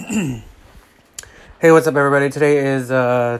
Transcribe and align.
hey, 0.00 0.42
what's 1.72 1.86
up, 1.86 1.94
everybody? 1.94 2.30
Today 2.30 2.56
is 2.74 2.90
uh, 2.90 3.38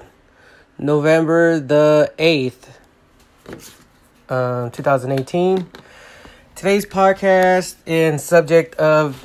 November 0.78 1.58
the 1.58 2.12
8th, 2.18 2.68
uh, 4.28 4.68
2018. 4.68 5.66
Today's 6.54 6.84
podcast 6.84 7.76
and 7.86 8.20
subject 8.20 8.74
of 8.74 9.24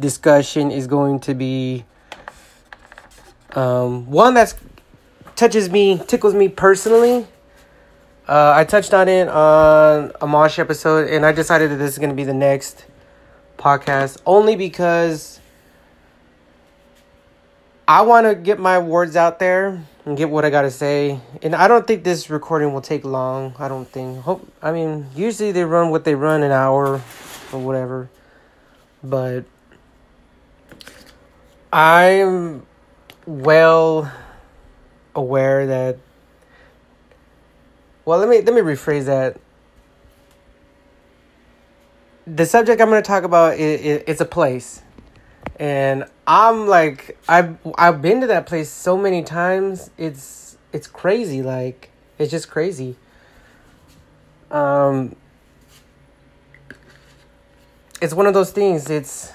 discussion 0.00 0.70
is 0.70 0.86
going 0.86 1.20
to 1.20 1.34
be 1.34 1.84
um, 3.52 4.10
one 4.10 4.32
that 4.34 4.54
touches 5.36 5.68
me, 5.68 6.00
tickles 6.06 6.34
me 6.34 6.48
personally. 6.48 7.26
Uh, 8.26 8.54
I 8.56 8.64
touched 8.64 8.94
on 8.94 9.08
it 9.08 9.28
on 9.28 10.12
a 10.22 10.26
Mosh 10.26 10.58
episode, 10.58 11.10
and 11.10 11.26
I 11.26 11.32
decided 11.32 11.72
that 11.72 11.76
this 11.76 11.92
is 11.92 11.98
going 11.98 12.10
to 12.10 12.16
be 12.16 12.24
the 12.24 12.32
next 12.32 12.86
podcast 13.58 14.22
only 14.24 14.56
because 14.56 15.40
I 17.88 18.02
want 18.02 18.26
to 18.26 18.34
get 18.34 18.60
my 18.60 18.78
words 18.78 19.16
out 19.16 19.38
there 19.38 19.82
and 20.04 20.14
get 20.14 20.28
what 20.28 20.44
I 20.44 20.50
got 20.50 20.62
to 20.62 20.70
say. 20.70 21.20
And 21.42 21.56
I 21.56 21.68
don't 21.68 21.86
think 21.86 22.04
this 22.04 22.28
recording 22.28 22.74
will 22.74 22.82
take 22.82 23.02
long. 23.02 23.54
I 23.58 23.66
don't 23.66 23.88
think. 23.88 24.20
Hope 24.20 24.46
I 24.60 24.72
mean, 24.72 25.06
usually 25.16 25.52
they 25.52 25.64
run 25.64 25.88
what 25.88 26.04
they 26.04 26.14
run 26.14 26.42
an 26.42 26.52
hour 26.52 27.00
or 27.50 27.58
whatever. 27.58 28.10
But 29.02 29.46
I'm 31.72 32.66
well 33.24 34.12
aware 35.14 35.66
that 35.66 35.98
well, 38.04 38.18
let 38.18 38.28
me 38.28 38.42
let 38.42 38.54
me 38.54 38.60
rephrase 38.60 39.06
that. 39.06 39.40
The 42.26 42.44
subject 42.44 42.82
I'm 42.82 42.90
going 42.90 43.02
to 43.02 43.06
talk 43.06 43.24
about 43.24 43.56
is, 43.56 44.02
it's 44.06 44.20
a 44.20 44.26
place 44.26 44.82
and 45.58 46.04
I'm 46.28 46.66
like 46.66 47.18
I've 47.26 47.56
I've 47.76 48.02
been 48.02 48.20
to 48.20 48.26
that 48.26 48.44
place 48.44 48.68
so 48.68 48.98
many 48.98 49.24
times. 49.24 49.90
It's 49.96 50.58
it's 50.74 50.86
crazy. 50.86 51.42
Like 51.42 51.90
it's 52.18 52.30
just 52.30 52.50
crazy. 52.50 52.96
Um, 54.50 55.16
it's 58.02 58.12
one 58.12 58.26
of 58.26 58.34
those 58.34 58.52
things. 58.52 58.90
It's 58.90 59.32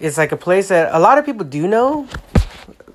it's 0.00 0.16
like 0.16 0.32
a 0.32 0.36
place 0.38 0.68
that 0.68 0.94
a 0.94 0.98
lot 0.98 1.18
of 1.18 1.26
people 1.26 1.44
do 1.44 1.68
know. 1.68 2.08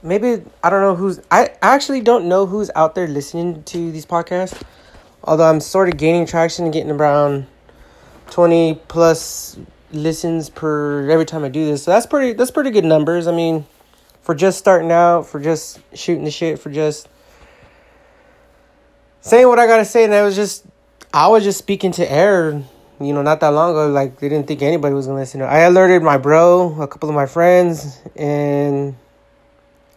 Maybe 0.02 0.44
I 0.64 0.72
don't 0.72 0.81
know 0.81 0.95
who's 0.95 1.20
I 1.30 1.52
actually 1.61 2.02
don't 2.02 2.27
know 2.27 2.47
who's 2.47 2.72
out 2.75 2.95
there 2.95 3.08
listening 3.08 3.61
to 3.66 3.92
these 3.92 4.08
podcasts. 4.08 4.59
Although 5.23 5.47
I'm 5.47 5.59
sort 5.59 5.89
of 5.89 5.97
gaining 5.97 6.25
traction 6.25 6.66
and 6.66 6.73
getting 6.73 6.92
around 6.92 7.45
20 8.31 8.81
plus 8.88 9.59
listens 9.96 10.50
per 10.50 11.10
every 11.10 11.26
time 11.26 11.44
I 11.44 11.50
do 11.50 11.66
this. 11.66 11.84
So 11.84 11.92
that's 11.92 12.06
pretty 12.06 12.34
that's 12.34 12.52
pretty 12.52 12.72
good 12.72 12.86
numbers. 12.86 13.28
I 13.28 13.32
mean, 13.32 13.66
for 14.22 14.36
just 14.36 14.58
starting 14.58 14.92
out, 14.92 15.28
for 15.28 15.40
just 15.40 15.80
shooting 15.94 16.24
the 16.24 16.32
shit, 16.32 16.60
for 16.60 16.70
just 16.70 17.08
saying 19.22 19.48
what 19.48 19.60
I 19.60 19.68
gotta 19.68 19.86
say, 19.86 20.04
and 20.04 20.14
I 20.14 20.23
was 20.23 20.36
just 20.36 20.66
I 21.14 21.28
was 21.28 21.44
just 21.44 21.58
speaking 21.58 21.92
to 21.94 22.12
air, 22.12 22.62
you 23.00 23.14
know, 23.14 23.22
not 23.22 23.40
that 23.40 23.50
long 23.50 23.72
ago. 23.72 23.90
Like 23.90 24.20
they 24.20 24.30
didn't 24.30 24.48
think 24.48 24.62
anybody 24.62 24.94
was 24.94 25.08
gonna 25.08 25.20
listen. 25.20 25.42
I 25.42 25.60
alerted 25.60 26.04
my 26.04 26.18
bro, 26.18 26.82
a 26.82 26.88
couple 26.88 27.10
of 27.10 27.16
my 27.16 27.26
friends, 27.26 28.00
and 28.16 28.96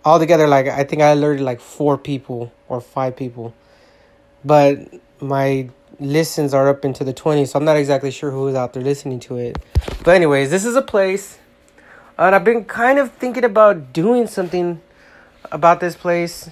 all 0.05 0.19
together, 0.19 0.47
like 0.47 0.67
I 0.67 0.85
think 0.85 1.03
I 1.03 1.09
alerted 1.09 1.43
like 1.43 1.61
four 1.61 1.99
people 1.99 2.53
or 2.69 2.81
five 2.81 3.17
people. 3.17 3.53
But 4.45 4.79
my 5.21 5.69
listens 6.01 6.55
are 6.55 6.69
up 6.69 6.85
into 6.85 7.05
the 7.05 7.15
20s, 7.15 7.49
so 7.49 7.59
I'm 7.59 7.65
not 7.65 7.77
exactly 7.77 8.11
sure 8.11 8.31
who 8.31 8.49
is 8.49 8.55
out 8.55 8.73
there 8.73 8.83
listening 8.83 9.21
to 9.21 9.37
it. 9.37 9.59
But, 10.05 10.15
anyways, 10.15 10.51
this 10.51 10.65
is 10.65 10.77
a 10.77 10.83
place. 10.83 11.39
And 12.17 12.35
I've 12.35 12.45
been 12.45 12.65
kind 12.65 12.99
of 12.99 13.13
thinking 13.13 13.45
about 13.45 13.93
doing 13.93 14.27
something 14.27 14.81
about 15.51 15.81
this 15.81 15.97
place. 15.97 16.51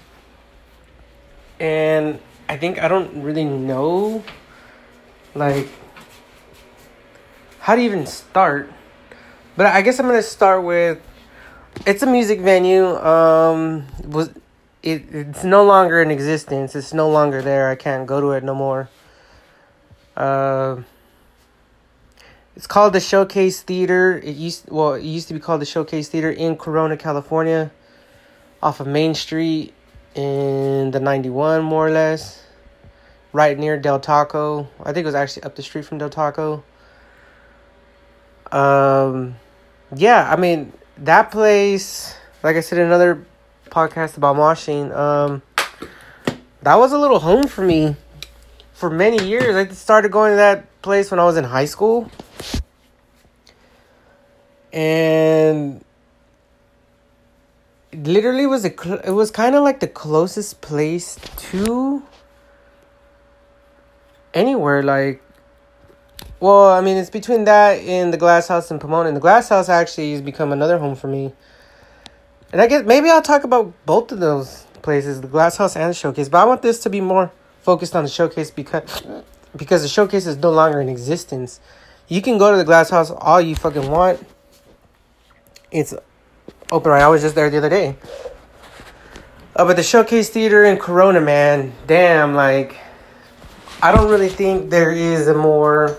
And 1.59 2.19
I 2.47 2.57
think 2.57 2.81
I 2.81 2.87
don't 2.87 3.21
really 3.21 3.45
know, 3.45 4.23
like, 5.35 5.67
how 7.59 7.75
to 7.75 7.81
even 7.81 8.05
start. 8.05 8.71
But 9.57 9.65
I 9.65 9.81
guess 9.81 9.99
I'm 9.99 10.07
to 10.07 10.23
start 10.23 10.63
with 10.63 11.01
it's 11.85 12.01
a 12.01 12.05
music 12.05 12.39
venue. 12.39 12.85
Um, 12.85 13.85
was 14.03 14.29
it, 14.83 15.03
it's 15.11 15.43
no 15.43 15.65
longer 15.65 16.01
in 16.01 16.11
existence. 16.11 16.75
It's 16.75 16.93
no 16.93 17.09
longer 17.09 17.41
there. 17.41 17.69
I 17.69 17.75
can't 17.75 18.07
go 18.07 18.21
to 18.21 18.31
it 18.31 18.43
no 18.43 18.55
more. 18.55 18.89
Uh, 20.17 20.81
it's 22.55 22.65
called 22.65 22.93
the 22.93 22.99
Showcase 22.99 23.61
Theater. 23.61 24.19
It 24.23 24.35
used 24.35 24.67
well, 24.71 24.95
it 24.95 25.03
used 25.03 25.27
to 25.27 25.35
be 25.35 25.39
called 25.39 25.61
the 25.61 25.65
Showcase 25.65 26.09
Theater 26.09 26.31
in 26.31 26.57
Corona, 26.57 26.97
California, 26.97 27.71
off 28.63 28.79
of 28.79 28.87
Main 28.87 29.13
Street 29.13 29.75
in 30.15 30.89
the 30.89 30.99
91 30.99 31.61
more 31.61 31.87
or 31.87 31.91
less. 31.91 32.43
Right 33.31 33.57
near 33.59 33.77
Del 33.77 33.99
Taco. 33.99 34.67
I 34.79 34.91
think 34.91 35.03
it 35.03 35.05
was 35.05 35.13
actually 35.13 35.43
up 35.43 35.55
the 35.55 35.61
street 35.61 35.85
from 35.85 35.99
Del 35.99 36.09
Taco. 36.09 36.63
Um 38.51 39.35
yeah, 39.95 40.31
I 40.31 40.35
mean 40.35 40.73
that 40.97 41.29
place 41.29 42.15
like 42.41 42.55
I 42.55 42.61
said 42.61 42.79
in 42.79 42.87
another 42.87 43.23
podcast 43.69 44.17
about 44.17 44.35
moshing, 44.35 44.91
um 44.95 45.43
that 46.63 46.75
was 46.75 46.91
a 46.91 46.97
little 46.97 47.19
home 47.19 47.45
for 47.45 47.61
me 47.61 47.95
for 48.77 48.91
many 48.91 49.27
years. 49.27 49.55
I 49.55 49.67
started 49.73 50.11
going 50.11 50.33
to 50.33 50.35
that 50.37 50.81
place 50.83 51.09
when 51.09 51.19
I 51.19 51.25
was 51.25 51.35
in 51.35 51.43
high 51.43 51.65
school. 51.65 52.11
And 54.71 55.83
literally 57.91 58.45
was 58.45 58.63
a 58.63 58.71
it 59.07 59.11
was 59.11 59.31
kind 59.31 59.55
of 59.55 59.63
like 59.63 59.79
the 59.79 59.87
closest 59.87 60.61
place 60.61 61.17
to 61.37 62.03
anywhere 64.35 64.83
like 64.83 65.23
well, 66.39 66.69
I 66.69 66.81
mean, 66.81 66.97
it's 66.97 67.09
between 67.09 67.45
that 67.45 67.79
and 67.79 68.13
the 68.13 68.17
Glass 68.17 68.47
House 68.47 68.69
in 68.69 68.77
Pomona. 68.77 69.07
And 69.07 69.17
the 69.17 69.21
Glass 69.21 69.49
House 69.49 69.69
actually 69.69 70.11
has 70.11 70.21
become 70.21 70.51
another 70.51 70.77
home 70.77 70.95
for 70.95 71.07
me. 71.07 71.33
And 72.51 72.61
I 72.61 72.67
guess 72.67 72.85
maybe 72.85 73.09
I'll 73.09 73.23
talk 73.23 73.43
about 73.43 73.73
both 73.87 74.11
of 74.11 74.19
those 74.19 74.65
places, 74.83 75.21
the 75.21 75.27
Glass 75.27 75.57
House 75.57 75.75
and 75.75 75.89
the 75.89 75.95
Showcase. 75.95 76.29
But 76.29 76.41
I 76.41 76.45
want 76.45 76.61
this 76.61 76.79
to 76.81 76.91
be 76.91 77.01
more 77.01 77.31
focused 77.67 77.97
on 77.97 78.05
the 78.05 78.09
showcase 78.09 78.49
because 78.49 79.03
because 79.57 79.81
the 79.81 79.89
showcase 79.89 80.25
is 80.25 80.37
no 80.37 80.49
longer 80.51 80.79
in 80.79 80.87
existence. 80.87 81.59
You 82.07 82.21
can 82.21 82.37
go 82.37 82.49
to 82.49 82.55
the 82.55 82.63
glass 82.63 82.89
house 82.89 83.11
all 83.11 83.41
you 83.41 83.57
fucking 83.57 83.91
want. 83.91 84.25
It's 85.69 85.93
open 86.71 86.91
right. 86.91 87.01
I 87.01 87.09
was 87.09 87.23
just 87.23 87.35
there 87.35 87.49
the 87.49 87.57
other 87.57 87.67
day. 87.67 87.97
Uh, 89.53 89.65
but 89.65 89.75
the 89.75 89.83
showcase 89.83 90.29
theater 90.29 90.63
in 90.63 90.77
Corona, 90.77 91.19
man, 91.19 91.73
damn, 91.87 92.35
like 92.35 92.77
I 93.83 93.91
don't 93.93 94.09
really 94.09 94.29
think 94.29 94.69
there 94.69 94.91
is 94.91 95.27
a 95.27 95.33
more. 95.33 95.97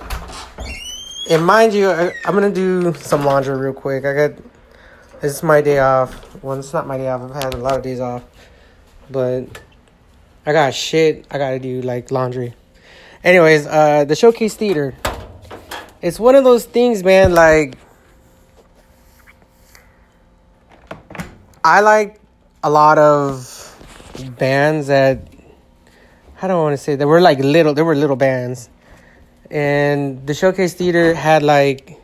And 1.29 1.45
mind 1.45 1.75
you, 1.75 1.91
I, 1.91 2.15
am 2.25 2.33
gonna 2.33 2.51
do 2.51 2.95
some 2.95 3.27
laundry 3.27 3.59
real 3.59 3.75
quick. 3.75 4.07
I 4.07 4.15
got 4.15 4.31
it's 5.21 5.43
my 5.43 5.61
day 5.61 5.81
off. 5.81 6.43
Well, 6.43 6.59
it's 6.59 6.73
not 6.73 6.87
my 6.87 6.97
day 6.97 7.11
off. 7.11 7.21
I've 7.21 7.43
had 7.45 7.53
a 7.53 7.59
lot 7.59 7.77
of 7.77 7.83
days 7.83 8.01
off, 8.01 8.25
but 9.11 9.61
I 10.49 10.53
got 10.55 10.73
shit. 10.73 11.27
I 11.31 11.37
gotta 11.37 11.59
do 11.59 11.83
like 11.83 12.11
laundry. 12.11 12.55
Anyways, 13.23 13.67
uh, 13.67 14.07
the 14.07 14.17
Showcase 14.17 14.55
Theater. 14.55 14.95
It's 16.01 16.19
one 16.19 16.35
of 16.37 16.43
those 16.43 16.65
things, 16.65 17.05
man. 17.05 17.35
Like, 17.35 17.77
I 21.63 21.83
like 21.83 22.19
a 22.63 22.71
lot 22.71 22.97
of 22.97 23.77
bands 24.39 24.87
that 24.87 25.29
I 26.41 26.49
don't 26.49 26.63
want 26.63 26.73
to 26.73 26.83
say 26.83 26.97
they 26.97 27.05
were 27.05 27.21
like 27.21 27.41
little. 27.41 27.75
They 27.75 27.83
were 27.83 27.95
little 27.95 28.17
bands, 28.17 28.71
and 29.51 30.27
the 30.27 30.33
Showcase 30.33 30.73
Theater 30.73 31.13
had 31.13 31.43
like 31.43 32.01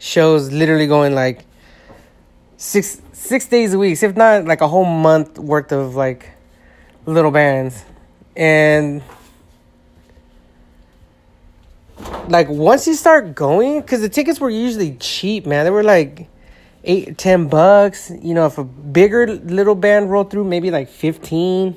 shows 0.00 0.50
literally 0.50 0.88
going 0.88 1.14
like 1.14 1.44
six 2.56 3.00
six 3.12 3.46
days 3.46 3.72
a 3.72 3.78
week, 3.78 4.02
if 4.02 4.16
not 4.16 4.46
like 4.46 4.62
a 4.62 4.66
whole 4.66 4.84
month 4.84 5.38
worth 5.38 5.70
of 5.70 5.94
like 5.94 6.28
little 7.06 7.30
bands. 7.30 7.84
And 8.36 9.02
like 12.28 12.48
once 12.48 12.86
you 12.86 12.94
start 12.94 13.34
going, 13.34 13.80
because 13.80 14.00
the 14.00 14.08
tickets 14.08 14.40
were 14.40 14.50
usually 14.50 14.96
cheap, 14.96 15.46
man. 15.46 15.64
They 15.64 15.70
were 15.70 15.82
like 15.82 16.28
eight, 16.84 17.18
ten 17.18 17.48
bucks. 17.48 18.10
You 18.10 18.34
know, 18.34 18.46
if 18.46 18.58
a 18.58 18.64
bigger 18.64 19.26
little 19.26 19.74
band 19.74 20.10
rolled 20.10 20.30
through, 20.30 20.44
maybe 20.44 20.70
like 20.70 20.88
fifteen. 20.88 21.76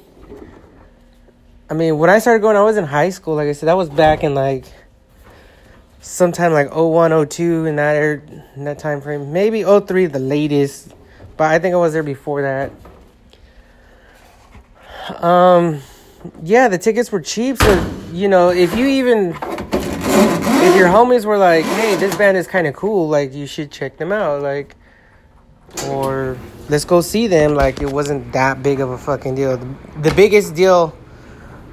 I 1.69 1.73
mean, 1.73 1.97
when 1.97 2.09
I 2.09 2.19
started 2.19 2.41
going, 2.41 2.55
I 2.55 2.61
was 2.61 2.77
in 2.77 2.85
high 2.85 3.09
school. 3.09 3.35
Like 3.35 3.47
I 3.47 3.53
said, 3.53 3.67
that 3.67 3.77
was 3.77 3.89
back 3.89 4.23
in 4.23 4.35
like 4.35 4.65
sometime 5.99 6.53
like 6.53 6.73
01, 6.73 7.27
02 7.27 7.65
in 7.65 7.75
that 7.77 7.95
era, 7.95 8.21
in 8.55 8.63
that 8.65 8.77
time 8.77 9.01
frame. 9.01 9.33
Maybe 9.33 9.63
03 9.63 10.05
the 10.05 10.19
latest, 10.19 10.93
but 11.35 11.51
I 11.51 11.57
think 11.57 11.73
I 11.73 11.77
was 11.77 11.93
there 11.93 12.03
before 12.03 12.43
that. 12.43 12.71
Um, 15.25 15.81
yeah, 16.43 16.67
the 16.67 16.77
tickets 16.77 17.11
were 17.11 17.19
cheap. 17.19 17.57
So 17.57 17.91
you 18.13 18.27
know, 18.27 18.49
if 18.49 18.75
you 18.77 18.85
even 18.85 19.29
if 19.31 20.75
your 20.75 20.87
homies 20.87 21.25
were 21.25 21.37
like, 21.37 21.65
"Hey, 21.65 21.95
this 21.95 22.15
band 22.15 22.37
is 22.37 22.47
kind 22.47 22.67
of 22.67 22.75
cool. 22.75 23.09
Like, 23.09 23.33
you 23.33 23.47
should 23.47 23.71
check 23.71 23.97
them 23.97 24.11
out." 24.11 24.43
Like, 24.43 24.75
or 25.87 26.37
let's 26.69 26.85
go 26.85 27.01
see 27.01 27.25
them. 27.25 27.55
Like 27.55 27.81
it 27.81 27.91
wasn't 27.91 28.31
that 28.33 28.61
big 28.61 28.79
of 28.79 28.91
a 28.91 28.97
fucking 28.99 29.33
deal. 29.33 29.57
The, 29.57 29.75
the 30.09 30.13
biggest 30.15 30.53
deal 30.53 30.95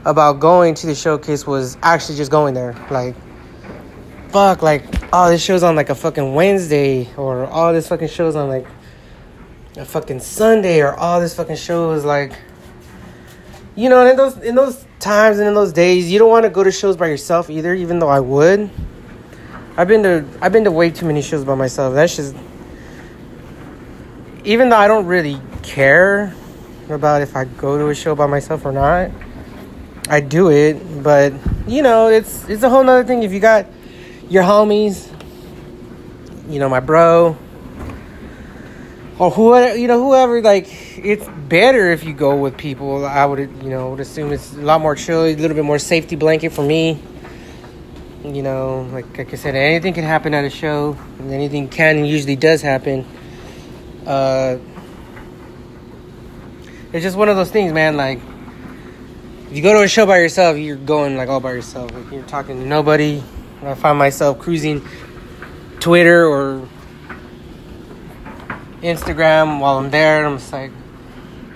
about 0.06 0.40
going 0.40 0.74
to 0.76 0.86
the 0.86 0.94
showcase 0.94 1.46
was 1.46 1.76
actually 1.82 2.16
just 2.16 2.30
going 2.30 2.54
there. 2.54 2.74
Like, 2.90 3.14
fuck, 4.30 4.62
like, 4.62 4.82
oh, 5.12 5.28
this 5.28 5.44
show's 5.44 5.62
on 5.62 5.76
like 5.76 5.90
a 5.90 5.94
fucking 5.94 6.32
Wednesday, 6.32 7.06
or 7.18 7.44
all 7.46 7.68
oh, 7.68 7.72
this 7.74 7.86
fucking 7.86 8.08
show's 8.08 8.34
on 8.34 8.48
like 8.48 8.66
a 9.76 9.84
fucking 9.84 10.20
Sunday, 10.20 10.80
or 10.80 10.94
all 10.94 11.18
oh, 11.18 11.20
this 11.20 11.36
fucking 11.36 11.56
show 11.56 11.92
is 11.92 12.06
like, 12.06 12.32
you 13.74 13.88
know, 13.88 14.06
in 14.06 14.16
those 14.16 14.36
in 14.38 14.54
those 14.54 14.84
times 14.98 15.38
and 15.38 15.48
in 15.48 15.54
those 15.54 15.72
days, 15.72 16.10
you 16.10 16.18
don't 16.18 16.30
want 16.30 16.44
to 16.44 16.50
go 16.50 16.62
to 16.62 16.70
shows 16.70 16.96
by 16.96 17.08
yourself 17.08 17.48
either. 17.48 17.74
Even 17.74 17.98
though 17.98 18.08
I 18.08 18.20
would, 18.20 18.70
I've 19.76 19.88
been 19.88 20.02
to 20.02 20.24
I've 20.40 20.52
been 20.52 20.64
to 20.64 20.70
way 20.70 20.90
too 20.90 21.06
many 21.06 21.22
shows 21.22 21.44
by 21.44 21.54
myself. 21.54 21.94
That's 21.94 22.16
just 22.16 22.36
even 24.44 24.68
though 24.68 24.76
I 24.76 24.88
don't 24.88 25.06
really 25.06 25.40
care 25.62 26.34
about 26.88 27.22
if 27.22 27.36
I 27.36 27.44
go 27.44 27.78
to 27.78 27.88
a 27.88 27.94
show 27.94 28.14
by 28.14 28.26
myself 28.26 28.66
or 28.66 28.72
not, 28.72 29.10
I 30.08 30.20
do 30.20 30.50
it. 30.50 31.02
But 31.02 31.32
you 31.66 31.82
know, 31.82 32.08
it's 32.08 32.48
it's 32.48 32.62
a 32.62 32.68
whole 32.68 32.84
nother 32.84 33.04
thing 33.04 33.22
if 33.22 33.32
you 33.32 33.40
got 33.40 33.66
your 34.28 34.42
homies, 34.42 35.08
you 36.48 36.58
know, 36.58 36.68
my 36.68 36.80
bro, 36.80 37.36
or 39.22 39.30
whoever 39.30 39.76
you 39.76 39.88
know, 39.88 40.02
whoever. 40.02 40.42
Like, 40.42 40.66
it's 40.98 41.26
better 41.48 41.90
if 41.92 42.04
you 42.04 42.12
go 42.12 42.36
with 42.36 42.56
people. 42.56 43.06
I 43.06 43.24
would 43.24 43.38
you 43.38 43.70
know 43.70 43.90
would 43.90 44.00
assume 44.00 44.32
it's 44.32 44.52
a 44.54 44.60
lot 44.60 44.80
more 44.80 44.94
chill, 44.94 45.24
a 45.24 45.34
little 45.34 45.56
bit 45.56 45.64
more 45.64 45.78
safety 45.78 46.16
blanket 46.16 46.52
for 46.52 46.62
me. 46.62 47.00
You 48.24 48.42
know, 48.42 48.88
like 48.92 49.18
like 49.18 49.32
I 49.32 49.36
said, 49.36 49.54
anything 49.54 49.94
can 49.94 50.04
happen 50.04 50.34
at 50.34 50.44
a 50.44 50.50
show, 50.50 50.96
anything 51.20 51.68
can 51.68 51.96
and 51.98 52.06
usually 52.06 52.36
does 52.36 52.62
happen 52.62 53.04
uh, 54.06 54.58
it's 56.92 57.02
just 57.02 57.16
one 57.16 57.28
of 57.28 57.36
those 57.36 57.50
things, 57.50 57.72
man. 57.72 57.96
Like, 57.96 58.20
if 59.50 59.56
you 59.56 59.62
go 59.62 59.74
to 59.74 59.82
a 59.82 59.88
show 59.88 60.06
by 60.06 60.18
yourself, 60.18 60.56
you're 60.56 60.76
going 60.76 61.16
like 61.16 61.28
all 61.28 61.40
by 61.40 61.52
yourself. 61.52 61.92
Like, 61.92 62.10
you're 62.10 62.22
talking 62.24 62.58
to 62.58 62.66
nobody. 62.66 63.22
I 63.62 63.74
find 63.74 63.96
myself 63.96 64.38
cruising 64.40 64.86
Twitter 65.78 66.26
or 66.26 66.68
Instagram 68.82 69.60
while 69.60 69.78
I'm 69.78 69.90
there. 69.90 70.26
I'm 70.26 70.38
just 70.38 70.52
like, 70.52 70.72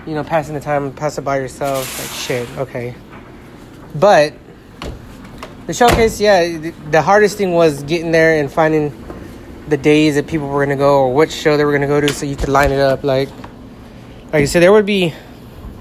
you 0.05 0.15
know, 0.15 0.23
passing 0.23 0.55
the 0.55 0.61
time, 0.61 0.93
pass 0.93 1.17
it 1.17 1.21
by 1.21 1.37
yourself. 1.37 1.99
Like, 1.99 2.17
shit, 2.17 2.49
okay. 2.57 2.95
But 3.93 4.33
the 5.65 5.73
showcase, 5.73 6.19
yeah, 6.19 6.71
the 6.91 7.01
hardest 7.01 7.37
thing 7.37 7.51
was 7.51 7.83
getting 7.83 8.11
there 8.11 8.39
and 8.39 8.51
finding 8.51 9.03
the 9.67 9.77
days 9.77 10.15
that 10.15 10.27
people 10.27 10.47
were 10.47 10.65
gonna 10.65 10.77
go 10.77 11.01
or 11.01 11.13
what 11.13 11.29
show 11.29 11.57
they 11.57 11.65
were 11.65 11.73
gonna 11.73 11.87
go 11.87 11.99
to, 11.99 12.07
so 12.09 12.25
you 12.25 12.37
could 12.37 12.49
line 12.49 12.71
it 12.71 12.79
up. 12.79 13.03
Like, 13.03 13.29
like 14.31 14.43
I 14.43 14.45
said, 14.45 14.61
there 14.61 14.71
would 14.71 14.85
be 14.85 15.13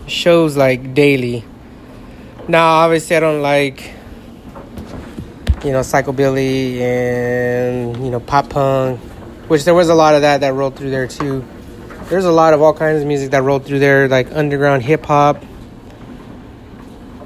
shows 0.09 0.57
like 0.57 0.95
daily. 0.95 1.45
Now, 2.49 2.67
obviously, 2.67 3.17
I 3.17 3.21
don't 3.21 3.43
like 3.43 3.93
you 5.65 5.73
know 5.73 5.81
psychobilly 5.81 6.81
and 6.81 7.97
you 8.05 8.11
know 8.11 8.21
pop 8.21 8.51
punk, 8.51 9.01
which 9.49 9.65
there 9.65 9.75
was 9.75 9.89
a 9.89 9.95
lot 9.95 10.15
of 10.15 10.23
that 10.23 10.41
that 10.41 10.53
rolled 10.55 10.77
through 10.77 10.91
there 10.91 11.07
too. 11.07 11.45
There's 12.09 12.25
a 12.25 12.33
lot 12.33 12.55
of 12.55 12.63
all 12.63 12.73
kinds 12.73 13.03
of 13.03 13.09
music 13.09 13.31
that 13.33 13.43
rolled 13.43 13.65
through 13.65 13.81
there, 13.81 14.09
like 14.09 14.31
underground 14.33 14.83
hip 14.83 15.05
hop. 15.07 15.43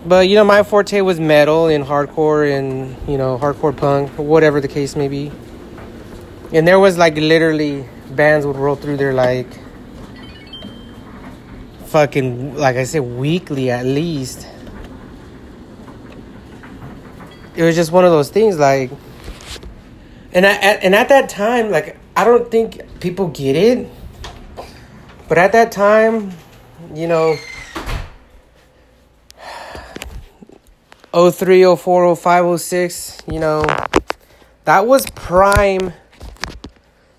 But 0.07 0.29
you 0.29 0.35
know, 0.35 0.45
my 0.45 0.63
forte 0.63 1.01
was 1.03 1.21
metal 1.21 1.67
and 1.67 1.85
hardcore 1.85 2.51
and 2.51 2.97
you 3.09 3.19
know 3.19 3.39
hardcore 3.39 3.77
punk, 3.77 4.11
whatever 4.19 4.61
the 4.61 4.69
case 4.69 4.97
may 4.97 5.09
be 5.09 5.31
and 6.53 6.67
there 6.67 6.79
was 6.79 6.99
like 6.99 7.15
literally 7.17 7.85
bands 8.11 8.45
would 8.45 8.57
roll 8.57 8.75
through 8.75 8.97
there 8.97 9.13
like 9.13 9.47
fucking 11.87 12.57
like 12.57 12.77
I 12.77 12.85
said 12.85 13.01
weekly 13.01 13.71
at 13.71 13.85
least. 13.85 14.47
It 17.57 17.63
was 17.63 17.75
just 17.75 17.93
one 17.93 18.05
of 18.05 18.11
those 18.11 18.31
things 18.31 18.59
like 18.59 18.91
and 20.33 20.47
I, 20.47 20.55
at, 20.55 20.85
and 20.85 20.95
at 20.95 21.09
that 21.09 21.29
time 21.29 21.71
like 21.71 21.97
I 22.21 22.25
don't 22.25 22.51
think 22.51 23.01
people 23.01 23.29
get 23.29 23.57
it. 23.57 23.89
But 25.29 25.39
at 25.39 25.53
that 25.53 25.73
time, 25.73 26.33
you 26.95 27.07
know, 27.07 27.37
03, 31.15 31.77
04, 31.77 32.17
05, 32.17 32.61
06, 32.61 33.23
you 33.31 33.39
know, 33.41 33.65
that 34.65 34.87
was 34.87 35.09
prime 35.11 35.93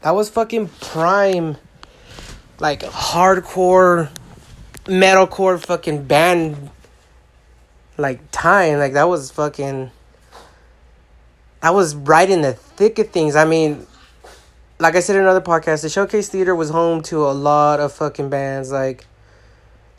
that 0.01 0.15
was 0.15 0.29
fucking 0.29 0.67
prime, 0.81 1.57
like 2.59 2.81
hardcore, 2.81 4.09
metalcore 4.85 5.63
fucking 5.63 6.05
band, 6.05 6.71
like 7.97 8.19
time. 8.31 8.79
Like 8.79 8.93
that 8.93 9.07
was 9.07 9.31
fucking. 9.31 9.91
That 11.61 11.75
was 11.75 11.93
right 11.93 12.27
in 12.27 12.41
the 12.41 12.53
thick 12.53 12.97
of 12.97 13.11
things. 13.11 13.35
I 13.35 13.45
mean, 13.45 13.85
like 14.81 14.95
I 14.95 14.99
said 14.99 15.15
in 15.15 15.21
another 15.21 15.41
podcast, 15.41 15.83
the 15.83 15.89
Showcase 15.89 16.27
Theater 16.27 16.55
was 16.55 16.71
home 16.71 17.03
to 17.03 17.23
a 17.23 17.29
lot 17.33 17.79
of 17.79 17.93
fucking 17.93 18.31
bands 18.31 18.71
like 18.71 19.05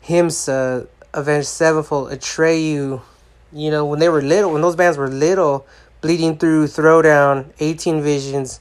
Himsa, 0.03 0.87
Avenged 1.13 1.47
Sevenfold, 1.47 2.11
Atreyu. 2.11 3.01
You 3.53 3.71
know, 3.71 3.85
when 3.85 3.99
they 3.99 4.09
were 4.09 4.21
little, 4.21 4.51
when 4.51 4.61
those 4.61 4.75
bands 4.75 4.97
were 4.97 5.07
little, 5.07 5.65
Bleeding 6.01 6.37
Through, 6.37 6.67
Throwdown, 6.67 7.53
18 7.61 8.01
Visions, 8.01 8.59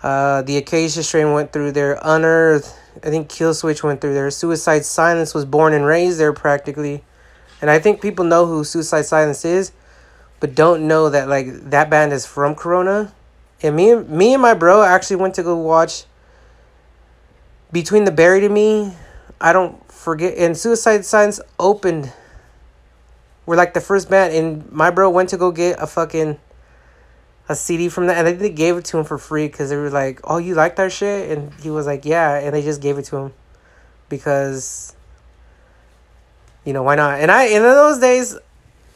uh, 0.00 0.42
the 0.42 0.58
Acacia 0.58 1.02
Strain 1.02 1.32
went 1.32 1.52
through 1.52 1.72
there. 1.72 1.98
Unearth, 2.02 2.78
I 3.02 3.10
think 3.10 3.28
Killswitch 3.28 3.82
went 3.82 4.00
through 4.00 4.14
there. 4.14 4.30
Suicide 4.30 4.84
Silence 4.84 5.34
was 5.34 5.44
born 5.44 5.72
and 5.72 5.84
raised 5.84 6.20
there 6.20 6.32
practically. 6.32 7.02
And 7.60 7.68
I 7.68 7.80
think 7.80 8.00
people 8.00 8.24
know 8.24 8.46
who 8.46 8.62
Suicide 8.62 9.06
Silence 9.06 9.44
is, 9.44 9.72
but 10.38 10.54
don't 10.54 10.86
know 10.86 11.10
that 11.10 11.26
like 11.26 11.48
that 11.70 11.90
band 11.90 12.12
is 12.12 12.26
from 12.26 12.54
Corona. 12.54 13.12
And 13.62 13.76
me 13.76 13.90
and 13.90 14.08
me 14.08 14.34
and 14.34 14.42
my 14.42 14.54
bro 14.54 14.82
actually 14.82 15.16
went 15.16 15.34
to 15.34 15.42
go 15.42 15.56
watch 15.56 16.04
Between 17.72 18.04
the 18.04 18.10
Buried 18.10 18.44
and 18.44 18.54
Me. 18.54 18.92
I 19.40 19.52
don't 19.52 19.82
forget 19.90 20.36
and 20.38 20.56
Suicide 20.56 21.04
Silence 21.04 21.40
opened. 21.58 22.12
We're 23.44 23.56
like 23.56 23.74
the 23.74 23.80
first 23.80 24.10
band 24.10 24.34
and 24.34 24.70
my 24.72 24.90
bro 24.90 25.08
went 25.08 25.30
to 25.30 25.36
go 25.36 25.50
get 25.52 25.80
a 25.80 25.86
fucking 25.86 26.38
a 27.48 27.54
CD 27.54 27.88
from 27.88 28.06
that, 28.08 28.26
and 28.26 28.40
they 28.40 28.50
gave 28.50 28.76
it 28.76 28.84
to 28.86 28.98
him 28.98 29.04
for 29.04 29.18
free 29.18 29.46
because 29.46 29.70
they 29.70 29.76
were 29.76 29.90
like, 29.90 30.20
"Oh, 30.24 30.38
you 30.38 30.54
like 30.54 30.76
that 30.76 30.90
shit?" 30.92 31.30
And 31.30 31.52
he 31.54 31.70
was 31.70 31.86
like, 31.86 32.04
"Yeah," 32.04 32.34
and 32.34 32.54
they 32.54 32.62
just 32.62 32.80
gave 32.80 32.98
it 32.98 33.04
to 33.06 33.16
him 33.16 33.32
because 34.08 34.94
you 36.64 36.72
know 36.72 36.82
why 36.82 36.96
not? 36.96 37.20
And 37.20 37.30
I 37.30 37.44
in 37.44 37.62
those 37.62 37.98
days, 37.98 38.36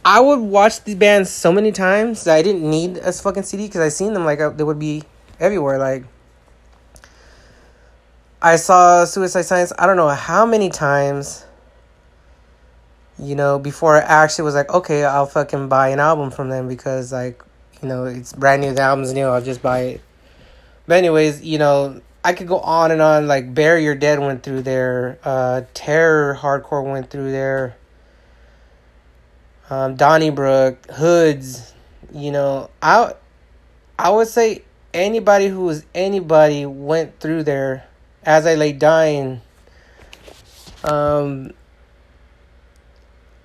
I 0.04 0.20
would 0.20 0.40
watch 0.40 0.84
the 0.84 0.94
bands 0.94 1.30
so 1.30 1.52
many 1.52 1.72
times 1.72 2.24
that 2.24 2.36
I 2.36 2.42
didn't 2.42 2.68
need 2.68 2.96
a 2.98 3.12
fucking 3.12 3.42
CD 3.42 3.66
because 3.66 3.80
I 3.80 3.88
seen 3.88 4.14
them 4.14 4.24
like 4.24 4.40
uh, 4.40 4.50
they 4.50 4.64
would 4.64 4.78
be 4.78 5.02
everywhere. 5.38 5.78
Like 5.78 6.04
I 8.40 8.56
saw 8.56 9.04
Suicide 9.04 9.42
Silence. 9.42 9.72
I 9.78 9.86
don't 9.86 9.96
know 9.96 10.08
how 10.08 10.46
many 10.46 10.70
times. 10.70 11.44
You 13.18 13.34
know, 13.34 13.58
before 13.58 13.96
I 13.96 14.00
actually 14.00 14.44
was 14.46 14.54
like, 14.54 14.72
okay, 14.72 15.04
I'll 15.04 15.26
fucking 15.26 15.68
buy 15.68 15.88
an 15.88 16.00
album 16.00 16.30
from 16.30 16.48
them 16.48 16.68
because 16.68 17.12
like 17.12 17.42
you 17.82 17.88
know, 17.88 18.04
it's 18.04 18.32
brand 18.32 18.62
new. 18.62 18.72
The 18.72 18.80
album's 18.82 19.12
new. 19.12 19.26
I'll 19.26 19.42
just 19.42 19.62
buy 19.62 19.80
it. 19.80 20.00
But 20.86 20.98
anyways, 20.98 21.42
you 21.42 21.58
know, 21.58 22.00
I 22.24 22.32
could 22.32 22.48
go 22.48 22.60
on 22.60 22.90
and 22.90 23.02
on. 23.02 23.26
Like 23.26 23.54
Bury 23.54 23.84
Your 23.84 23.94
Dead 23.94 24.18
went 24.18 24.42
through 24.42 24.62
there. 24.62 25.18
Uh, 25.22 25.62
Terror 25.74 26.38
Hardcore 26.40 26.90
went 26.90 27.10
through 27.10 27.32
there. 27.32 27.76
Um, 29.70 29.94
Donnybrook, 29.94 30.90
Hoods. 30.90 31.72
You 32.12 32.32
know, 32.32 32.70
I, 32.82 33.14
I 33.98 34.10
would 34.10 34.28
say 34.28 34.64
anybody 34.92 35.46
who 35.46 35.64
was 35.64 35.86
anybody 35.94 36.66
went 36.66 37.20
through 37.20 37.44
there. 37.44 37.86
As 38.22 38.46
I 38.46 38.54
lay 38.56 38.72
dying. 38.72 39.40
Um, 40.84 41.52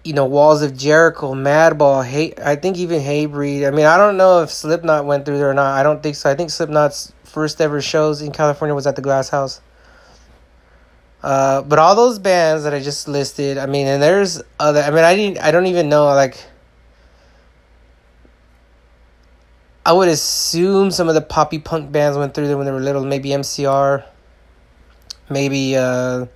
you 0.03 0.13
know, 0.13 0.25
Walls 0.25 0.61
of 0.61 0.77
Jericho, 0.77 1.33
Madball, 1.33 2.05
hate. 2.05 2.39
I 2.39 2.55
think 2.55 2.77
even 2.77 3.01
Hatebreed. 3.01 3.67
I 3.67 3.71
mean, 3.71 3.85
I 3.85 3.97
don't 3.97 4.17
know 4.17 4.43
if 4.43 4.51
Slipknot 4.51 5.05
went 5.05 5.25
through 5.25 5.37
there 5.39 5.49
or 5.49 5.53
not. 5.53 5.79
I 5.79 5.83
don't 5.83 6.03
think 6.03 6.15
so. 6.15 6.29
I 6.29 6.35
think 6.35 6.51
Slipknot's 6.51 7.13
first 7.23 7.59
ever 7.59 7.81
shows 7.81 8.21
in 8.21 8.31
California 8.31 8.75
was 8.75 8.85
at 8.85 8.95
the 8.95 9.01
Glass 9.01 9.29
House. 9.29 9.61
Uh, 11.25 11.63
but 11.63 11.79
all 11.79 11.95
those 11.95 12.19
bands 12.19 12.65
that 12.65 12.75
I 12.75 12.79
just 12.79 13.07
listed, 13.07 13.57
I 13.57 13.65
mean, 13.65 13.87
and 13.87 13.99
there's 13.99 14.43
other. 14.59 14.81
I 14.81 14.91
mean, 14.91 15.03
I 15.03 15.15
didn't. 15.15 15.39
I 15.39 15.49
don't 15.49 15.65
even 15.65 15.89
know. 15.89 16.05
Like, 16.05 16.37
I 19.83 19.91
would 19.91 20.07
assume 20.07 20.91
some 20.91 21.09
of 21.09 21.15
the 21.15 21.21
poppy 21.21 21.57
punk 21.57 21.91
bands 21.91 22.15
went 22.15 22.35
through 22.35 22.45
there 22.45 22.57
when 22.57 22.67
they 22.67 22.71
were 22.71 22.79
little. 22.79 23.03
Maybe 23.03 23.29
MCR. 23.29 24.05
Maybe 25.27 25.75
uh, 25.75 26.27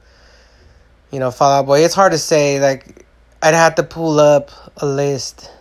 you 1.12 1.20
know, 1.20 1.30
Fall 1.30 1.52
Out 1.52 1.68
Boy. 1.68 1.86
It's 1.86 1.94
hard 1.94 2.14
to 2.14 2.18
say. 2.18 2.60
Like 2.60 3.06
I'd 3.44 3.54
have 3.54 3.76
to 3.76 3.84
pull 3.84 4.20
up 4.20 4.50
a 4.78 4.88
list. 4.88 5.52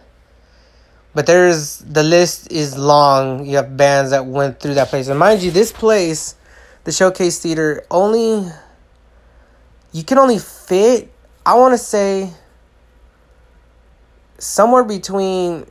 But 1.12 1.26
there's 1.26 1.80
the 1.80 2.02
list 2.02 2.50
is 2.50 2.78
long. 2.78 3.44
You 3.44 3.56
have 3.56 3.76
bands 3.76 4.12
that 4.12 4.24
went 4.24 4.58
through 4.58 4.74
that 4.74 4.88
place. 4.88 5.08
And 5.08 5.18
mind 5.18 5.42
you, 5.42 5.50
this 5.50 5.70
place, 5.70 6.34
the 6.84 6.92
showcase 6.92 7.40
theater 7.40 7.84
only 7.90 8.50
you 9.92 10.04
can 10.04 10.18
only 10.18 10.38
fit 10.38 11.10
I 11.48 11.54
want 11.54 11.72
to 11.72 11.78
say 11.78 12.30
somewhere 14.38 14.84
between 14.84 15.64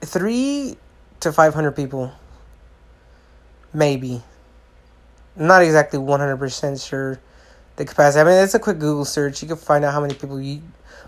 3 0.00 0.76
to 1.20 1.32
500 1.32 1.72
people. 1.72 2.12
Maybe. 3.74 4.22
Not 5.36 5.62
exactly 5.62 5.98
100% 5.98 6.88
sure 6.88 7.20
the 7.76 7.84
capacity. 7.84 8.20
I 8.20 8.24
mean 8.24 8.42
it's 8.42 8.54
a 8.54 8.58
quick 8.58 8.78
google 8.78 9.04
search. 9.04 9.42
You 9.42 9.48
can 9.48 9.56
find 9.56 9.84
out 9.84 9.92
how 9.92 10.00
many 10.00 10.14
people 10.14 10.40
you 10.40 10.62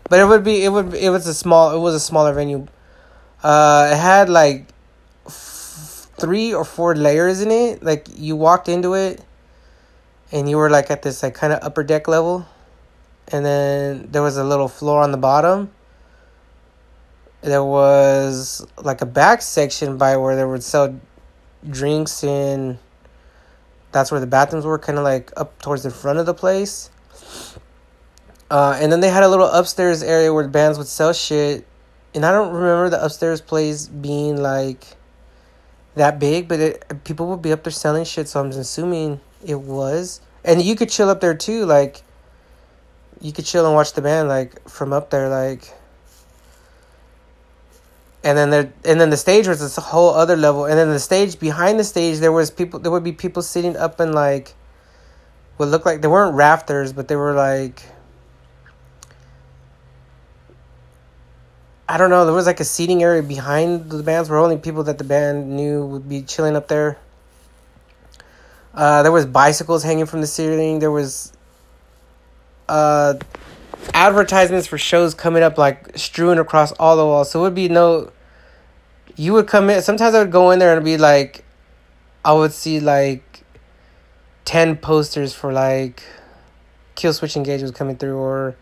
but 0.08 0.20
it 0.20 0.26
would 0.26 0.44
be 0.44 0.64
it 0.64 0.68
would 0.68 0.92
it 0.94 1.08
was 1.10 1.26
a 1.26 1.34
small 1.34 1.74
it 1.74 1.80
was 1.80 1.94
a 1.94 2.00
smaller 2.00 2.32
venue. 2.32 2.66
Uh 3.42 3.90
it 3.92 3.96
had 3.96 4.28
like 4.28 4.66
f- 5.26 6.08
three 6.18 6.52
or 6.54 6.64
four 6.64 6.94
layers 6.94 7.40
in 7.40 7.50
it. 7.50 7.82
Like 7.82 8.06
you 8.16 8.36
walked 8.36 8.68
into 8.68 8.94
it 8.94 9.22
and 10.34 10.50
you 10.50 10.58
were 10.58 10.68
like 10.68 10.90
at 10.90 11.00
this 11.00 11.22
like 11.22 11.34
kind 11.34 11.52
of 11.52 11.60
upper 11.62 11.82
deck 11.82 12.08
level 12.08 12.44
and 13.28 13.46
then 13.46 14.08
there 14.10 14.20
was 14.20 14.36
a 14.36 14.44
little 14.44 14.68
floor 14.68 15.00
on 15.00 15.12
the 15.12 15.16
bottom. 15.16 15.70
There 17.40 17.64
was 17.64 18.66
like 18.76 19.00
a 19.00 19.06
back 19.06 19.40
section 19.40 19.96
by 19.96 20.16
where 20.16 20.36
they 20.36 20.44
would 20.44 20.62
sell 20.62 21.00
drinks 21.70 22.22
and 22.22 22.78
that's 23.92 24.10
where 24.10 24.20
the 24.20 24.26
bathrooms 24.26 24.66
were 24.66 24.78
kind 24.78 24.98
of 24.98 25.04
like 25.04 25.32
up 25.36 25.62
towards 25.62 25.84
the 25.84 25.90
front 25.90 26.18
of 26.18 26.26
the 26.26 26.34
place. 26.34 26.90
Uh, 28.50 28.76
and 28.80 28.92
then 28.92 29.00
they 29.00 29.08
had 29.08 29.22
a 29.22 29.28
little 29.28 29.46
upstairs 29.46 30.02
area 30.02 30.32
where 30.32 30.44
the 30.44 30.50
bands 30.50 30.76
would 30.76 30.86
sell 30.86 31.12
shit 31.12 31.66
and 32.14 32.24
i 32.24 32.30
don't 32.30 32.52
remember 32.52 32.88
the 32.88 33.04
upstairs 33.04 33.40
place 33.40 33.88
being 33.88 34.36
like 34.36 34.84
that 35.94 36.18
big 36.18 36.46
but 36.46 36.60
it, 36.60 37.04
people 37.04 37.26
would 37.26 37.42
be 37.42 37.50
up 37.50 37.64
there 37.64 37.72
selling 37.72 38.04
shit 38.04 38.28
so 38.28 38.40
i'm 38.40 38.50
assuming 38.50 39.20
it 39.44 39.58
was 39.58 40.20
and 40.44 40.60
you 40.62 40.76
could 40.76 40.90
chill 40.90 41.08
up 41.08 41.20
there 41.20 41.34
too 41.34 41.64
like 41.64 42.02
you 43.20 43.32
could 43.32 43.44
chill 43.44 43.66
and 43.66 43.74
watch 43.74 43.94
the 43.94 44.02
band 44.02 44.28
like 44.28 44.68
from 44.68 44.92
up 44.92 45.10
there 45.10 45.28
like 45.28 45.72
and 48.22 48.36
then 48.36 48.50
there 48.50 48.72
and 48.84 49.00
then 49.00 49.10
the 49.10 49.16
stage 49.16 49.48
was 49.48 49.60
this 49.60 49.76
whole 49.76 50.10
other 50.10 50.36
level 50.36 50.66
and 50.66 50.78
then 50.78 50.90
the 50.90 50.98
stage 50.98 51.38
behind 51.38 51.78
the 51.78 51.84
stage 51.84 52.18
there 52.18 52.32
was 52.32 52.50
people 52.50 52.78
there 52.78 52.92
would 52.92 53.04
be 53.04 53.12
people 53.12 53.42
sitting 53.42 53.76
up 53.76 54.00
in 54.00 54.12
like 54.12 54.54
what 55.56 55.68
looked 55.68 55.86
like 55.86 56.00
they 56.00 56.08
weren't 56.08 56.34
rafters 56.34 56.92
but 56.92 57.08
they 57.08 57.16
were 57.16 57.34
like 57.34 57.82
I 61.86 61.98
don't 61.98 62.10
know 62.10 62.24
there 62.24 62.34
was 62.34 62.46
like 62.46 62.60
a 62.60 62.64
seating 62.64 63.02
area 63.02 63.22
behind 63.22 63.90
the 63.90 64.02
bands 64.02 64.30
where 64.30 64.38
only 64.38 64.56
people 64.56 64.84
that 64.84 64.98
the 64.98 65.04
band 65.04 65.54
knew 65.54 65.84
would 65.84 66.08
be 66.08 66.22
chilling 66.22 66.56
up 66.56 66.68
there 66.68 66.98
uh, 68.74 69.02
there 69.02 69.12
was 69.12 69.26
bicycles 69.26 69.82
hanging 69.82 70.06
from 70.06 70.20
the 70.20 70.26
ceiling 70.26 70.78
there 70.78 70.90
was 70.90 71.32
uh 72.68 73.14
advertisements 73.92 74.66
for 74.66 74.78
shows 74.78 75.14
coming 75.14 75.42
up 75.42 75.58
like 75.58 75.96
strewn 75.98 76.38
across 76.38 76.72
all 76.72 76.96
the 76.96 77.04
walls. 77.04 77.30
So 77.30 77.40
it 77.40 77.42
would 77.42 77.54
be 77.54 77.68
no 77.68 78.10
you 79.16 79.32
would 79.34 79.46
come 79.46 79.68
in 79.70 79.82
sometimes 79.82 80.14
I 80.14 80.20
would 80.20 80.32
go 80.32 80.50
in 80.50 80.58
there 80.58 80.74
and 80.74 80.84
be 80.84 80.96
like 80.96 81.44
I 82.24 82.32
would 82.32 82.52
see 82.52 82.80
like 82.80 83.44
ten 84.44 84.76
posters 84.76 85.34
for 85.34 85.52
like 85.52 86.02
Killswitch 86.96 87.36
Engage 87.36 87.62
was 87.62 87.72
coming 87.72 87.96
through 87.96 88.16
or 88.16 88.56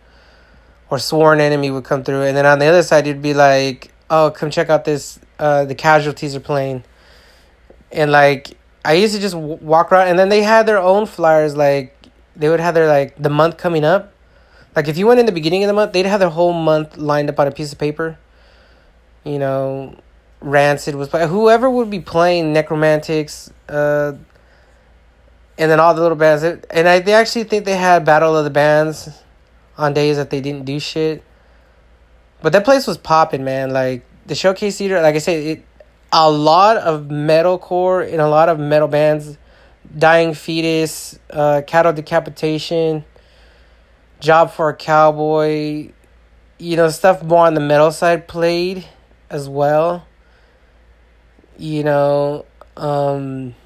or 0.90 0.98
Sworn 0.98 1.40
Enemy 1.40 1.70
would 1.70 1.84
come 1.84 2.02
through 2.02 2.22
and 2.22 2.36
then 2.36 2.46
on 2.46 2.58
the 2.58 2.66
other 2.66 2.82
side 2.82 3.06
you'd 3.06 3.22
be 3.22 3.34
like, 3.34 3.92
Oh, 4.10 4.30
come 4.30 4.50
check 4.50 4.68
out 4.68 4.84
this 4.84 5.18
uh 5.38 5.64
the 5.64 5.74
casualties 5.74 6.34
are 6.34 6.40
playing. 6.40 6.84
And 7.90 8.10
like 8.10 8.56
I 8.84 8.94
used 8.94 9.14
to 9.14 9.20
just 9.20 9.34
walk 9.34 9.92
around 9.92 10.08
and 10.08 10.18
then 10.18 10.28
they 10.28 10.42
had 10.42 10.66
their 10.66 10.78
own 10.78 11.06
flyers 11.06 11.56
like 11.56 11.96
they 12.34 12.48
would 12.48 12.60
have 12.60 12.74
their 12.74 12.88
like 12.88 13.16
the 13.16 13.30
month 13.30 13.56
coming 13.56 13.84
up 13.84 14.12
like 14.74 14.88
if 14.88 14.96
you 14.96 15.06
went 15.06 15.20
in 15.20 15.26
the 15.26 15.32
beginning 15.32 15.64
of 15.64 15.68
the 15.68 15.74
month, 15.74 15.92
they'd 15.92 16.06
have 16.06 16.20
their 16.20 16.30
whole 16.30 16.52
month 16.52 16.96
lined 16.96 17.28
up 17.28 17.38
on 17.38 17.46
a 17.46 17.50
piece 17.50 17.72
of 17.72 17.78
paper. 17.78 18.18
You 19.24 19.38
know, 19.38 19.96
Rancid 20.40 20.94
was 20.94 21.08
playing. 21.08 21.28
Whoever 21.28 21.68
would 21.68 21.90
be 21.90 22.00
playing 22.00 22.54
Nekromantix, 22.54 23.52
uh, 23.68 24.14
and 25.58 25.70
then 25.70 25.78
all 25.78 25.94
the 25.94 26.00
little 26.00 26.16
bands. 26.16 26.42
And 26.42 26.88
I 26.88 27.00
they 27.00 27.12
actually 27.12 27.44
think 27.44 27.64
they 27.64 27.76
had 27.76 28.04
Battle 28.04 28.36
of 28.36 28.44
the 28.44 28.50
Bands 28.50 29.10
on 29.76 29.92
days 29.92 30.16
that 30.16 30.30
they 30.30 30.40
didn't 30.40 30.64
do 30.64 30.80
shit. 30.80 31.22
But 32.40 32.52
that 32.52 32.64
place 32.64 32.86
was 32.86 32.96
popping, 32.96 33.44
man. 33.44 33.70
Like 33.70 34.04
the 34.26 34.34
showcase 34.34 34.78
theater, 34.78 35.00
like 35.02 35.14
I 35.14 35.18
said, 35.18 35.36
it 35.44 35.64
a 36.12 36.30
lot 36.30 36.76
of 36.76 37.04
metalcore 37.06 38.06
and 38.06 38.20
a 38.20 38.28
lot 38.28 38.48
of 38.48 38.58
metal 38.58 38.88
bands, 38.88 39.38
Dying 39.96 40.34
Fetus, 40.34 41.18
uh, 41.30 41.62
Cattle 41.66 41.92
Decapitation 41.92 43.04
Job 44.20 44.52
for 44.52 44.68
a 44.68 44.76
Cowboy, 44.76 45.90
you 46.58 46.76
know, 46.76 46.88
stuff 46.90 47.24
more 47.24 47.44
on 47.44 47.54
the 47.54 47.60
metal 47.60 47.90
side 47.90 48.28
played 48.28 48.86
as 49.28 49.48
well. 49.48 50.06
You 51.58 51.82
know, 51.82 52.46
um, 52.76 53.56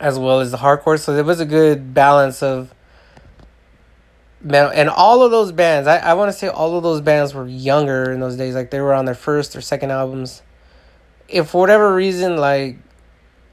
as 0.00 0.18
well 0.18 0.40
as 0.40 0.50
the 0.50 0.56
hardcore. 0.56 0.98
So 0.98 1.14
there 1.14 1.22
was 1.22 1.38
a 1.38 1.46
good 1.46 1.94
balance 1.94 2.42
of 2.42 2.74
metal. 4.42 4.70
And 4.74 4.88
all 4.88 5.22
of 5.22 5.30
those 5.30 5.52
bands, 5.52 5.86
I, 5.86 5.98
I 5.98 6.14
want 6.14 6.30
to 6.32 6.36
say 6.36 6.48
all 6.48 6.76
of 6.76 6.82
those 6.82 7.00
bands 7.00 7.32
were 7.32 7.46
younger 7.46 8.10
in 8.10 8.18
those 8.18 8.36
days. 8.36 8.54
Like 8.54 8.70
they 8.70 8.80
were 8.80 8.94
on 8.94 9.04
their 9.04 9.14
first 9.14 9.54
or 9.54 9.60
second 9.60 9.92
albums. 9.92 10.42
If 11.28 11.50
for 11.50 11.60
whatever 11.60 11.94
reason, 11.94 12.36
like, 12.36 12.78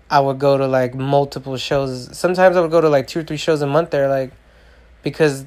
I 0.09 0.19
would 0.19 0.39
go 0.39 0.57
to 0.57 0.67
like 0.67 0.93
multiple 0.93 1.57
shows. 1.57 2.15
Sometimes 2.17 2.55
I 2.55 2.61
would 2.61 2.71
go 2.71 2.81
to 2.81 2.89
like 2.89 3.07
two 3.07 3.19
or 3.19 3.23
three 3.23 3.37
shows 3.37 3.61
a 3.61 3.67
month 3.67 3.89
there, 3.91 4.07
like, 4.07 4.31
because 5.01 5.45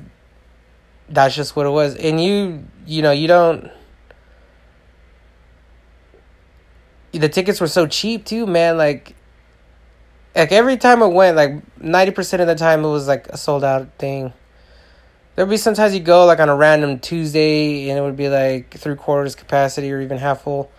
that's 1.09 1.37
just 1.37 1.55
what 1.55 1.67
it 1.67 1.71
was. 1.71 1.95
And 1.95 2.23
you, 2.23 2.65
you 2.87 3.03
know, 3.03 3.13
you 3.13 3.29
don't. 3.29 3.71
The 7.13 7.29
tickets 7.29 7.61
were 7.61 7.69
so 7.69 7.87
cheap 7.87 8.25
too, 8.25 8.47
man. 8.47 8.77
Like, 8.77 9.15
like 10.35 10.53
every 10.53 10.77
time 10.77 11.03
I 11.03 11.07
went, 11.07 11.37
like 11.37 11.81
ninety 11.81 12.13
percent 12.13 12.43
of 12.43 12.49
the 12.49 12.57
time 12.57 12.85
it 12.85 12.89
was 12.89 13.07
like 13.09 13.29
a 13.29 13.37
sold 13.37 13.65
out 13.65 13.89
thing. 13.99 14.33
There'd 15.35 15.49
be 15.49 15.59
sometimes 15.59 15.95
you 15.95 16.01
go 16.01 16.25
like 16.25 16.41
on 16.41 16.49
a 16.49 16.57
random 16.57 16.99
Tuesday 16.99 17.89
and 17.89 17.99
it 17.99 18.03
would 18.03 18.17
be 18.17 18.29
like 18.29 18.77
three 18.77 18.97
quarters 18.97 19.35
capacity 19.35 19.93
or 19.93 20.01
even 20.01 20.19
half 20.19 20.43
full. 20.43 20.71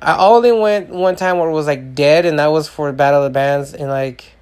I 0.00 0.16
only 0.18 0.52
went 0.52 0.90
one 0.90 1.16
time 1.16 1.38
where 1.38 1.48
it 1.48 1.52
was 1.52 1.66
like 1.66 1.94
dead, 1.94 2.26
and 2.26 2.38
that 2.38 2.48
was 2.48 2.68
for 2.68 2.92
Battle 2.92 3.22
of 3.22 3.32
the 3.32 3.34
Bands, 3.34 3.74
and 3.74 3.88
like 3.88 4.32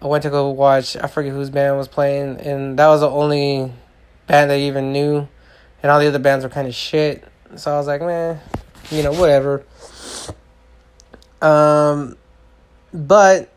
I 0.00 0.06
went 0.06 0.22
to 0.22 0.30
go 0.30 0.50
watch. 0.50 0.96
I 0.96 1.06
forget 1.06 1.32
whose 1.32 1.50
band 1.50 1.76
was 1.76 1.88
playing, 1.88 2.40
and 2.40 2.78
that 2.78 2.86
was 2.88 3.00
the 3.00 3.10
only 3.10 3.72
band 4.26 4.52
I 4.52 4.58
even 4.60 4.92
knew, 4.92 5.26
and 5.82 5.90
all 5.90 5.98
the 5.98 6.06
other 6.06 6.18
bands 6.18 6.44
were 6.44 6.50
kind 6.50 6.68
of 6.68 6.74
shit. 6.74 7.24
So 7.56 7.72
I 7.72 7.76
was 7.78 7.86
like, 7.86 8.00
man, 8.00 8.40
you 8.90 9.02
know, 9.02 9.12
whatever. 9.12 9.64
Um, 11.40 12.16
but 12.92 13.50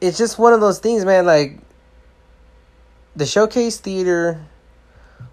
it's 0.00 0.18
just 0.18 0.38
one 0.38 0.52
of 0.52 0.60
those 0.60 0.78
things, 0.78 1.04
man. 1.04 1.26
Like 1.26 1.58
the 3.16 3.26
showcase 3.26 3.78
theater 3.78 4.44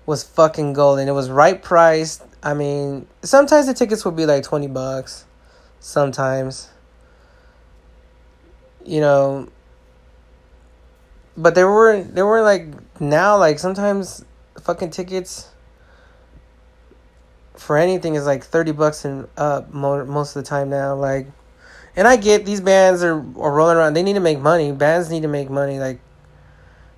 was 0.06 0.24
fucking 0.24 0.74
golden. 0.74 1.08
It 1.08 1.14
was 1.14 1.30
right 1.30 1.62
priced. 1.62 2.24
I 2.44 2.54
mean, 2.54 3.08
sometimes 3.22 3.68
the 3.68 3.74
tickets 3.74 4.04
would 4.06 4.16
be 4.16 4.26
like 4.26 4.44
twenty 4.44 4.68
bucks. 4.68 5.26
Sometimes, 5.80 6.70
you 8.86 9.02
know, 9.02 9.50
but 11.38 11.56
they 11.56 11.64
were 11.64 12.04
they 12.04 12.22
were 12.22 12.42
like 12.42 12.68
now 13.00 13.38
like 13.38 13.60
sometimes 13.60 14.24
fucking 14.62 14.92
tickets 14.92 15.50
for 17.56 17.78
anything 17.78 18.16
is 18.16 18.26
like 18.26 18.44
30 18.44 18.72
bucks 18.72 19.06
and 19.06 19.28
up 19.38 19.72
most 19.72 20.36
of 20.36 20.44
the 20.44 20.48
time 20.48 20.70
now 20.70 20.96
like 20.96 21.28
and 21.96 22.08
i 22.08 22.16
get 22.16 22.46
these 22.46 22.62
bands 22.62 23.04
are, 23.04 23.18
are 23.18 23.52
rolling 23.54 23.78
around. 23.78 23.94
They 23.94 24.04
need 24.04 24.14
to 24.14 24.22
make 24.22 24.40
money. 24.40 24.72
Bands 24.72 25.10
need 25.10 25.24
to 25.24 25.28
make 25.28 25.50
money 25.50 25.80
like 25.80 26.00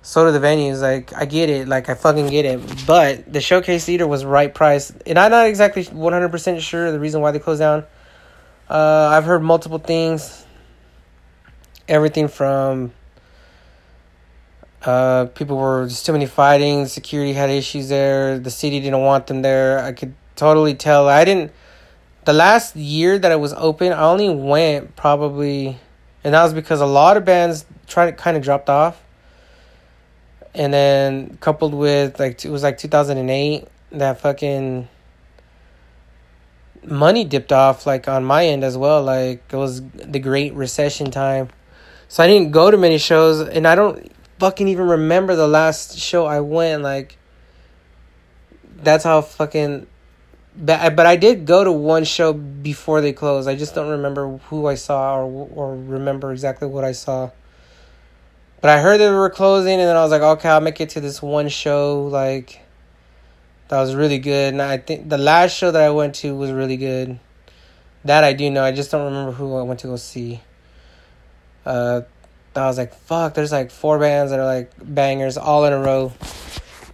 so 0.04 0.26
do 0.26 0.38
the 0.38 0.46
venues 0.46 0.82
like 0.82 1.12
i 1.14 1.24
get 1.24 1.48
it 1.48 1.66
like 1.66 1.88
i 1.88 1.94
fucking 1.94 2.28
get 2.28 2.44
it 2.44 2.60
but 2.86 3.32
the 3.32 3.40
showcase 3.40 3.86
theater 3.86 4.06
was 4.06 4.24
right 4.24 4.54
price 4.54 4.92
and 5.06 5.18
i'm 5.18 5.30
not 5.30 5.46
exactly 5.46 5.82
100% 5.82 6.60
sure 6.60 6.92
the 6.92 7.00
reason 7.00 7.22
why 7.22 7.30
they 7.30 7.38
closed 7.38 7.60
down 7.60 7.84
uh, 8.68 9.08
i've 9.12 9.24
heard 9.24 9.42
multiple 9.42 9.78
things 9.78 10.44
everything 11.88 12.28
from 12.28 12.92
uh, 14.84 15.26
people 15.34 15.56
were 15.56 15.86
just 15.86 16.04
too 16.04 16.12
many 16.12 16.26
fighting. 16.26 16.86
Security 16.86 17.32
had 17.32 17.48
issues 17.50 17.88
there. 17.88 18.38
The 18.38 18.50
city 18.50 18.80
didn't 18.80 19.00
want 19.00 19.26
them 19.26 19.40
there. 19.42 19.78
I 19.78 19.92
could 19.92 20.14
totally 20.36 20.74
tell. 20.74 21.08
I 21.08 21.24
didn't. 21.24 21.52
The 22.24 22.32
last 22.32 22.76
year 22.76 23.18
that 23.18 23.32
it 23.32 23.40
was 23.40 23.52
open, 23.54 23.92
I 23.92 24.02
only 24.02 24.28
went 24.28 24.96
probably, 24.96 25.78
and 26.22 26.34
that 26.34 26.42
was 26.42 26.54
because 26.54 26.80
a 26.80 26.86
lot 26.86 27.16
of 27.16 27.24
bands 27.24 27.64
tried 27.86 28.16
kind 28.16 28.36
of 28.36 28.42
dropped 28.42 28.68
off. 28.68 29.02
And 30.54 30.72
then 30.72 31.36
coupled 31.40 31.74
with 31.74 32.20
like 32.20 32.44
it 32.44 32.50
was 32.50 32.62
like 32.62 32.78
two 32.78 32.88
thousand 32.88 33.18
and 33.18 33.28
eight 33.28 33.66
that 33.90 34.20
fucking 34.20 34.88
money 36.84 37.24
dipped 37.24 37.52
off 37.52 37.86
like 37.86 38.08
on 38.08 38.24
my 38.24 38.46
end 38.46 38.62
as 38.62 38.76
well. 38.76 39.02
Like 39.02 39.42
it 39.50 39.56
was 39.56 39.82
the 39.82 40.20
Great 40.20 40.54
Recession 40.54 41.10
time, 41.10 41.48
so 42.08 42.22
I 42.22 42.28
didn't 42.28 42.52
go 42.52 42.70
to 42.70 42.76
many 42.76 42.98
shows, 42.98 43.40
and 43.40 43.66
I 43.66 43.74
don't 43.74 44.10
fucking 44.38 44.68
even 44.68 44.86
remember 44.86 45.34
the 45.36 45.48
last 45.48 45.98
show 45.98 46.26
I 46.26 46.40
went. 46.40 46.82
Like 46.82 47.18
that's 48.76 49.04
how 49.04 49.22
fucking. 49.22 49.86
But 50.56 50.94
but 50.94 51.06
I 51.06 51.16
did 51.16 51.46
go 51.46 51.64
to 51.64 51.72
one 51.72 52.04
show 52.04 52.32
before 52.32 53.00
they 53.00 53.12
closed. 53.12 53.48
I 53.48 53.56
just 53.56 53.74
don't 53.74 53.88
remember 53.88 54.38
who 54.48 54.66
I 54.66 54.76
saw 54.76 55.16
or 55.16 55.48
or 55.52 55.76
remember 55.76 56.30
exactly 56.30 56.68
what 56.68 56.84
I 56.84 56.92
saw. 56.92 57.30
But 58.64 58.78
I 58.78 58.80
heard 58.80 58.96
they 58.96 59.10
were 59.10 59.28
closing, 59.28 59.78
and 59.78 59.82
then 59.86 59.94
I 59.94 60.00
was 60.00 60.10
like, 60.10 60.22
okay, 60.22 60.48
I'll 60.48 60.58
make 60.58 60.80
it 60.80 60.88
to 60.88 61.00
this 61.02 61.20
one 61.20 61.50
show. 61.50 62.04
Like 62.06 62.62
that 63.68 63.78
was 63.78 63.94
really 63.94 64.18
good. 64.18 64.54
And 64.54 64.62
I 64.62 64.78
think 64.78 65.10
the 65.10 65.18
last 65.18 65.54
show 65.54 65.70
that 65.70 65.82
I 65.82 65.90
went 65.90 66.14
to 66.14 66.34
was 66.34 66.50
really 66.50 66.78
good. 66.78 67.18
That 68.06 68.24
I 68.24 68.32
do 68.32 68.48
know. 68.48 68.64
I 68.64 68.72
just 68.72 68.90
don't 68.90 69.04
remember 69.04 69.32
who 69.32 69.54
I 69.54 69.62
went 69.64 69.80
to 69.80 69.88
go 69.88 69.96
see. 69.96 70.40
Uh, 71.66 72.00
I 72.56 72.66
was 72.66 72.78
like, 72.78 72.94
fuck, 72.94 73.34
there's 73.34 73.52
like 73.52 73.70
four 73.70 73.98
bands 73.98 74.30
that 74.30 74.40
are 74.40 74.46
like 74.46 74.72
bangers 74.82 75.36
all 75.36 75.66
in 75.66 75.74
a 75.74 75.80
row. 75.80 76.14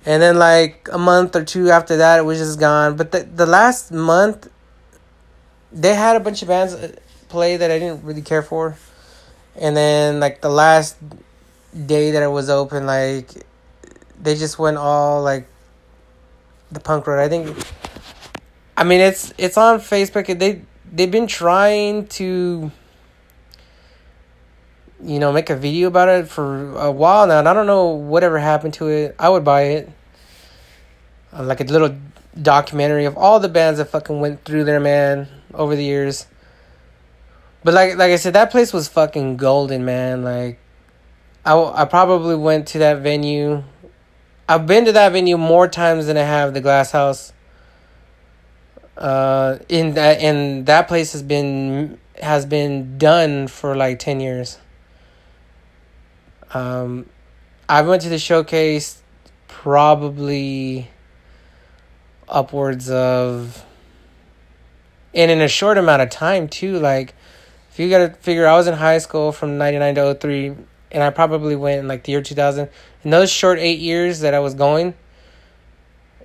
And 0.05 0.21
then 0.21 0.41
like 0.41 0.89
a 0.91 0.99
month 0.99 1.37
or 1.37 1.45
two 1.45 1.71
after 1.71 1.99
that, 1.99 2.19
it 2.19 2.23
was 2.23 2.39
just 2.39 2.59
gone. 2.59 2.97
But 2.97 3.13
the 3.13 3.21
the 3.23 3.47
last 3.47 3.93
month, 3.93 4.51
they 5.71 5.95
had 5.95 6.17
a 6.17 6.21
bunch 6.21 6.43
of 6.43 6.49
bands 6.49 6.75
uh, 6.75 6.97
play 7.29 7.57
that 7.57 7.71
I 7.71 7.79
didn't 7.79 8.03
really 8.03 8.23
care 8.23 8.43
for. 8.43 8.77
And 9.55 9.77
then 9.77 10.19
like 10.19 10.41
the 10.41 10.51
last 10.51 10.97
day 11.87 12.13
that 12.13 12.23
it 12.23 12.31
was 12.31 12.51
open, 12.51 12.87
like 12.87 13.31
they 14.21 14.35
just 14.35 14.59
went 14.59 14.77
all 14.77 15.23
like 15.23 15.47
the 16.71 16.81
punk 16.81 17.07
road. 17.07 17.21
I 17.21 17.29
think. 17.29 17.57
I 18.77 18.85
mean, 18.85 19.01
it's 19.01 19.33
it's 19.39 19.57
on 19.57 19.81
Facebook. 19.81 20.39
They 20.39 20.63
they've 20.93 21.11
been 21.11 21.27
trying 21.27 22.07
to 22.09 22.71
you 25.03 25.19
know, 25.19 25.33
make 25.33 25.51
a 25.51 25.57
video 25.57 25.89
about 25.89 26.09
it 26.09 26.29
for 26.29 26.77
a 26.77 26.91
while 26.91 27.27
now, 27.27 27.39
and 27.39 27.49
I 27.49 27.55
don't 27.55 27.67
know 27.67 27.87
whatever 27.87 28.39
happened 28.39 28.75
to 28.75 28.89
it. 28.89 29.15
I 29.19 29.29
would 29.29 29.45
buy 29.45 29.63
it. 29.63 29.91
Uh, 31.33 31.45
like 31.45 31.61
a 31.61 31.65
little 31.65 31.97
documentary 32.41 33.05
of 33.05 33.17
all 33.17 33.41
the 33.41 33.49
bands 33.49 33.79
that 33.79 33.87
fucking 33.87 34.21
went 34.21 34.45
through 34.45 34.65
there, 34.65 34.81
man, 34.81 35.29
over 35.55 35.77
the 35.77 35.85
years. 35.85 36.27
But 37.65 37.75
like 37.75 37.97
like 37.97 38.11
I 38.13 38.17
said, 38.17 38.35
that 38.35 38.51
place 38.51 38.73
was 38.73 38.89
fucking 38.89 39.37
golden, 39.37 39.85
man. 39.85 40.23
Like, 40.23 40.59
I, 41.45 41.55
I 41.55 41.85
probably 41.87 42.37
went 42.37 42.69
to 42.69 42.79
that 42.79 42.99
venue. 42.99 43.63
I've 44.49 44.67
been 44.67 44.85
to 44.85 44.93
that 44.93 45.13
venue 45.13 45.39
more 45.39 45.69
times 45.69 46.07
than 46.07 46.17
I 46.17 46.23
have 46.23 46.55
the 46.55 46.61
Glass 46.61 46.91
House. 46.91 47.33
Uh, 48.97 49.59
in 49.69 49.95
that 49.95 50.21
and 50.21 50.67
that 50.67 50.87
place 50.87 51.13
has 51.13 51.23
been 51.23 51.99
has 52.21 52.45
been 52.45 52.99
done 52.99 53.49
for 53.49 53.75
like 53.75 53.99
ten 53.99 54.21
years. 54.21 54.59
Um, 56.53 57.07
I 57.69 57.83
went 57.83 58.03
to 58.03 58.09
the 58.09 58.19
showcase 58.19 59.01
probably 59.47 60.91
upwards 62.29 62.91
of, 62.91 63.65
and 65.15 65.31
in 65.31 65.41
a 65.41 65.49
short 65.49 65.79
amount 65.79 66.03
of 66.03 66.11
time 66.11 66.49
too. 66.49 66.79
Like, 66.79 67.15
if 67.71 67.79
you 67.79 67.89
gotta 67.89 68.11
figure, 68.11 68.47
I 68.47 68.55
was 68.57 68.67
in 68.67 68.75
high 68.75 68.99
school 68.99 69.33
from 69.33 69.57
ninety 69.57 69.79
nine 69.79 69.95
to 69.95 70.15
03, 70.15 70.57
and 70.93 71.03
I 71.03 71.11
probably 71.11 71.57
went 71.57 71.81
in 71.81 71.89
like 71.89 72.05
the 72.05 72.13
year 72.13 72.23
two 72.23 72.35
thousand. 72.35 72.69
In 73.05 73.11
those 73.11 73.31
short 73.31 73.59
eight 73.59 73.79
years 73.79 74.21
that 74.21 74.35
I 74.35 74.41
was 74.41 74.55
going, 74.55 74.95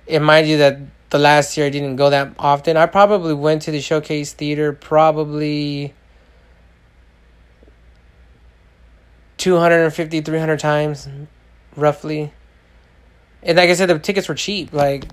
it 0.06 0.20
mind 0.20 0.48
you 0.48 0.58
that 0.58 0.78
the 1.10 1.18
last 1.18 1.56
year 1.56 1.66
I 1.66 1.70
didn't 1.70 1.96
go 1.96 2.10
that 2.10 2.34
often. 2.38 2.76
I 2.76 2.86
probably 2.86 3.34
went 3.34 3.62
to 3.62 3.70
the 3.70 3.80
showcase 3.80 4.32
theater 4.32 4.72
probably 4.72 5.94
250 9.38 10.22
300 10.22 10.58
times 10.58 11.08
roughly 11.76 12.32
and 13.42 13.56
like 13.58 13.68
i 13.68 13.74
said 13.74 13.86
the 13.86 13.98
tickets 13.98 14.28
were 14.28 14.34
cheap 14.34 14.72
like 14.72 15.04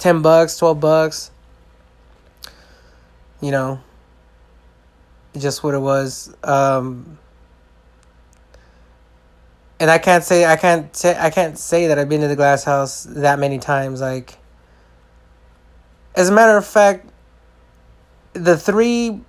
10 0.00 0.22
bucks 0.22 0.58
12 0.58 0.80
bucks 0.80 1.30
you 3.40 3.50
know 3.50 3.80
just 5.38 5.62
what 5.62 5.74
it 5.74 5.78
was 5.78 6.34
um 6.42 7.18
and 9.80 9.90
i 9.90 9.98
can't 9.98 10.24
say 10.24 10.44
i 10.44 10.56
can't 10.56 10.94
say 10.96 11.16
i 11.18 11.30
can't 11.30 11.58
say 11.58 11.88
that 11.88 11.98
i've 11.98 12.08
been 12.08 12.20
to 12.20 12.28
the 12.28 12.36
glass 12.36 12.64
house 12.64 13.04
that 13.04 13.38
many 13.38 13.58
times 13.58 14.00
like 14.00 14.38
as 16.14 16.28
a 16.28 16.32
matter 16.32 16.56
of 16.56 16.66
fact 16.66 17.08
the 18.34 18.56
three 18.56 19.20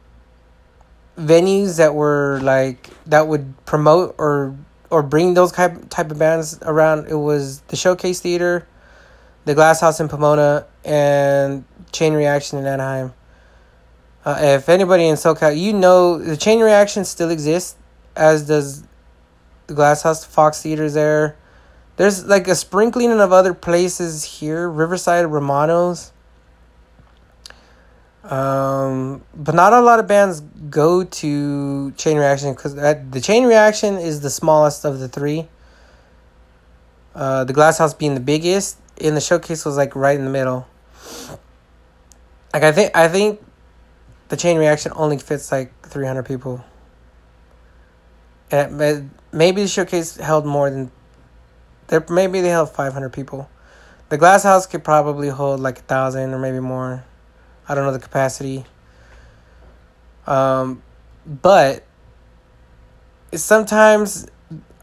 venues 1.17 1.77
that 1.77 1.95
were 1.95 2.39
like 2.41 2.89
that 3.05 3.27
would 3.27 3.53
promote 3.65 4.15
or 4.17 4.55
or 4.89 5.01
bring 5.03 5.34
those 5.34 5.51
type 5.51 5.89
type 5.89 6.12
of 6.12 6.19
bands 6.19 6.60
around. 6.63 7.08
It 7.08 7.15
was 7.15 7.62
the 7.62 7.75
Showcase 7.75 8.19
Theater, 8.19 8.67
the 9.45 9.53
Glass 9.53 9.81
House 9.81 9.99
in 9.99 10.08
Pomona, 10.08 10.65
and 10.84 11.65
Chain 11.91 12.13
Reaction 12.13 12.60
in 12.60 12.65
Anaheim. 12.65 13.13
Uh, 14.23 14.38
if 14.39 14.69
anybody 14.69 15.05
in 15.05 15.15
SoCal, 15.15 15.58
you 15.58 15.71
know 15.71 16.17
the 16.17 16.38
Chain 16.38 16.60
Reaction 16.60 17.05
still 17.05 17.29
exists, 17.29 17.75
as 18.15 18.47
does 18.47 18.84
the 19.67 19.73
Glass 19.73 20.04
House, 20.04 20.23
Fox 20.25 20.62
Theater's 20.62 20.93
there. 20.93 21.36
There's 21.97 22.25
like 22.25 22.47
a 22.47 22.56
sprinkling 22.56 23.12
of 23.12 23.32
other 23.32 23.54
places 23.54 24.23
here, 24.23 24.69
Riverside, 24.69 25.25
Romano's. 25.28 26.12
Um, 28.23 29.23
but 29.36 29.54
not 29.54 29.71
a 29.71 29.82
lot 29.82 29.99
of 29.99 30.08
bands 30.08 30.41
go 30.69 31.04
to 31.04 31.91
Chain 31.91 32.17
Reaction 32.17 32.54
because 32.54 32.75
the 32.75 33.21
Chain 33.21 33.45
Reaction 33.45 33.97
is 33.97 34.21
the 34.21 34.32
smallest 34.32 34.84
of 34.84 34.99
the 34.99 35.08
three. 35.08 35.47
Uh, 37.13 37.43
the 37.43 37.54
Glass 37.54 37.78
House 37.78 37.93
being 37.93 38.13
the 38.13 38.19
biggest, 38.19 38.78
and 38.99 39.15
the 39.15 39.21
showcase 39.21 39.63
was 39.63 39.78
like 39.78 39.95
right 39.95 40.17
in 40.17 40.25
the 40.25 40.32
middle. 40.32 40.67
Like 42.51 42.63
I 42.63 42.71
think 42.71 42.95
I 42.95 43.08
think 43.08 43.41
the 44.30 44.38
Chain 44.38 44.58
Reaction 44.58 44.91
only 44.95 45.17
fits 45.17 45.51
like 45.51 45.71
three 45.82 46.08
hundred 46.08 46.25
people. 46.25 46.65
And 48.51 49.10
maybe 49.36 49.62
the 49.62 49.67
showcase 49.67 50.15
held 50.15 50.45
more 50.45 50.69
than 50.71 50.91
there. 51.88 52.04
Maybe 52.10 52.41
they 52.41 52.50
held 52.50 52.71
five 52.71 52.93
hundred 52.93 53.13
people. 53.13 53.50
The 54.10 54.17
Glass 54.17 54.43
House 54.43 54.65
could 54.65 54.84
probably 54.84 55.30
hold 55.30 55.60
like 55.60 55.80
a 55.80 55.82
thousand 55.84 56.34
or 56.34 56.39
maybe 56.39 56.60
more. 56.60 57.04
I 57.67 57.76
don't 57.76 57.86
know 57.86 57.91
the 57.91 58.00
capacity. 58.00 58.65
Um, 60.26 60.82
but 61.26 61.84
sometimes 63.34 64.28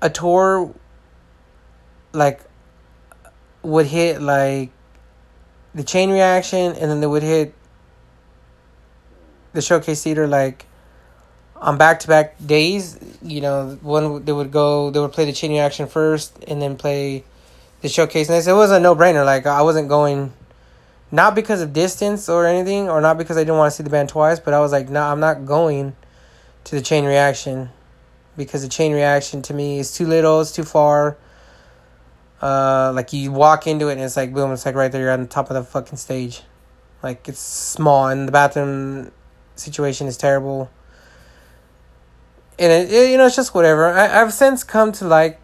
a 0.01 0.11
tour 0.11 0.73
like 2.13 2.41
would 3.63 3.87
hit 3.87 4.21
like 4.21 4.71
the 5.75 5.83
chain 5.83 6.11
reaction 6.11 6.73
and 6.73 6.91
then 6.91 7.01
they 7.01 7.07
would 7.07 7.23
hit 7.23 7.55
the 9.53 9.63
showcase 9.63 10.03
theater 10.03 10.27
like 10.27 10.67
on 11.63 11.79
back 11.79 12.01
to 12.01 12.09
back 12.09 12.35
days 12.45 12.99
you 13.23 13.41
know 13.41 13.79
one 13.81 14.23
they 14.25 14.33
would 14.33 14.51
go 14.51 14.91
they 14.91 15.01
would 15.01 15.13
play 15.13 15.25
the 15.25 15.33
chain 15.33 15.51
reaction 15.51 15.87
first 15.87 16.37
and 16.47 16.61
then 16.61 16.77
play 16.77 17.25
the 17.81 17.89
showcase 17.89 18.29
and 18.29 18.47
it 18.47 18.53
was 18.53 18.71
a 18.71 18.79
no-brainer 18.79 19.25
like 19.25 19.47
i 19.47 19.63
wasn't 19.63 19.89
going 19.89 20.33
not 21.13 21.35
because 21.35 21.61
of 21.61 21.75
distance 21.75 22.29
or 22.29 22.47
anything, 22.47 22.89
or 22.89 23.03
not 23.03 23.19
because 23.19 23.37
I 23.37 23.41
didn't 23.41 23.59
want 23.59 23.71
to 23.71 23.77
see 23.77 23.83
the 23.83 23.91
band 23.91 24.09
twice, 24.09 24.41
but 24.41 24.55
I 24.55 24.61
was 24.61 24.73
like, 24.73 24.89
no, 24.89 25.01
nah, 25.01 25.13
I'm 25.13 25.21
not 25.21 25.45
going 25.45 25.95
to 26.65 26.75
the 26.75 26.81
chain 26.81 27.05
reaction 27.05 27.69
because 28.35 28.63
the 28.63 28.69
chain 28.69 28.93
reaction 28.93 29.43
to 29.43 29.55
me 29.55 29.79
is 29.79 29.95
too 29.95 30.07
little, 30.07 30.41
it's 30.41 30.53
too 30.53 30.65
far. 30.65 31.19
Uh, 32.41 32.93
like 32.95 33.13
you 33.13 33.31
walk 33.31 33.67
into 33.67 33.89
it 33.89 33.93
and 33.93 34.01
it's 34.01 34.17
like 34.17 34.33
boom, 34.33 34.53
it's 34.53 34.65
like 34.65 34.75
right 34.75 34.91
there, 34.91 35.03
you're 35.03 35.13
on 35.13 35.21
the 35.21 35.29
top 35.29 35.51
of 35.51 35.55
the 35.55 35.63
fucking 35.63 35.99
stage. 35.99 36.43
Like 37.03 37.29
it's 37.29 37.39
small 37.39 38.09
and 38.09 38.27
the 38.27 38.33
bathroom 38.33 39.13
situation 39.55 40.07
is 40.07 40.17
terrible. 40.17 40.71
And 42.59 42.73
it, 42.73 42.93
it 42.93 43.11
you 43.11 43.17
know, 43.17 43.27
it's 43.27 43.37
just 43.37 43.55
whatever. 43.55 43.87
I, 43.87 44.21
I've 44.21 44.33
since 44.33 44.65
come 44.65 44.93
to 44.93 45.07
like 45.07 45.41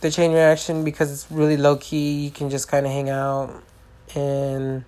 the 0.00 0.10
chain 0.10 0.32
reaction 0.32 0.84
because 0.84 1.12
it's 1.12 1.30
really 1.30 1.56
low 1.56 1.76
key. 1.76 2.24
You 2.24 2.30
can 2.30 2.50
just 2.50 2.68
kind 2.68 2.86
of 2.86 2.92
hang 2.92 3.10
out 3.10 3.62
and 4.14 4.84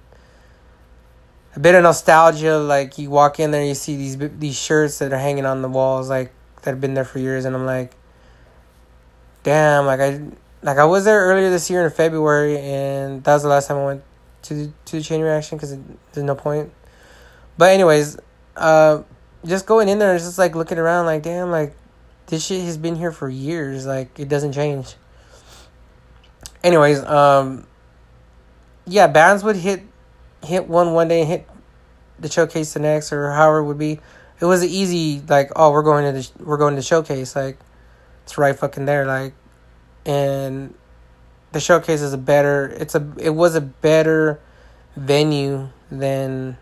a 1.54 1.60
bit 1.60 1.74
of 1.74 1.82
nostalgia. 1.82 2.58
Like 2.58 2.98
you 2.98 3.10
walk 3.10 3.40
in 3.40 3.50
there, 3.50 3.64
you 3.64 3.74
see 3.74 3.96
these 3.96 4.16
these 4.38 4.58
shirts 4.58 4.98
that 4.98 5.12
are 5.12 5.18
hanging 5.18 5.46
on 5.46 5.62
the 5.62 5.68
walls, 5.68 6.08
like 6.08 6.32
that 6.62 6.70
have 6.70 6.80
been 6.80 6.94
there 6.94 7.04
for 7.04 7.18
years, 7.18 7.44
and 7.44 7.54
I'm 7.54 7.66
like, 7.66 7.94
damn, 9.42 9.86
like 9.86 10.00
I 10.00 10.20
like 10.62 10.78
I 10.78 10.84
was 10.84 11.04
there 11.04 11.20
earlier 11.20 11.50
this 11.50 11.70
year 11.70 11.84
in 11.84 11.90
February, 11.90 12.58
and 12.58 13.24
that 13.24 13.34
was 13.34 13.42
the 13.42 13.48
last 13.48 13.68
time 13.68 13.78
I 13.78 13.84
went 13.84 14.02
to 14.42 14.72
to 14.86 14.96
the 14.96 15.02
chain 15.02 15.20
reaction 15.20 15.58
because 15.58 15.76
there's 16.12 16.24
no 16.24 16.34
point. 16.34 16.72
But 17.58 17.72
anyways, 17.72 18.16
uh, 18.56 19.02
just 19.44 19.66
going 19.66 19.88
in 19.88 19.98
there, 19.98 20.14
it's 20.14 20.24
just 20.24 20.38
like 20.38 20.54
looking 20.54 20.78
around, 20.78 21.06
like 21.06 21.22
damn, 21.22 21.50
like 21.50 21.74
this 22.26 22.44
shit 22.44 22.64
has 22.64 22.76
been 22.76 22.96
here 22.96 23.12
for 23.12 23.28
years, 23.28 23.86
like 23.86 24.18
it 24.18 24.28
doesn't 24.28 24.52
change. 24.52 24.94
Anyways, 26.62 27.02
um, 27.04 27.66
yeah, 28.86 29.06
bands 29.06 29.42
would 29.42 29.56
hit 29.56 29.82
hit 30.42 30.68
one 30.68 30.92
one 30.92 31.08
day 31.08 31.20
and 31.20 31.28
hit 31.28 31.46
the 32.18 32.30
showcase 32.30 32.74
the 32.74 32.80
next 32.80 33.12
or 33.12 33.30
however 33.32 33.58
it 33.58 33.64
would 33.64 33.78
be. 33.78 34.00
It 34.40 34.46
was 34.46 34.64
easy 34.64 35.22
like 35.28 35.50
oh 35.56 35.70
we're 35.70 35.82
going 35.82 36.14
to 36.14 36.20
the 36.20 36.44
we're 36.44 36.56
going 36.56 36.76
to 36.76 36.82
showcase 36.82 37.36
like 37.36 37.58
it's 38.22 38.38
right 38.38 38.58
fucking 38.58 38.86
there 38.86 39.04
like 39.04 39.34
and 40.06 40.74
the 41.52 41.60
showcase 41.60 42.00
is 42.00 42.12
a 42.12 42.18
better 42.18 42.68
it's 42.78 42.94
a 42.94 43.12
it 43.18 43.30
was 43.30 43.54
a 43.54 43.60
better 43.60 44.40
venue 44.96 45.68
than 45.90 46.56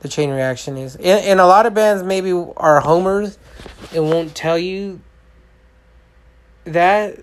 the 0.00 0.08
chain 0.08 0.30
reaction 0.30 0.76
is. 0.76 0.96
And, 0.96 1.24
and 1.24 1.40
a 1.40 1.46
lot 1.46 1.66
of 1.66 1.74
bands 1.74 2.02
maybe 2.02 2.32
are 2.32 2.80
homers 2.80 3.38
and 3.94 4.04
won't 4.04 4.34
tell 4.34 4.58
you 4.58 5.00
that 6.64 7.18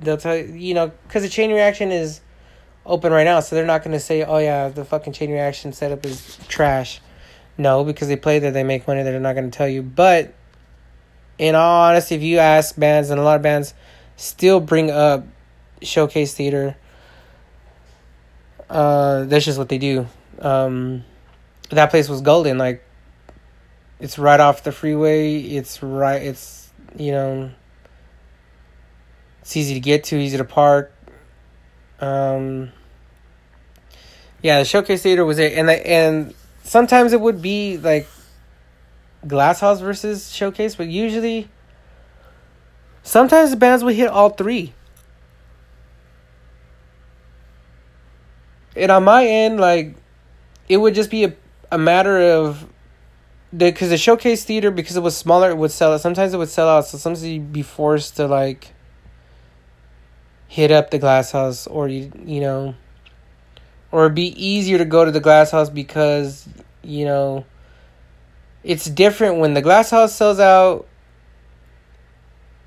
they'll 0.00 0.16
tell 0.16 0.36
you, 0.36 0.52
you 0.54 0.74
know, 0.74 0.90
because 1.06 1.22
the 1.22 1.28
chain 1.28 1.50
reaction 1.50 1.90
is 1.92 2.20
open 2.84 3.12
right 3.12 3.24
now, 3.24 3.40
so 3.40 3.54
they're 3.54 3.66
not 3.66 3.82
going 3.82 3.92
to 3.92 4.00
say, 4.00 4.24
oh, 4.24 4.38
yeah, 4.38 4.68
the 4.68 4.84
fucking 4.84 5.12
chain 5.12 5.30
reaction 5.30 5.72
setup 5.72 6.04
is 6.04 6.38
trash. 6.48 7.00
No, 7.58 7.84
because 7.84 8.08
they 8.08 8.16
play 8.16 8.38
there, 8.38 8.50
they 8.50 8.64
make 8.64 8.86
money, 8.86 9.02
they're 9.02 9.20
not 9.20 9.34
going 9.34 9.50
to 9.50 9.56
tell 9.56 9.68
you. 9.68 9.82
But 9.82 10.34
in 11.38 11.54
all 11.54 11.82
honesty, 11.82 12.14
if 12.14 12.22
you 12.22 12.38
ask 12.38 12.76
bands, 12.76 13.10
and 13.10 13.20
a 13.20 13.22
lot 13.22 13.36
of 13.36 13.42
bands 13.42 13.74
still 14.16 14.58
bring 14.58 14.90
up 14.90 15.24
showcase 15.80 16.34
theater, 16.34 16.76
uh, 18.68 19.24
that's 19.24 19.44
just 19.44 19.58
what 19.58 19.68
they 19.68 19.78
do. 19.78 20.06
Um, 20.38 21.04
that 21.76 21.90
place 21.90 22.08
was 22.08 22.20
golden. 22.20 22.58
Like, 22.58 22.84
it's 24.00 24.18
right 24.18 24.40
off 24.40 24.62
the 24.62 24.72
freeway. 24.72 25.40
It's 25.40 25.82
right. 25.82 26.22
It's 26.22 26.70
you 26.96 27.12
know 27.12 27.50
it's 29.42 29.56
easy 29.56 29.74
to 29.74 29.80
get 29.80 30.04
to, 30.04 30.16
easy 30.16 30.36
to 30.36 30.44
park. 30.44 30.92
Um, 32.00 32.72
yeah, 34.40 34.60
the 34.60 34.64
showcase 34.64 35.02
theater 35.02 35.24
was 35.24 35.38
it, 35.38 35.52
and 35.52 35.68
the, 35.68 35.86
and 35.86 36.34
sometimes 36.62 37.12
it 37.12 37.20
would 37.20 37.42
be 37.42 37.76
like 37.76 38.08
Glass 39.26 39.60
House 39.60 39.80
versus 39.80 40.32
Showcase, 40.32 40.76
but 40.76 40.88
usually, 40.88 41.48
sometimes 43.02 43.50
the 43.50 43.56
bands 43.56 43.84
would 43.84 43.94
hit 43.94 44.08
all 44.08 44.30
three. 44.30 44.74
And 48.74 48.90
on 48.90 49.04
my 49.04 49.26
end, 49.26 49.60
like, 49.60 49.94
it 50.68 50.78
would 50.78 50.94
just 50.94 51.10
be 51.10 51.24
a, 51.24 51.34
a 51.72 51.78
matter 51.78 52.20
of 52.20 52.68
because 53.56 53.88
the, 53.88 53.94
the 53.94 53.98
showcase 53.98 54.44
theater 54.44 54.70
because 54.70 54.96
it 54.96 55.02
was 55.02 55.16
smaller 55.16 55.50
it 55.50 55.56
would 55.56 55.70
sell 55.70 55.92
out 55.92 56.00
sometimes 56.00 56.32
it 56.32 56.36
would 56.36 56.48
sell 56.48 56.68
out 56.68 56.86
so 56.86 56.98
sometimes 56.98 57.24
you'd 57.24 57.52
be 57.52 57.62
forced 57.62 58.16
to 58.16 58.26
like 58.26 58.72
hit 60.48 60.70
up 60.70 60.90
the 60.90 60.98
glass 60.98 61.32
house 61.32 61.66
or 61.66 61.88
you 61.88 62.12
you 62.24 62.40
know 62.40 62.74
or 63.90 64.04
it'd 64.04 64.14
be 64.14 64.34
easier 64.42 64.78
to 64.78 64.84
go 64.84 65.04
to 65.04 65.10
the 65.10 65.20
glass 65.20 65.50
house 65.50 65.70
because 65.70 66.46
you 66.82 67.04
know 67.04 67.44
it's 68.62 68.84
different 68.84 69.38
when 69.38 69.54
the 69.54 69.62
glass 69.62 69.90
house 69.90 70.14
sells 70.14 70.38
out 70.38 70.86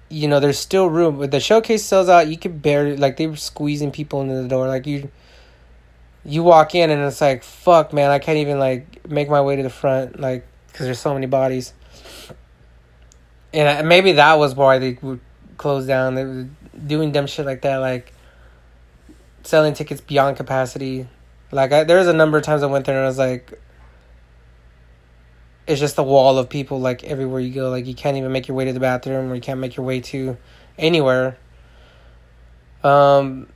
you 0.09 0.27
know 0.27 0.39
there's 0.39 0.59
still 0.59 0.87
room 0.87 1.17
but 1.19 1.29
the 1.29 1.39
showcase 1.39 1.83
sells 1.83 2.09
out 2.09 2.27
you 2.27 2.37
could 2.37 2.61
barely 2.61 2.97
like 2.97 3.17
they 3.17 3.27
were 3.27 3.35
squeezing 3.35 3.91
people 3.91 4.21
into 4.21 4.35
the 4.35 4.47
door 4.47 4.67
like 4.67 4.87
you 4.87 5.11
you 6.23 6.41
walk 6.43 6.73
in 6.73 6.89
and 6.89 7.01
it's 7.03 7.21
like 7.21 7.43
fuck 7.43 7.93
man 7.93 8.09
i 8.09 8.19
can't 8.19 8.37
even 8.37 8.57
like 8.59 8.94
make 9.07 9.29
my 9.29 9.41
way 9.41 9.55
to 9.55 9.63
the 9.63 9.69
front 9.69 10.19
like 10.19 10.45
because 10.67 10.85
there's 10.85 10.99
so 10.99 11.13
many 11.13 11.25
bodies 11.25 11.73
and 13.53 13.87
maybe 13.87 14.13
that 14.13 14.35
was 14.35 14.55
why 14.55 14.79
they 14.79 14.97
would 15.01 15.21
close 15.57 15.87
down 15.87 16.15
they 16.15 16.25
were 16.25 16.47
doing 16.85 17.11
dumb 17.11 17.27
shit 17.27 17.45
like 17.45 17.61
that, 17.61 17.77
like 17.77 18.13
selling 19.43 19.73
tickets 19.73 20.01
beyond 20.01 20.37
capacity. 20.37 21.07
Like 21.51 21.71
I, 21.71 21.83
there 21.83 21.97
was 21.97 22.07
a 22.07 22.13
number 22.13 22.37
of 22.37 22.43
times 22.43 22.63
I 22.63 22.67
went 22.67 22.85
there 22.85 22.95
and 22.95 23.03
I 23.03 23.07
was 23.07 23.17
like, 23.17 23.59
it's 25.67 25.79
just 25.79 25.97
a 25.97 26.03
wall 26.03 26.37
of 26.37 26.49
people 26.49 26.79
like 26.79 27.03
everywhere 27.03 27.39
you 27.39 27.53
go. 27.53 27.69
Like 27.69 27.85
you 27.85 27.95
can't 27.95 28.17
even 28.17 28.31
make 28.31 28.47
your 28.47 28.55
way 28.55 28.65
to 28.65 28.73
the 28.73 28.79
bathroom 28.79 29.31
or 29.31 29.35
you 29.35 29.41
can't 29.41 29.59
make 29.59 29.77
your 29.77 29.85
way 29.85 30.01
to 30.01 30.37
anywhere. 30.77 31.37
Um, 32.83 33.47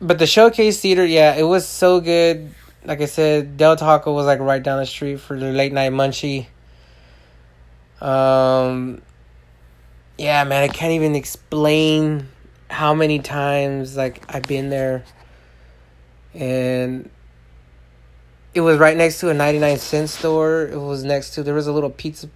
but 0.00 0.18
the 0.18 0.26
showcase 0.26 0.80
theater, 0.80 1.04
yeah, 1.04 1.34
it 1.34 1.44
was 1.44 1.66
so 1.66 2.00
good. 2.00 2.54
Like 2.84 3.00
I 3.00 3.06
said, 3.06 3.56
Del 3.56 3.76
Taco 3.76 4.12
was 4.12 4.26
like 4.26 4.40
right 4.40 4.62
down 4.62 4.78
the 4.78 4.86
street 4.86 5.20
for 5.20 5.38
the 5.38 5.52
late 5.52 5.72
night 5.72 5.92
munchie. 5.92 6.46
Um, 8.00 9.02
yeah, 10.16 10.44
man, 10.44 10.62
I 10.62 10.68
can't 10.68 10.92
even 10.92 11.14
explain 11.14 12.28
how 12.70 12.94
many 12.94 13.18
times 13.18 13.96
like 13.96 14.22
I've 14.32 14.42
been 14.42 14.68
there 14.68 15.04
and 16.34 17.10
it 18.54 18.60
was 18.60 18.78
right 18.78 18.96
next 18.96 19.20
to 19.20 19.30
a 19.30 19.34
99 19.34 19.78
cent 19.78 20.10
store. 20.10 20.66
It 20.66 20.78
was 20.78 21.04
next 21.04 21.30
to 21.34 21.42
there 21.42 21.54
was 21.54 21.66
a 21.66 21.72
little 21.72 21.90
pizza 21.90 22.28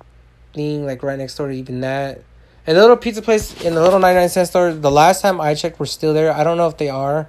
thing 0.54 0.86
like 0.86 1.02
right 1.02 1.18
next 1.18 1.36
door 1.36 1.48
to 1.48 1.54
even 1.54 1.80
that. 1.80 2.22
And 2.66 2.76
the 2.76 2.80
little 2.80 2.96
pizza 2.96 3.22
place 3.22 3.60
in 3.64 3.74
the 3.74 3.82
little 3.82 3.98
99 3.98 4.28
cent 4.28 4.48
store, 4.48 4.72
the 4.72 4.90
last 4.90 5.20
time 5.20 5.40
I 5.40 5.54
checked 5.54 5.80
were 5.80 5.86
still 5.86 6.14
there. 6.14 6.32
I 6.32 6.44
don't 6.44 6.56
know 6.56 6.68
if 6.68 6.76
they 6.76 6.88
are. 6.88 7.28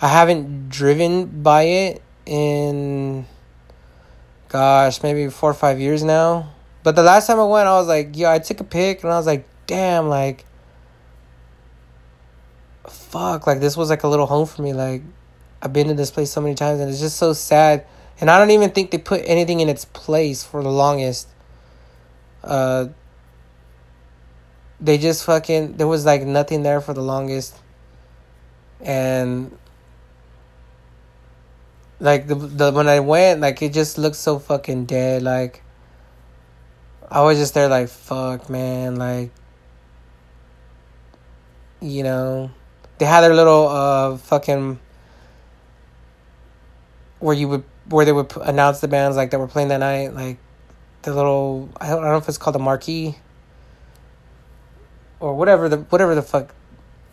I 0.00 0.08
haven't 0.08 0.68
driven 0.68 1.42
by 1.42 1.62
it 1.62 2.02
in 2.26 3.26
gosh, 4.48 5.02
maybe 5.02 5.28
4 5.28 5.50
or 5.50 5.54
5 5.54 5.80
years 5.80 6.02
now. 6.02 6.52
But 6.82 6.96
the 6.96 7.02
last 7.02 7.26
time 7.26 7.38
I 7.38 7.44
went, 7.44 7.68
I 7.68 7.72
was 7.72 7.88
like, 7.88 8.10
yeah, 8.14 8.32
I 8.32 8.38
took 8.38 8.60
a 8.60 8.64
pic 8.64 9.02
and 9.02 9.12
I 9.12 9.16
was 9.16 9.26
like, 9.26 9.46
damn, 9.66 10.08
like 10.08 10.44
fuck, 12.88 13.46
like 13.46 13.60
this 13.60 13.76
was 13.76 13.90
like 13.90 14.02
a 14.02 14.08
little 14.08 14.26
home 14.26 14.46
for 14.46 14.62
me. 14.62 14.72
Like 14.72 15.02
I've 15.60 15.72
been 15.72 15.88
to 15.88 15.94
this 15.94 16.10
place 16.10 16.30
so 16.30 16.40
many 16.40 16.54
times 16.54 16.80
and 16.80 16.90
it's 16.90 17.00
just 17.00 17.16
so 17.16 17.32
sad. 17.32 17.84
And 18.20 18.30
I 18.30 18.38
don't 18.38 18.50
even 18.50 18.70
think 18.70 18.90
they 18.90 18.98
put 18.98 19.22
anything 19.24 19.60
in 19.60 19.68
its 19.68 19.84
place 19.84 20.44
for 20.44 20.62
the 20.62 20.70
longest. 20.70 21.28
Uh 22.42 22.88
they 24.80 24.96
just 24.96 25.24
fucking 25.24 25.76
there 25.76 25.86
was 25.86 26.06
like 26.06 26.22
nothing 26.22 26.62
there 26.62 26.80
for 26.80 26.94
the 26.94 27.02
longest. 27.02 27.56
And 28.80 29.56
like 32.00 32.26
the 32.26 32.34
the 32.34 32.72
when 32.72 32.88
I 32.88 33.00
went, 33.00 33.40
like 33.40 33.62
it 33.62 33.72
just 33.72 33.98
looked 33.98 34.16
so 34.16 34.38
fucking 34.38 34.86
dead. 34.86 35.22
Like 35.22 35.62
I 37.10 37.22
was 37.22 37.38
just 37.38 37.54
there 37.54 37.68
like 37.68 37.88
fuck 37.88 38.48
man, 38.50 38.96
like 38.96 39.30
you 41.80 42.02
know 42.02 42.50
they 42.98 43.06
had 43.06 43.22
their 43.22 43.34
little 43.34 43.68
uh 43.68 44.16
fucking 44.16 44.78
where 47.18 47.34
you 47.34 47.48
would 47.48 47.64
where 47.88 48.04
they 48.04 48.12
would 48.12 48.34
announce 48.42 48.80
the 48.80 48.88
bands 48.88 49.16
like 49.16 49.30
that 49.30 49.38
were 49.38 49.48
playing 49.48 49.68
that 49.68 49.78
night 49.78 50.14
like 50.14 50.38
the 51.02 51.14
little 51.14 51.68
I 51.80 51.88
don't, 51.88 51.98
I 51.98 52.02
don't 52.02 52.12
know 52.12 52.18
if 52.18 52.28
it's 52.28 52.38
called 52.38 52.54
the 52.54 52.60
marquee 52.60 53.16
or 55.18 55.34
whatever 55.34 55.68
the 55.68 55.78
whatever 55.78 56.14
the 56.14 56.22
fuck 56.22 56.54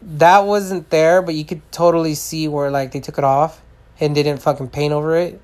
that 0.02 0.39
wasn't 0.45 0.89
there 0.89 1.21
but 1.21 1.36
you 1.36 1.45
could 1.45 1.62
totally 1.71 2.15
see 2.15 2.47
where 2.47 2.69
like 2.69 2.91
they 2.91 3.00
took 3.00 3.17
it 3.17 3.23
off 3.23 3.62
and 3.99 4.15
didn't 4.15 4.38
fucking 4.38 4.69
paint 4.69 4.93
over 4.93 5.15
it 5.17 5.41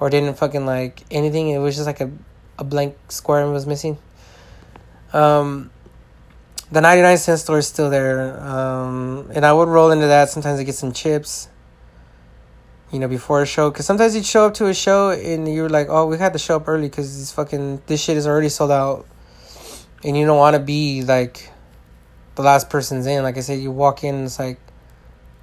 or 0.00 0.10
didn't 0.10 0.34
fucking 0.34 0.66
like 0.66 1.02
anything 1.10 1.50
it 1.50 1.58
was 1.58 1.74
just 1.74 1.86
like 1.86 2.00
a 2.00 2.10
a 2.58 2.64
blank 2.64 2.96
square 3.08 3.42
and 3.42 3.52
was 3.52 3.66
missing 3.66 3.98
um 5.12 5.70
the 6.74 6.80
99 6.80 7.18
cent 7.18 7.38
store 7.38 7.58
is 7.58 7.68
still 7.68 7.88
there. 7.88 8.40
Um, 8.42 9.30
and 9.34 9.46
I 9.46 9.52
would 9.52 9.68
roll 9.68 9.90
into 9.90 10.08
that 10.08 10.28
sometimes 10.28 10.58
to 10.58 10.64
get 10.64 10.74
some 10.74 10.92
chips, 10.92 11.48
you 12.90 12.98
know, 12.98 13.08
before 13.08 13.42
a 13.42 13.46
show. 13.46 13.70
Because 13.70 13.86
sometimes 13.86 14.14
you'd 14.14 14.26
show 14.26 14.46
up 14.46 14.54
to 14.54 14.66
a 14.66 14.74
show 14.74 15.10
and 15.10 15.46
you're 15.52 15.68
like, 15.68 15.88
oh, 15.88 16.06
we 16.06 16.18
had 16.18 16.32
to 16.32 16.38
show 16.38 16.56
up 16.56 16.68
early 16.68 16.88
because 16.88 17.18
this 17.18 17.32
fucking, 17.32 17.82
this 17.86 18.02
shit 18.02 18.16
is 18.16 18.26
already 18.26 18.48
sold 18.48 18.70
out. 18.70 19.06
And 20.02 20.16
you 20.16 20.26
don't 20.26 20.36
want 20.36 20.54
to 20.54 20.60
be 20.60 21.02
like 21.02 21.50
the 22.34 22.42
last 22.42 22.68
person's 22.68 23.06
in. 23.06 23.22
Like 23.22 23.36
I 23.36 23.40
said, 23.40 23.60
you 23.60 23.70
walk 23.70 24.04
in 24.04 24.24
it's 24.24 24.38
like, 24.38 24.58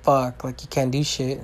fuck, 0.03 0.43
like 0.43 0.61
you 0.61 0.67
can't 0.67 0.91
do 0.91 1.03
shit. 1.03 1.41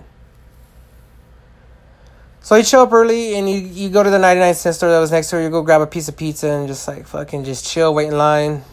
So 2.47 2.55
you 2.55 2.63
show 2.63 2.83
up 2.83 2.93
early 2.93 3.35
and 3.35 3.49
you, 3.49 3.57
you 3.59 3.89
go 3.89 4.01
to 4.01 4.09
the 4.09 4.17
99 4.17 4.53
cent 4.53 4.73
store 4.73 4.89
that 4.89 4.99
was 4.99 5.11
next 5.11 5.29
door. 5.29 5.41
You 5.41 5.49
go 5.49 5.63
grab 5.63 5.81
a 5.81 5.85
piece 5.85 6.07
of 6.07 6.15
pizza 6.15 6.47
and 6.47 6.65
just 6.65 6.87
like 6.87 7.05
fucking 7.05 7.43
just 7.43 7.67
chill, 7.67 7.93
wait 7.93 8.07
in 8.07 8.17
line 8.17 8.63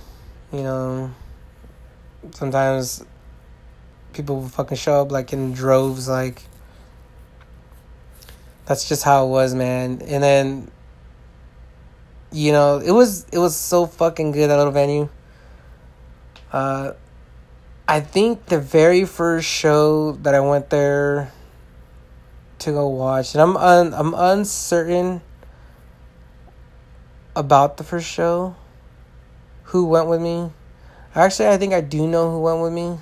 you 0.55 0.63
know, 0.63 1.11
sometimes 2.31 3.05
people 4.13 4.49
fucking 4.49 4.77
show 4.77 5.03
up 5.03 5.11
like 5.11 5.33
in 5.33 5.53
droves, 5.53 6.09
like 6.09 6.43
that's 8.67 8.89
just 8.89 9.03
how 9.03 9.27
it 9.27 9.31
was, 9.31 9.55
man. 9.55 10.01
And 10.03 10.23
then 10.23 10.71
you 12.31 12.53
know, 12.53 12.79
it 12.79 12.93
was 12.93 13.27
it 13.33 13.39
was 13.39 13.57
so 13.57 13.87
fucking 13.87 14.31
good 14.31 14.51
that 14.51 14.57
little 14.57 14.73
venue. 14.73 15.09
Uh 16.53 16.93
I 17.89 18.01
think 18.01 18.47
the 18.47 18.61
very 18.61 19.05
first 19.05 19.49
show 19.49 20.13
that 20.23 20.35
I 20.35 20.41
went 20.41 20.71
there 20.71 21.33
to 22.61 22.71
go 22.73 22.89
watch, 22.89 23.35
and 23.35 23.43
I'm 23.43 23.57
un, 23.57 23.95
I'm 23.95 24.15
uncertain 24.15 25.21
about 27.37 27.77
the 27.77 27.85
first 27.85 28.07
show 28.07 28.55
who 29.65 29.87
went 29.87 30.09
with 30.09 30.21
me. 30.21 30.51
Actually, 31.15 31.49
I 31.49 31.57
think 31.59 31.73
I 31.73 31.81
do 31.81 32.07
know 32.07 32.31
who 32.31 32.41
went 32.41 32.61
with 32.61 32.73
me. 32.73 32.99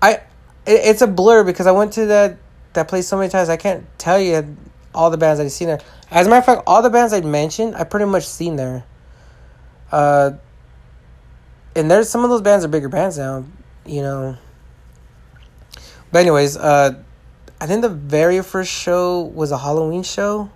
I 0.00 0.12
it, 0.12 0.22
it's 0.66 1.02
a 1.02 1.06
blur 1.06 1.44
because 1.44 1.66
I 1.66 1.72
went 1.72 1.92
to 1.94 2.06
that 2.06 2.38
that 2.74 2.88
place 2.88 3.06
so 3.06 3.16
many 3.16 3.30
times. 3.30 3.48
I 3.48 3.56
can't 3.56 3.86
tell 3.98 4.20
you 4.20 4.56
all 4.94 5.10
the 5.10 5.18
bands 5.18 5.40
I've 5.40 5.52
seen 5.52 5.68
there. 5.68 5.80
As 6.10 6.26
a 6.26 6.30
matter 6.30 6.40
of 6.40 6.46
fact, 6.46 6.62
all 6.66 6.82
the 6.82 6.90
bands 6.90 7.12
I 7.12 7.20
mentioned, 7.20 7.74
I 7.76 7.84
pretty 7.84 8.06
much 8.06 8.26
seen 8.26 8.56
there. 8.56 8.84
Uh, 9.90 10.32
and 11.74 11.90
there's 11.90 12.08
some 12.08 12.24
of 12.24 12.30
those 12.30 12.42
bands 12.42 12.64
are 12.64 12.68
bigger 12.68 12.88
bands 12.88 13.18
now, 13.18 13.44
you 13.84 14.02
know. 14.02 14.36
But 16.10 16.20
anyways, 16.20 16.56
uh, 16.56 17.02
I 17.58 17.66
think 17.66 17.80
the 17.82 17.88
very 17.88 18.42
first 18.42 18.70
show 18.70 19.22
was 19.22 19.50
a 19.50 19.58
Halloween 19.58 20.02
show. 20.02 20.50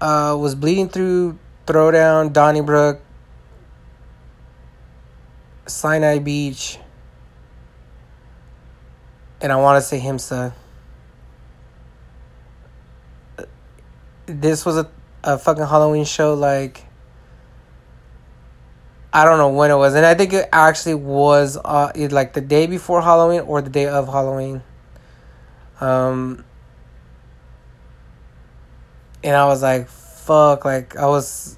Uh, 0.00 0.36
was 0.38 0.54
bleeding 0.54 0.90
through 0.90 1.38
Throwdown, 1.66 2.30
Donnybrook, 2.32 3.00
Sinai 5.66 6.18
Beach, 6.18 6.78
and 9.40 9.50
I 9.50 9.56
want 9.56 9.82
to 9.82 9.88
say 9.88 9.98
Himsa. 9.98 10.52
This 14.26 14.66
was 14.66 14.76
a, 14.76 14.90
a 15.22 15.38
fucking 15.38 15.64
Halloween 15.64 16.04
show, 16.04 16.34
like. 16.34 16.83
I 19.16 19.24
don't 19.24 19.38
know 19.38 19.50
when 19.50 19.70
it 19.70 19.76
was, 19.76 19.94
and 19.94 20.04
I 20.04 20.14
think 20.14 20.32
it 20.32 20.48
actually 20.52 20.96
was 20.96 21.56
uh, 21.64 21.92
like 22.10 22.32
the 22.32 22.40
day 22.40 22.66
before 22.66 23.00
Halloween 23.00 23.42
or 23.42 23.62
the 23.62 23.70
day 23.70 23.86
of 23.86 24.08
Halloween. 24.08 24.60
Um, 25.80 26.44
and 29.22 29.36
I 29.36 29.44
was 29.46 29.62
like, 29.62 29.88
"Fuck!" 29.88 30.64
Like 30.64 30.96
I 30.96 31.06
was, 31.06 31.56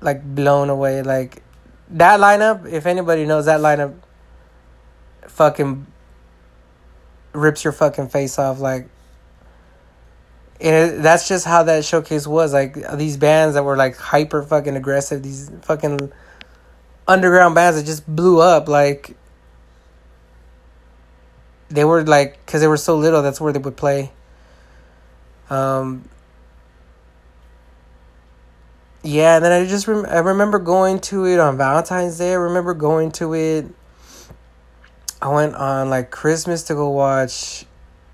like 0.00 0.24
blown 0.34 0.70
away. 0.70 1.02
Like 1.02 1.42
that 1.90 2.20
lineup. 2.20 2.66
If 2.66 2.86
anybody 2.86 3.26
knows 3.26 3.44
that 3.44 3.60
lineup, 3.60 3.94
fucking 5.28 5.86
rips 7.34 7.64
your 7.64 7.74
fucking 7.74 8.08
face 8.08 8.38
off. 8.38 8.60
Like, 8.60 8.88
and 10.58 11.04
that's 11.04 11.28
just 11.28 11.44
how 11.44 11.64
that 11.64 11.84
showcase 11.84 12.26
was. 12.26 12.54
Like 12.54 12.78
these 12.96 13.18
bands 13.18 13.56
that 13.56 13.62
were 13.62 13.76
like 13.76 13.94
hyper 13.96 14.42
fucking 14.42 14.74
aggressive. 14.74 15.22
These 15.22 15.50
fucking 15.60 16.12
underground 17.08 17.54
bands 17.54 17.78
that 17.78 17.86
just 17.86 18.06
blew 18.06 18.40
up 18.40 18.68
like 18.68 19.16
they 21.68 21.84
were 21.84 22.04
like 22.04 22.44
because 22.44 22.60
they 22.60 22.66
were 22.66 22.76
so 22.76 22.96
little 22.96 23.22
that's 23.22 23.40
where 23.40 23.52
they 23.52 23.58
would 23.58 23.76
play. 23.76 24.12
Um 25.50 26.08
yeah 29.02 29.36
and 29.36 29.44
then 29.44 29.52
i 29.52 29.64
just 29.64 29.86
rem- 29.86 30.06
i 30.06 30.18
remember 30.18 30.58
going 30.58 30.98
to 30.98 31.26
it 31.26 31.38
on 31.38 31.56
valentine's 31.56 32.18
day. 32.18 32.32
I 32.32 32.36
remember 32.36 32.74
going 32.74 33.12
to 33.12 33.34
it. 33.34 33.66
I 35.22 35.28
went 35.28 35.54
on 35.54 35.90
like 35.90 36.10
christmas 36.10 36.64
to 36.64 36.74
go 36.74 36.90
watch 36.90 37.64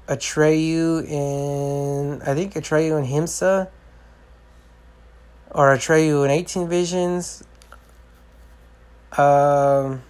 atreyu 0.09 1.07
in 1.09 2.21
i 2.23 2.35
think 2.35 2.55
atreyu 2.55 2.99
in 2.99 3.07
himsa 3.07 3.69
or 5.51 5.75
atreyu 5.75 6.25
in 6.25 6.31
18 6.31 6.69
visions 6.69 7.43
um, 9.19 10.03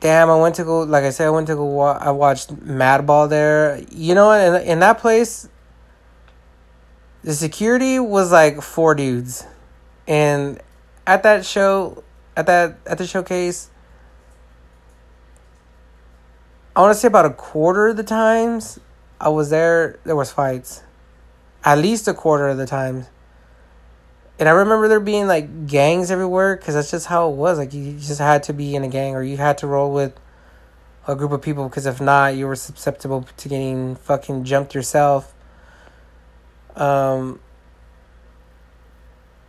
damn, 0.00 0.30
I 0.30 0.36
went 0.36 0.56
to 0.56 0.64
go. 0.64 0.82
Like 0.82 1.04
I 1.04 1.10
said, 1.10 1.26
I 1.26 1.30
went 1.30 1.46
to 1.48 1.54
go. 1.54 1.64
Wa- 1.64 1.98
I 2.00 2.10
watched 2.10 2.54
Madball 2.54 3.28
there. 3.28 3.82
You 3.90 4.14
know, 4.14 4.30
in 4.32 4.62
in 4.66 4.80
that 4.80 4.98
place, 4.98 5.48
the 7.22 7.34
security 7.34 7.98
was 7.98 8.32
like 8.32 8.62
four 8.62 8.94
dudes, 8.94 9.46
and 10.08 10.60
at 11.06 11.22
that 11.22 11.44
show, 11.44 12.02
at 12.36 12.46
that 12.46 12.78
at 12.86 12.98
the 12.98 13.06
showcase, 13.06 13.70
I 16.74 16.80
want 16.80 16.94
to 16.94 17.00
say 17.00 17.08
about 17.08 17.26
a 17.26 17.30
quarter 17.30 17.88
of 17.88 17.96
the 17.96 18.04
times 18.04 18.78
I 19.20 19.28
was 19.28 19.50
there, 19.50 19.98
there 20.04 20.16
was 20.16 20.32
fights. 20.32 20.82
At 21.62 21.78
least 21.78 22.08
a 22.08 22.14
quarter 22.14 22.48
of 22.48 22.56
the 22.56 22.66
times. 22.66 23.06
And 24.40 24.48
I 24.48 24.52
remember 24.52 24.88
there 24.88 25.00
being 25.00 25.26
like 25.26 25.66
gangs 25.66 26.10
everywhere 26.10 26.56
because 26.56 26.74
that's 26.74 26.90
just 26.90 27.06
how 27.06 27.28
it 27.28 27.36
was. 27.36 27.58
Like 27.58 27.74
you 27.74 27.92
just 27.98 28.18
had 28.18 28.42
to 28.44 28.54
be 28.54 28.74
in 28.74 28.82
a 28.82 28.88
gang 28.88 29.14
or 29.14 29.22
you 29.22 29.36
had 29.36 29.58
to 29.58 29.66
roll 29.66 29.92
with 29.92 30.18
a 31.06 31.14
group 31.14 31.30
of 31.32 31.42
people 31.42 31.68
because 31.68 31.84
if 31.84 32.00
not, 32.00 32.34
you 32.36 32.46
were 32.46 32.56
susceptible 32.56 33.28
to 33.36 33.48
getting 33.50 33.96
fucking 33.96 34.44
jumped 34.44 34.74
yourself. 34.74 35.34
Um. 36.74 37.40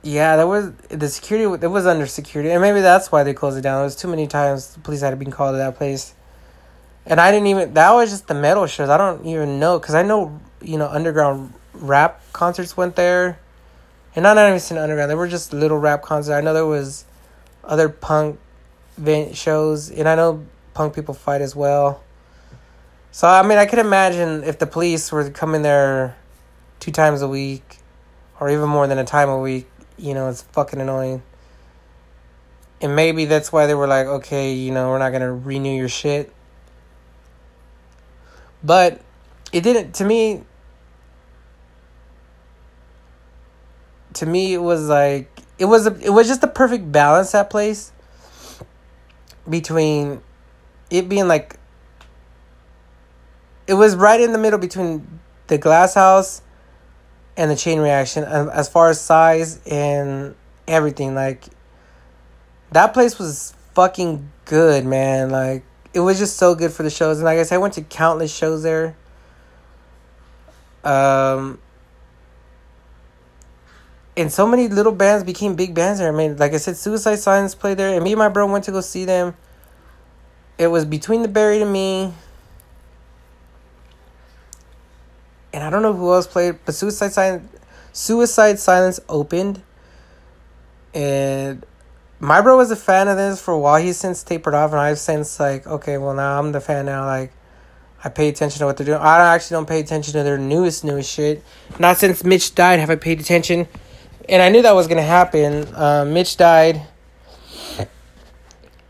Yeah, 0.04 0.36
that 0.36 0.48
was 0.48 0.74
the 0.90 1.08
security. 1.08 1.64
It 1.64 1.70
was 1.70 1.86
under 1.86 2.08
security, 2.08 2.52
and 2.52 2.60
maybe 2.60 2.82
that's 2.82 3.12
why 3.12 3.24
they 3.24 3.36
closed 3.36 3.58
it 3.58 3.62
down. 3.62 3.82
It 3.82 3.84
was 3.84 3.96
too 3.96 4.08
many 4.08 4.26
times 4.26 4.74
the 4.74 4.80
police 4.80 5.02
had 5.02 5.18
been 5.20 5.30
called 5.30 5.54
to 5.54 5.58
that 5.58 5.78
place, 5.78 6.16
and 7.06 7.22
I 7.22 7.32
didn't 7.32 7.48
even. 7.48 7.76
That 7.76 7.92
was 7.92 8.10
just 8.10 8.28
the 8.28 8.34
metal 8.34 8.66
shows. 8.66 8.90
I 8.90 8.98
don't 8.98 9.26
even 9.26 9.60
know 9.60 9.80
because 9.80 9.94
I 9.94 10.02
know 10.02 10.42
you 10.60 10.80
know 10.80 10.88
underground 10.88 11.54
rap 11.74 12.22
concerts 12.34 12.76
went 12.76 12.96
there 12.96 13.40
and 14.16 14.24
not 14.24 14.38
even 14.38 14.60
seen 14.60 14.78
underground. 14.78 15.10
There 15.10 15.18
were 15.18 15.28
just 15.28 15.54
little 15.54 15.78
rap 15.78 16.02
concerts. 16.02 16.34
I 16.34 16.42
know 16.42 16.54
there 16.54 16.66
was 16.66 17.06
other 17.64 17.90
punk 17.90 18.40
event 18.98 19.36
shows, 19.36 19.90
and 19.90 20.08
I 20.08 20.16
know 20.16 20.46
punk 20.74 20.96
people 20.96 21.14
fight 21.14 21.42
as 21.42 21.56
well. 21.56 22.04
So 23.12 23.28
I 23.28 23.44
mean, 23.44 23.58
I 23.58 23.66
could 23.66 23.80
imagine 23.80 24.44
if 24.44 24.60
the 24.60 24.68
police 24.68 25.12
were 25.12 25.30
coming 25.30 25.62
there 25.62 26.18
two 26.80 26.92
times 26.92 27.22
a 27.22 27.28
week, 27.28 27.78
or 28.40 28.50
even 28.50 28.70
more 28.70 28.88
than 28.88 28.98
a 28.98 29.06
time 29.06 29.30
a 29.30 29.40
week. 29.40 29.68
You 29.98 30.14
know, 30.14 30.30
it's 30.30 30.42
fucking 30.42 30.82
annoying. 30.82 31.22
And 32.82 32.96
maybe 32.96 33.26
that's 33.26 33.52
why 33.52 33.68
they 33.68 33.76
were 33.76 33.86
like, 33.86 34.08
okay, 34.08 34.54
you 34.54 34.72
know, 34.72 34.90
we're 34.90 34.98
not 34.98 35.12
gonna 35.12 35.32
renew 35.32 35.76
your 35.76 35.90
shit. 35.90 36.34
But 38.64 39.02
it 39.52 39.62
didn't. 39.62 39.94
To 39.96 40.06
me, 40.06 40.44
to 44.14 44.26
me 44.26 44.54
it 44.54 44.62
was 44.62 44.88
like 44.88 45.30
it 45.58 45.66
was 45.66 45.88
a, 45.88 45.96
it 46.00 46.10
was 46.10 46.28
just 46.28 46.42
the 46.42 46.48
perfect 46.48 46.92
balance 46.92 47.32
that 47.32 47.50
place 47.50 47.92
between 49.50 50.22
it 50.90 51.10
being 51.10 51.28
like 51.28 51.58
it 53.68 53.74
was 53.74 53.96
right 53.96 54.20
in 54.20 54.34
the 54.34 54.38
middle 54.38 54.60
between 54.60 55.20
the 55.48 55.58
glass 55.58 55.94
house 55.94 56.42
and 57.38 57.50
the 57.50 57.56
chain 57.56 57.80
reaction 57.80 58.24
as 58.24 58.68
far 58.70 58.90
as 58.90 59.00
size 59.00 59.60
and 59.66 60.36
everything 60.68 61.16
like 61.16 61.46
that 62.72 62.94
place 62.94 63.20
was 63.20 63.54
fucking 63.74 64.30
good 64.46 64.86
man. 64.86 65.30
Like 65.30 65.64
it 65.94 66.00
was 66.00 66.20
just 66.20 66.38
so 66.38 66.56
good 66.56 66.72
for 66.72 66.84
the 66.84 66.90
shows. 66.90 67.18
And 67.18 67.26
like 67.26 67.38
i 67.40 67.44
said 67.44 67.56
i 67.56 67.60
went 67.60 67.74
to 67.76 67.82
countless 67.82 68.34
shows 68.34 68.64
there. 68.64 68.96
Um 70.84 71.60
and 74.18 74.32
so 74.32 74.46
many 74.46 74.68
little 74.68 74.92
bands 74.92 75.24
became 75.24 75.56
big 75.56 75.74
bands 75.74 76.00
there. 76.00 76.14
I 76.14 76.16
mean, 76.16 76.38
like 76.38 76.54
I 76.54 76.58
said, 76.58 76.76
Suicide 76.76 77.16
Silence 77.16 77.56
played 77.56 77.78
there, 77.78 77.94
and 77.94 78.04
me 78.04 78.12
and 78.12 78.20
my 78.20 78.30
bro 78.30 78.46
went 78.52 78.66
to 78.66 78.72
go 78.72 78.82
see 78.82 79.06
them. 79.06 79.36
It 80.58 80.68
was 80.68 80.86
between 80.86 81.22
the 81.22 81.28
buried 81.28 81.62
and 81.62 81.72
me, 81.72 82.14
and 85.54 85.64
I 85.64 85.70
don't 85.70 85.82
know 85.82 85.94
who 85.94 86.12
else 86.14 86.28
played, 86.28 86.60
but 86.66 86.76
Suicide 86.76 87.14
Silence, 87.14 87.50
Suicide 87.94 88.60
Silence 88.60 89.00
opened, 89.08 89.62
and 90.94 91.66
my 92.20 92.42
bro 92.42 92.58
was 92.58 92.70
a 92.70 92.76
fan 92.76 93.08
of 93.08 93.18
this 93.18 93.42
for 93.42 93.54
a 93.54 93.60
while. 93.60 93.82
He's 93.82 93.98
since 93.98 94.24
tapered 94.24 94.54
off, 94.54 94.72
and 94.72 94.80
I've 94.80 95.00
since 95.00 95.40
like, 95.40 95.66
okay, 95.66 95.98
well 95.98 96.14
now 96.14 96.38
I'm 96.38 96.52
the 96.52 96.62
fan 96.62 96.86
now. 96.86 97.06
Like, 97.06 97.32
I 98.04 98.10
pay 98.10 98.28
attention 98.28 98.60
to 98.60 98.66
what 98.66 98.78
they're 98.78 98.86
doing. 98.86 99.00
I 99.00 99.34
actually 99.34 99.56
don't 99.56 99.68
pay 99.68 99.80
attention 99.80 100.14
to 100.14 100.24
their 100.24 100.38
newest 100.38 100.84
newest 100.84 101.10
shit. 101.10 101.44
Not 101.80 101.98
since 101.98 102.24
Mitch 102.24 102.54
died 102.54 102.80
have 102.80 102.90
I 102.90 102.96
paid 102.98 103.20
attention 103.20 103.68
and 104.32 104.42
I 104.42 104.48
knew 104.48 104.62
that 104.62 104.74
was 104.74 104.88
gonna 104.88 105.02
happen. 105.02 105.68
Uh, 105.76 106.06
Mitch 106.06 106.38
died, 106.38 106.82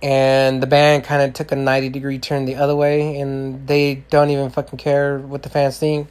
and 0.02 0.62
the 0.62 0.68
band 0.68 1.04
kind 1.04 1.24
of 1.24 1.34
took 1.34 1.52
a 1.52 1.56
ninety 1.56 1.90
degree 1.90 2.20
turn 2.20 2.46
the 2.46 2.56
other 2.56 2.76
way, 2.76 3.20
and 3.20 3.68
they 3.68 3.96
don't 4.12 4.30
even 4.30 4.52
fucking 4.52 4.78
care 4.78 5.18
what 5.18 5.42
the 5.42 5.50
fans 5.50 5.80
think. 5.80 6.08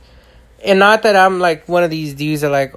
And 0.64 0.80
not 0.80 1.04
that 1.04 1.14
I'm 1.14 1.38
like 1.38 1.68
one 1.68 1.84
of 1.84 1.90
these 1.90 2.12
dudes 2.12 2.40
that 2.40 2.50
like, 2.50 2.74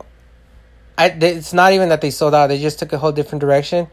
I. 0.95 1.07
It's 1.07 1.53
not 1.53 1.73
even 1.73 1.89
that 1.89 2.01
they 2.01 2.11
sold 2.11 2.35
out; 2.35 2.47
they 2.47 2.61
just 2.61 2.77
took 2.77 2.93
a 2.93 2.99
whole 2.99 3.11
different 3.11 3.41
direction. 3.41 3.87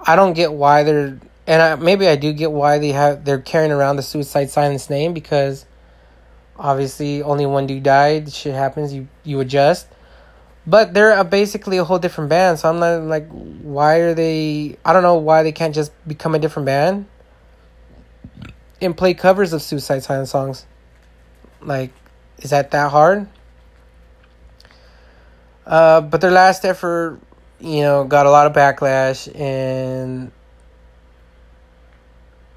I 0.00 0.16
don't 0.16 0.32
get 0.32 0.52
why 0.52 0.82
they're, 0.82 1.20
and 1.46 1.62
I, 1.62 1.76
maybe 1.76 2.08
I 2.08 2.16
do 2.16 2.32
get 2.32 2.50
why 2.50 2.78
they 2.78 2.90
have 2.90 3.24
they're 3.24 3.38
carrying 3.40 3.70
around 3.70 3.96
the 3.96 4.02
Suicide 4.02 4.50
Silence 4.50 4.90
name 4.90 5.14
because 5.14 5.64
obviously 6.58 7.22
only 7.22 7.46
one 7.46 7.68
dude 7.68 7.84
died. 7.84 8.32
Shit 8.32 8.54
happens. 8.54 8.92
You 8.92 9.06
you 9.22 9.38
adjust 9.38 9.86
but 10.70 10.94
they're 10.94 11.18
a, 11.18 11.24
basically 11.24 11.78
a 11.78 11.84
whole 11.84 11.98
different 11.98 12.30
band. 12.30 12.60
So 12.60 12.68
I'm 12.70 12.78
not 12.78 13.02
like, 13.02 13.28
why 13.28 13.96
are 13.96 14.14
they? 14.14 14.76
I 14.84 14.92
don't 14.92 15.02
know 15.02 15.16
why 15.16 15.42
they 15.42 15.50
can't 15.50 15.74
just 15.74 15.92
become 16.06 16.34
a 16.34 16.38
different 16.38 16.66
band 16.66 17.06
and 18.80 18.96
play 18.96 19.14
covers 19.14 19.52
of 19.52 19.62
Suicide 19.62 20.04
Silence 20.04 20.30
songs. 20.30 20.66
Like, 21.60 21.90
is 22.38 22.50
that 22.50 22.70
that 22.70 22.92
hard? 22.92 23.28
Uh, 25.66 26.00
but 26.00 26.20
their 26.20 26.30
last 26.30 26.64
effort, 26.64 27.20
you 27.58 27.82
know, 27.82 28.04
got 28.04 28.26
a 28.26 28.30
lot 28.30 28.46
of 28.46 28.52
backlash, 28.52 29.28
and 29.38 30.30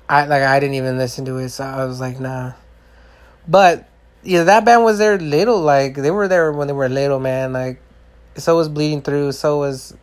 I 0.08 0.26
like 0.26 0.44
I 0.44 0.60
didn't 0.60 0.76
even 0.76 1.00
listen 1.00 1.26
to 1.26 1.38
it, 1.38 1.50
so 1.50 1.64
I 1.64 1.86
was 1.86 2.00
like, 2.00 2.20
nah. 2.20 2.54
But 3.48 3.90
yeah, 4.22 4.44
that 4.44 4.66
band 4.66 4.84
was 4.84 5.00
there 5.00 5.18
little. 5.18 5.60
Like 5.60 5.96
they 5.96 6.12
were 6.12 6.28
there 6.28 6.52
when 6.52 6.68
they 6.68 6.74
were 6.74 6.90
little, 6.90 7.20
man. 7.20 7.54
Like 7.54 7.82
so 8.38 8.56
was 8.56 8.70
Bleeding 8.70 9.02
Through. 9.02 9.32
So 9.34 9.60
was 9.60 9.96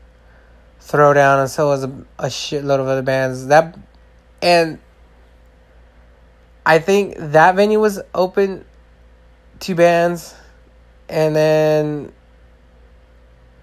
Throwdown, 0.81 1.41
and 1.41 1.51
so 1.51 1.69
was 1.69 1.85
a, 1.85 1.93
a 2.19 2.27
shitload 2.27 2.81
of 2.81 2.87
other 2.87 3.03
bands. 3.03 3.47
That 3.47 3.79
and 4.43 4.79
I 6.65 6.79
think 6.79 7.17
that 7.19 7.55
venue 7.55 7.81
was 7.81 8.01
open 8.15 8.65
to 9.61 9.75
bands, 9.75 10.35
and 11.09 11.37
then 11.37 12.13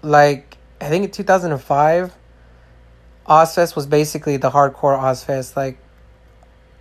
like 0.02 0.56
I 0.80 0.88
think 0.88 1.04
in 1.04 1.10
two 1.10 1.22
thousand 1.24 1.52
and 1.52 1.60
five, 1.60 2.14
Ozzfest 3.26 3.76
was 3.76 3.86
basically 3.86 4.36
the 4.36 4.50
hardcore 4.50 4.98
Ozzfest. 4.98 5.56
Like 5.56 5.78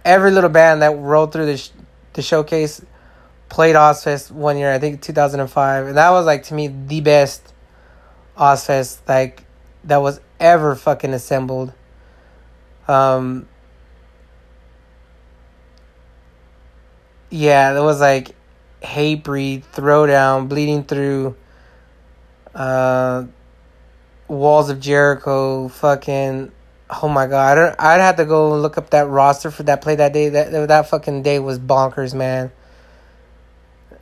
every 0.05 0.31
little 0.31 0.49
band 0.49 0.81
that 0.81 0.97
rolled 0.97 1.33
through 1.33 1.47
the 1.47 1.57
sh- 1.57 1.71
the 2.13 2.21
showcase 2.21 2.81
played 3.49 3.75
Ozzfest 3.75 4.31
one 4.31 4.57
year. 4.57 4.71
I 4.71 4.79
think 4.79 5.01
two 5.01 5.13
thousand 5.13 5.39
and 5.39 5.49
five, 5.49 5.87
and 5.87 5.97
that 5.97 6.11
was 6.11 6.25
like 6.25 6.43
to 6.43 6.53
me 6.53 6.67
the 6.67 7.01
best 7.01 7.53
Ozzfest 8.37 8.99
like 9.07 9.43
that 9.83 9.97
was 9.97 10.21
ever 10.39 10.75
fucking 10.75 11.13
assembled. 11.13 11.73
Um. 12.87 13.47
Yeah, 17.29 17.73
there 17.73 17.83
was 17.83 17.99
like 17.99 18.35
Hatebreed, 18.81 19.63
Throwdown, 19.73 20.47
Bleeding 20.47 20.83
Through, 20.83 21.35
uh, 22.55 23.25
Walls 24.27 24.69
of 24.69 24.79
Jericho, 24.79 25.67
fucking. 25.67 26.51
Oh 26.89 27.09
my 27.09 27.27
god, 27.27 27.57
I 27.57 27.61
don't, 27.61 27.75
I'd 27.81 27.99
have 27.99 28.15
to 28.15 28.25
go 28.25 28.57
look 28.57 28.77
up 28.77 28.91
that 28.91 29.07
roster 29.07 29.51
for 29.51 29.63
that 29.63 29.81
play 29.81 29.95
that 29.95 30.13
day. 30.13 30.29
That 30.29 30.67
that 30.69 30.89
fucking 30.89 31.23
day 31.23 31.39
was 31.39 31.59
bonkers, 31.59 32.13
man. 32.13 32.51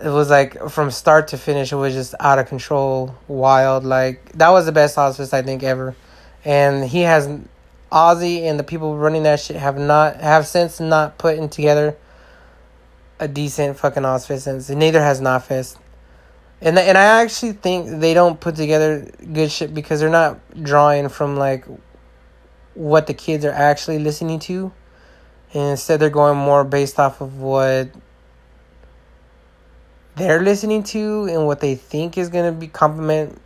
It 0.03 0.10
was 0.10 0.29
like 0.29 0.69
from 0.69 0.91
start 0.91 1.29
to 1.29 1.38
finish, 1.38 1.71
it 1.71 1.77
was 1.77 1.93
just 1.93 2.15
out 2.19 2.39
of 2.39 2.47
control, 2.47 3.15
wild. 3.27 3.84
Like 3.84 4.31
that 4.34 4.49
was 4.49 4.65
the 4.65 4.71
best 4.71 4.97
Ozzfest 4.97 5.34
I 5.34 5.41
think 5.41 5.63
ever, 5.63 5.95
and 6.43 6.84
he 6.84 7.01
has 7.01 7.29
Ozzy 7.91 8.41
and 8.41 8.60
the 8.60 8.63
people 8.63 8.97
running 8.97 9.23
that 9.23 9.39
shit 9.39 9.55
have 9.55 9.77
not 9.77 10.17
have 10.17 10.47
since 10.47 10.79
not 10.79 11.17
putting 11.17 11.47
together 11.47 11.95
a 13.19 13.27
decent 13.27 13.77
fucking 13.77 14.03
Ozzfest 14.03 14.41
since. 14.41 14.69
Neither 14.69 15.01
has 15.01 15.21
Knotfest. 15.21 15.77
And 16.62 16.77
and 16.77 16.97
I 16.97 17.21
actually 17.21 17.53
think 17.53 18.01
they 18.01 18.13
don't 18.13 18.39
put 18.39 18.55
together 18.55 19.10
good 19.31 19.51
shit 19.51 19.73
because 19.73 19.99
they're 19.99 20.10
not 20.10 20.39
drawing 20.62 21.10
from 21.10 21.38
like 21.38 21.65
what 22.73 23.08
the 23.08 23.13
kids 23.13 23.45
are 23.45 23.51
actually 23.51 23.99
listening 23.99 24.39
to. 24.39 24.71
And 25.53 25.71
instead 25.71 25.99
they're 25.99 26.10
going 26.10 26.38
more 26.38 26.63
based 26.63 26.99
off 26.99 27.21
of 27.21 27.39
what 27.39 27.89
they're 30.15 30.41
listening 30.41 30.84
to 30.84 31.25
and 31.25 31.45
what 31.45 31.60
they 31.60 31.75
think 31.75 32.17
is 32.17 32.30
gonna 32.30 32.51
be 32.51 32.67
complement 32.67 33.39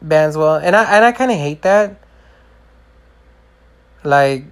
bands 0.00 0.36
well. 0.36 0.56
And 0.56 0.74
I 0.74 0.84
and 0.96 1.04
I 1.04 1.12
kinda 1.12 1.34
hate 1.34 1.62
that. 1.62 1.96
Like 4.02 4.44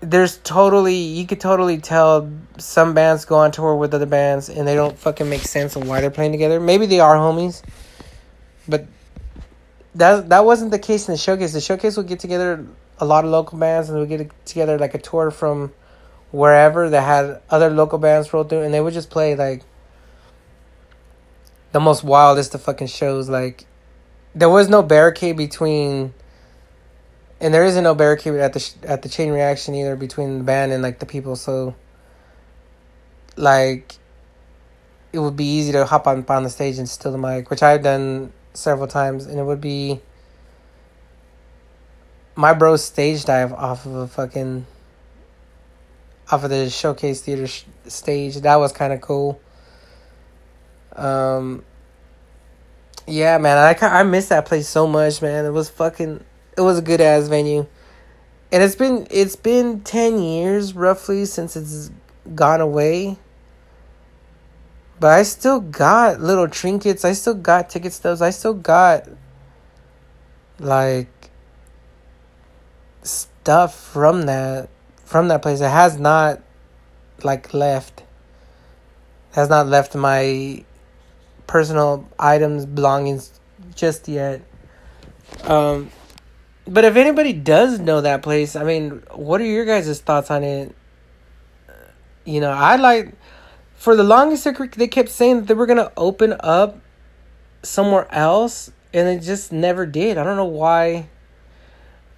there's 0.00 0.38
totally 0.38 0.96
you 0.96 1.26
could 1.26 1.40
totally 1.40 1.78
tell 1.78 2.30
some 2.58 2.94
bands 2.94 3.24
go 3.24 3.36
on 3.36 3.50
tour 3.50 3.74
with 3.74 3.94
other 3.94 4.06
bands 4.06 4.48
and 4.48 4.68
they 4.68 4.74
don't 4.74 4.98
fucking 4.98 5.28
make 5.28 5.42
sense 5.42 5.74
of 5.76 5.88
why 5.88 6.00
they're 6.00 6.10
playing 6.10 6.32
together. 6.32 6.60
Maybe 6.60 6.86
they 6.86 7.00
are 7.00 7.16
homies, 7.16 7.62
but 8.68 8.86
that 9.94 10.28
that 10.28 10.44
wasn't 10.44 10.70
the 10.70 10.78
case 10.78 11.08
in 11.08 11.12
the 11.12 11.18
showcase. 11.18 11.52
The 11.52 11.60
showcase 11.60 11.96
would 11.96 12.08
get 12.08 12.20
together 12.20 12.66
a 12.98 13.04
lot 13.04 13.24
of 13.24 13.30
local 13.30 13.58
bands 13.58 13.88
and 13.88 13.98
we 13.98 14.06
get 14.06 14.30
together 14.46 14.78
like 14.78 14.94
a 14.94 14.98
tour 14.98 15.30
from 15.30 15.72
wherever 16.30 16.90
that 16.90 17.02
had 17.02 17.40
other 17.50 17.70
local 17.70 17.98
bands 17.98 18.32
roll 18.32 18.44
through 18.44 18.62
and 18.62 18.74
they 18.74 18.80
would 18.80 18.94
just 18.94 19.10
play 19.10 19.34
like 19.34 19.62
the 21.76 21.80
most 21.80 22.02
wildest 22.02 22.54
of 22.54 22.62
fucking 22.62 22.86
shows. 22.86 23.28
Like 23.28 23.66
there 24.34 24.48
was 24.48 24.70
no 24.70 24.82
barricade 24.82 25.36
between 25.36 26.14
and 27.38 27.52
there 27.52 27.64
isn't 27.64 27.84
no 27.84 27.94
barricade 27.94 28.32
at 28.36 28.54
the 28.54 28.74
at 28.82 29.02
the 29.02 29.10
chain 29.10 29.30
reaction 29.30 29.74
either 29.74 29.94
between 29.94 30.38
the 30.38 30.44
band 30.44 30.72
and 30.72 30.82
like 30.82 31.00
the 31.00 31.04
people. 31.04 31.36
So, 31.36 31.74
like, 33.36 33.94
it 35.12 35.18
would 35.18 35.36
be 35.36 35.44
easy 35.44 35.72
to 35.72 35.84
hop 35.84 36.06
on 36.06 36.24
on 36.26 36.44
the 36.44 36.48
stage 36.48 36.78
and 36.78 36.88
steal 36.88 37.12
the 37.12 37.18
mic, 37.18 37.50
which 37.50 37.62
I've 37.62 37.82
done 37.82 38.32
several 38.54 38.86
times, 38.86 39.26
and 39.26 39.38
it 39.38 39.44
would 39.44 39.60
be 39.60 40.00
my 42.36 42.54
bro 42.54 42.76
stage 42.76 43.26
dive 43.26 43.52
off 43.52 43.84
of 43.84 43.94
a 43.94 44.08
fucking 44.08 44.66
off 46.32 46.42
of 46.42 46.48
the 46.48 46.70
showcase 46.70 47.20
theater 47.20 47.46
sh- 47.46 47.64
stage. 47.86 48.36
That 48.36 48.56
was 48.56 48.72
kind 48.72 48.94
of 48.94 49.02
cool. 49.02 49.42
Um. 50.96 51.64
Yeah, 53.06 53.38
man, 53.38 53.56
I 53.56 53.76
I 53.86 54.02
miss 54.02 54.28
that 54.28 54.46
place 54.46 54.68
so 54.68 54.86
much, 54.86 55.22
man. 55.22 55.44
It 55.44 55.50
was 55.50 55.70
fucking 55.70 56.24
it 56.56 56.60
was 56.60 56.78
a 56.78 56.82
good 56.82 57.00
ass 57.00 57.28
venue. 57.28 57.66
And 58.50 58.62
it's 58.62 58.74
been 58.74 59.06
it's 59.10 59.36
been 59.36 59.80
10 59.80 60.18
years 60.20 60.74
roughly 60.74 61.24
since 61.24 61.56
it's 61.56 61.90
gone 62.34 62.60
away. 62.60 63.18
But 64.98 65.12
I 65.12 65.22
still 65.24 65.60
got 65.60 66.20
little 66.20 66.48
trinkets. 66.48 67.04
I 67.04 67.12
still 67.12 67.34
got 67.34 67.68
ticket 67.68 67.92
stubs. 67.92 68.22
I 68.22 68.30
still 68.30 68.54
got 68.54 69.08
like 70.58 71.30
stuff 73.02 73.78
from 73.78 74.22
that 74.22 74.70
from 75.04 75.28
that 75.28 75.42
place. 75.42 75.60
It 75.60 75.70
has 75.70 75.98
not 75.98 76.40
like 77.22 77.52
left. 77.52 78.04
Has 79.32 79.50
not 79.50 79.66
left 79.66 79.94
my 79.94 80.64
personal 81.46 82.08
items 82.18 82.66
belongings 82.66 83.38
just 83.74 84.08
yet. 84.08 84.42
Um 85.44 85.90
but 86.68 86.84
if 86.84 86.96
anybody 86.96 87.32
does 87.32 87.78
know 87.78 88.00
that 88.00 88.22
place, 88.22 88.56
I 88.56 88.64
mean, 88.64 89.02
what 89.14 89.40
are 89.40 89.44
your 89.44 89.64
guys' 89.64 90.00
thoughts 90.00 90.30
on 90.30 90.42
it? 90.42 90.74
You 92.24 92.40
know, 92.40 92.50
I 92.50 92.74
like 92.74 93.14
for 93.76 93.94
the 93.94 94.02
longest 94.02 94.48
they 94.76 94.88
kept 94.88 95.10
saying 95.10 95.36
that 95.36 95.46
they 95.46 95.54
were 95.54 95.66
gonna 95.66 95.92
open 95.96 96.34
up 96.40 96.80
somewhere 97.62 98.12
else, 98.12 98.72
and 98.92 99.06
they 99.06 99.18
just 99.18 99.52
never 99.52 99.86
did. 99.86 100.18
I 100.18 100.24
don't 100.24 100.36
know 100.36 100.44
why. 100.44 101.08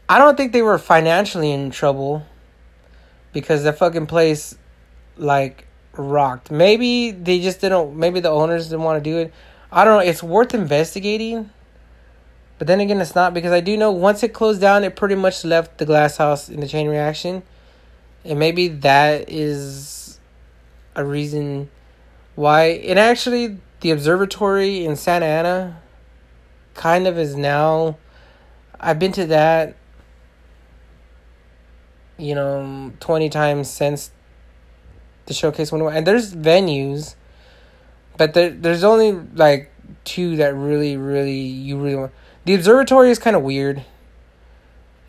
I 0.09 0.19
don't 0.19 0.37
think 0.37 0.53
they 0.53 0.63
were 0.63 0.79
financially 0.79 1.53
in 1.53 1.71
trouble 1.71 2.25
because 3.35 3.65
the 3.65 3.75
fucking 3.75 4.07
place 4.07 4.57
like 5.19 5.68
rocked. 5.99 6.51
Maybe 6.51 7.11
they 7.11 7.41
just 7.41 7.61
didn't. 7.61 7.97
Maybe 7.97 8.21
the 8.21 8.31
owners 8.31 8.69
didn't 8.69 8.85
want 8.85 9.03
to 9.03 9.11
do 9.11 9.19
it. 9.19 9.35
I 9.71 9.85
don't 9.85 9.99
know. 9.99 10.09
It's 10.09 10.23
worth 10.23 10.55
investigating 10.55 11.51
but 12.59 12.67
then 12.67 12.81
again, 12.81 13.01
it's 13.01 13.15
not 13.15 13.33
because 13.33 13.53
I 13.53 13.61
do 13.61 13.77
know 13.77 13.93
once 13.93 14.23
it 14.25 14.35
closed 14.35 14.61
down, 14.61 14.83
it 14.83 14.97
pretty 14.97 15.15
much 15.15 15.45
left 15.45 15.79
the 15.79 15.87
glass 15.87 16.17
house 16.17 16.49
in 16.49 16.61
the 16.61 16.67
chain 16.67 16.89
reaction. 16.89 17.45
And 18.25 18.39
maybe 18.39 18.67
that 18.69 19.31
is 19.31 20.19
a 20.97 21.05
reason 21.05 21.71
why. 22.35 22.65
And 22.65 22.99
actually, 22.99 23.59
the 23.81 23.93
observatory 23.93 24.85
in 24.85 24.97
Santa 24.97 25.27
Ana 25.27 25.81
kind 26.75 27.07
of 27.07 27.17
is 27.17 27.37
now. 27.37 27.97
I've 28.81 28.99
been 28.99 29.13
to 29.13 29.27
that, 29.27 29.77
you 32.17 32.35
know, 32.35 32.93
20 32.99 33.29
times 33.29 33.71
since 33.71 34.11
the 35.29 35.35
showcase 35.35 35.71
went. 35.71 35.85
And 35.85 36.07
there's 36.07 36.35
venues, 36.35 37.15
but 38.17 38.35
there, 38.35 38.51
there's 38.51 38.83
only 38.83 39.13
like 39.13 39.71
two 40.05 40.37
that 40.37 40.55
really, 40.55 40.97
really, 40.97 41.39
you 41.39 41.79
really 41.79 41.97
want 41.97 42.13
the 42.45 42.55
observatory 42.55 43.11
is 43.11 43.19
kind 43.19 43.37
of 43.37 43.43
weird. 43.43 43.85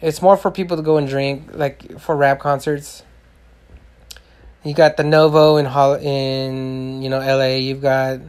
It's 0.02 0.22
more 0.22 0.38
for 0.38 0.52
people 0.52 0.78
to 0.78 0.84
go 0.84 0.98
and 0.98 1.08
drink, 1.08 1.50
like 1.54 2.00
for 2.00 2.16
rap 2.16 2.40
concerts. 2.40 3.04
You 4.64 4.74
got 4.74 4.98
the 4.98 5.06
Novo 5.06 5.56
in 5.56 5.66
Hol- 5.66 5.96
in 5.96 7.02
you 7.02 7.10
know 7.10 7.22
L.A. 7.22 7.62
You've 7.62 7.82
got 7.82 8.20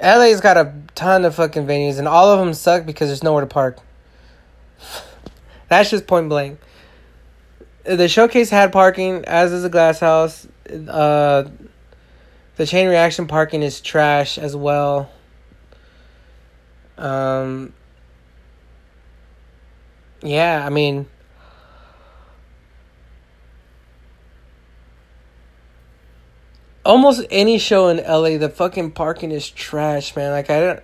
LA's 0.00 0.40
got 0.40 0.56
a 0.56 0.74
ton 0.94 1.24
of 1.24 1.34
fucking 1.34 1.66
venues, 1.66 1.98
and 1.98 2.06
all 2.06 2.30
of 2.30 2.38
them 2.38 2.54
suck 2.54 2.86
because 2.86 3.08
there's 3.08 3.22
nowhere 3.22 3.40
to 3.40 3.46
park. 3.46 3.78
That's 5.68 5.90
just 5.90 6.06
point 6.06 6.28
blank. 6.28 6.60
The 7.88 8.06
showcase 8.06 8.50
had 8.50 8.70
parking, 8.70 9.24
as 9.24 9.50
is 9.50 9.62
the 9.62 9.70
glass 9.70 9.98
house. 10.00 10.46
Uh, 10.68 11.44
the 12.56 12.66
chain 12.66 12.86
reaction 12.86 13.26
parking 13.26 13.62
is 13.62 13.80
trash 13.80 14.36
as 14.36 14.54
well. 14.54 15.10
Um, 16.98 17.72
yeah, 20.20 20.66
I 20.66 20.68
mean, 20.68 21.06
almost 26.84 27.24
any 27.30 27.56
show 27.56 27.88
in 27.88 27.96
LA, 27.98 28.36
the 28.36 28.50
fucking 28.50 28.90
parking 28.90 29.30
is 29.30 29.48
trash, 29.48 30.14
man. 30.14 30.32
Like 30.32 30.50
I 30.50 30.60
don't, 30.60 30.80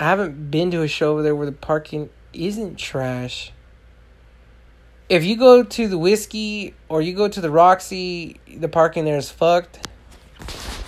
I 0.00 0.04
haven't 0.06 0.50
been 0.50 0.72
to 0.72 0.82
a 0.82 0.88
show 0.88 1.12
over 1.12 1.22
there 1.22 1.36
where 1.36 1.46
the 1.46 1.52
parking 1.52 2.10
isn't 2.32 2.78
trash. 2.78 3.52
If 5.08 5.24
you 5.24 5.36
go 5.36 5.62
to 5.62 5.88
the 5.88 5.96
Whisky 5.96 6.74
or 6.88 7.00
you 7.00 7.14
go 7.14 7.28
to 7.28 7.40
the 7.40 7.50
Roxy, 7.50 8.40
the 8.46 8.68
parking 8.68 9.06
there 9.06 9.16
is 9.16 9.30
fucked. 9.30 9.88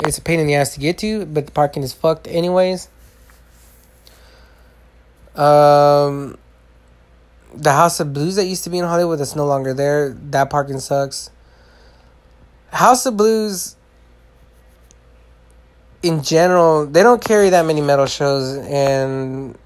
It's 0.05 0.18
a 0.18 0.23
pain 0.23 0.41
in 0.41 0.47
the 0.47 0.55
ass 0.55 0.75
to 0.75 0.81
get 0.81 0.99
to, 0.99 1.25
but 1.25 1.47
the 1.47 1.53
parking 1.53 1.83
is 1.83 1.95
fucked 1.95 2.27
anyways. 2.29 2.89
Um, 5.35 6.37
the 7.55 7.73
House 7.73 7.99
of 8.01 8.12
Blues 8.12 8.37
that 8.37 8.45
used 8.45 8.64
to 8.64 8.71
be 8.71 8.79
in 8.79 8.85
Hollywood 8.85 9.18
that's 9.18 9.37
no 9.37 9.47
longer 9.47 9.73
there. 9.73 10.11
That 10.11 10.51
parking 10.51 10.81
sucks. 10.81 11.31
House 12.73 13.07
of 13.07 13.16
Blues 13.16 13.77
in 16.03 16.23
general, 16.23 16.87
they 16.87 17.03
don't 17.03 17.23
carry 17.23 17.51
that 17.51 17.64
many 17.64 17.81
metal 17.81 18.07
shows 18.07 18.57
and 18.57 19.57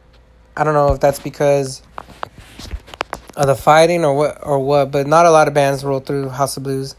I 0.57 0.63
don't 0.63 0.75
know 0.75 0.93
if 0.93 1.01
that's 1.01 1.19
because 1.19 1.83
of 3.37 3.47
the 3.47 3.55
fighting 3.55 4.05
or 4.05 4.15
what 4.15 4.39
or 4.47 4.59
what, 4.59 4.91
but 4.91 5.07
not 5.07 5.27
a 5.27 5.31
lot 5.31 5.49
of 5.49 5.55
bands 5.55 5.85
roll 5.85 6.01
through 6.01 6.29
House 6.29 6.57
of 6.57 6.63
Blues. 6.63 6.97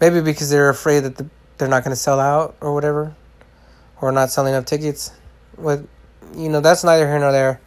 Maybe 0.00 0.20
because 0.20 0.50
they're 0.50 0.68
afraid 0.68 1.00
that 1.00 1.16
the, 1.16 1.28
they're 1.58 1.68
not 1.68 1.84
going 1.84 1.92
to 1.92 2.00
sell 2.00 2.20
out 2.20 2.56
or 2.60 2.74
whatever, 2.74 3.14
or 4.00 4.12
not 4.12 4.30
selling 4.30 4.54
enough 4.54 4.64
tickets. 4.66 5.12
With 5.56 5.88
you 6.36 6.48
know, 6.48 6.60
that's 6.60 6.84
neither 6.84 7.06
here 7.06 7.18
nor 7.18 7.32
there. 7.32 7.60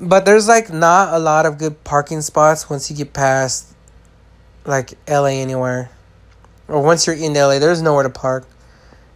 But 0.00 0.24
there's 0.24 0.46
like 0.46 0.72
not 0.72 1.12
a 1.12 1.18
lot 1.18 1.46
of 1.46 1.58
good 1.58 1.82
parking 1.84 2.20
spots 2.20 2.70
once 2.70 2.90
you 2.90 2.96
get 2.96 3.12
past 3.12 3.74
like 4.64 4.92
LA 5.08 5.40
anywhere. 5.40 5.90
Or 6.68 6.82
once 6.82 7.06
you're 7.06 7.16
in 7.16 7.32
LA, 7.32 7.58
there's 7.58 7.82
nowhere 7.82 8.04
to 8.04 8.10
park. 8.10 8.46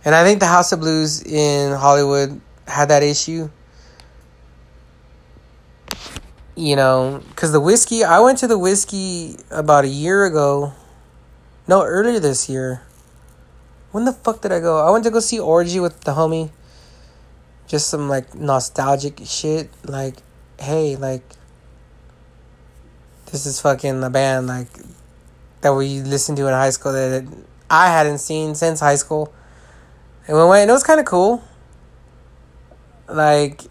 And 0.04 0.14
I 0.14 0.24
think 0.24 0.40
the 0.40 0.46
House 0.46 0.72
of 0.72 0.80
Blues 0.80 1.22
in 1.22 1.72
Hollywood 1.72 2.40
had 2.66 2.88
that 2.88 3.02
issue. 3.02 3.50
You 6.62 6.76
know, 6.76 7.20
because 7.30 7.50
the 7.50 7.58
Whisky, 7.58 8.04
I 8.04 8.20
went 8.20 8.38
to 8.38 8.46
the 8.46 8.56
Whisky 8.56 9.34
about 9.50 9.84
a 9.84 9.88
year 9.88 10.24
ago. 10.24 10.74
No, 11.66 11.82
earlier 11.82 12.20
this 12.20 12.48
year. 12.48 12.82
When 13.90 14.04
the 14.04 14.12
fuck 14.12 14.42
did 14.42 14.52
I 14.52 14.60
go? 14.60 14.78
I 14.78 14.88
went 14.92 15.02
to 15.02 15.10
go 15.10 15.18
see 15.18 15.40
Orgy 15.40 15.80
with 15.80 16.02
the 16.02 16.12
homie. 16.12 16.52
Just 17.66 17.88
some 17.88 18.08
like 18.08 18.36
nostalgic 18.36 19.22
shit. 19.24 19.70
Like, 19.84 20.18
hey, 20.60 20.94
like, 20.94 21.24
this 23.32 23.44
is 23.44 23.60
fucking 23.60 24.00
a 24.00 24.08
band 24.08 24.46
like 24.46 24.70
that 25.62 25.74
we 25.74 25.98
listened 26.02 26.36
to 26.36 26.46
in 26.46 26.52
high 26.52 26.70
school 26.70 26.92
that 26.92 27.26
I 27.68 27.88
hadn't 27.88 28.18
seen 28.18 28.54
since 28.54 28.78
high 28.78 28.94
school. 28.94 29.34
And 30.28 30.36
we 30.36 30.44
went, 30.44 30.62
and 30.62 30.70
it 30.70 30.74
was 30.74 30.84
kind 30.84 31.00
of 31.00 31.06
cool. 31.06 31.42
Like, 33.08 33.62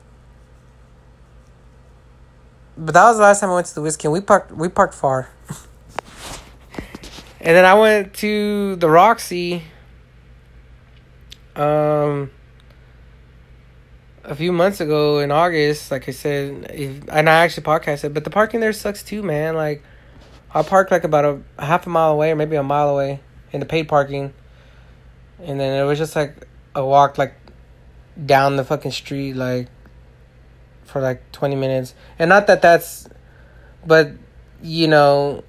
but 2.82 2.96
that 2.96 3.04
was 3.04 3.18
the 3.18 3.24
last 3.24 3.40
time 3.42 3.52
I 3.52 3.54
went 3.54 3.68
to 3.68 3.76
the 3.76 3.82
Whisky. 3.82 4.08
We 4.08 4.22
parked, 4.22 4.52
we 4.52 4.68
parked 4.68 4.96
far. 4.96 5.30
and 7.40 7.56
then 7.56 7.64
I 7.64 7.76
went 7.76 8.16
to 8.16 8.76
the 8.78 8.90
Roxy. 8.90 9.64
Um, 11.56 12.32
a 14.24 14.34
few 14.34 14.52
months 14.52 14.82
ago 14.82 15.20
in 15.20 15.30
August, 15.32 15.92
like 15.92 16.10
I 16.10 16.12
said, 16.12 16.72
if, 16.74 17.04
and 17.10 17.30
I 17.30 17.44
actually 17.44 17.64
podcasted, 17.64 18.16
but 18.16 18.24
the 18.24 18.32
parking 18.32 18.62
there 18.62 18.74
sucks 18.74 19.04
too, 19.04 19.22
man. 19.22 19.56
Like, 19.56 19.84
I 20.52 20.64
parked 20.64 20.90
like 20.90 21.04
about 21.04 21.26
a, 21.26 21.42
a 21.60 21.66
half 21.66 21.86
a 21.86 21.90
mile 21.90 22.14
away, 22.14 22.32
or 22.32 22.36
maybe 22.36 22.56
a 22.56 22.64
mile 22.64 22.90
away, 22.90 23.20
in 23.52 23.60
the 23.60 23.68
paid 23.68 23.90
parking, 23.90 24.34
and 25.40 25.60
then 25.60 25.80
it 25.80 25.86
was 25.86 26.00
just 26.00 26.16
like 26.16 26.48
a 26.74 26.84
walk 26.84 27.20
like 27.20 27.36
down 28.26 28.56
the 28.56 28.64
fucking 28.64 28.92
street 28.92 29.36
like 29.36 29.68
for 30.92 31.02
like 31.02 31.32
twenty 31.32 31.56
minutes, 31.56 31.96
and 32.20 32.30
not 32.30 32.48
that 32.48 32.62
that's, 32.62 33.08
but 33.86 34.12
you 34.62 34.88
know, 34.88 35.44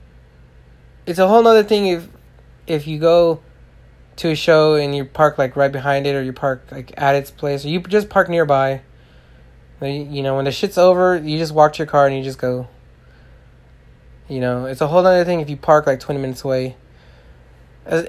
it's 1.07 1.19
a 1.19 1.29
whole 1.29 1.43
nother 1.43 1.63
thing 1.63 1.87
if 1.87 2.09
if 2.67 2.87
you 2.87 2.99
go 2.99 3.41
to 4.17 4.31
a 4.31 4.35
show 4.35 4.75
and 4.75 4.95
you 4.95 5.05
park 5.05 5.39
like 5.39 5.57
right 5.57 5.73
behind 5.73 6.07
it 6.07 6.15
or 6.15 6.23
you 6.23 6.33
park 6.33 6.65
like 6.71 6.93
at 6.97 7.15
its 7.15 7.31
place 7.31 7.65
or 7.65 7.69
you 7.69 7.81
just 7.81 8.09
park 8.09 8.29
nearby. 8.29 8.83
You 9.81 10.23
know 10.23 10.37
when 10.37 10.45
the 10.45 10.53
shit's 10.53 10.79
over 10.79 11.17
you 11.17 11.39
just 11.39 11.53
walk 11.53 11.73
to 11.73 11.79
your 11.79 11.89
car 11.89 12.07
and 12.07 12.17
you 12.17 12.23
just 12.23 12.39
go. 12.39 12.69
You 14.29 14.41
know 14.41 14.67
it's 14.67 14.81
a 14.81 14.87
whole 14.87 15.05
other 15.05 15.25
thing 15.25 15.41
if 15.41 15.51
you 15.51 15.57
park 15.57 15.87
like 15.87 15.99
20 15.99 16.21
minutes 16.21 16.45
away. 16.45 16.77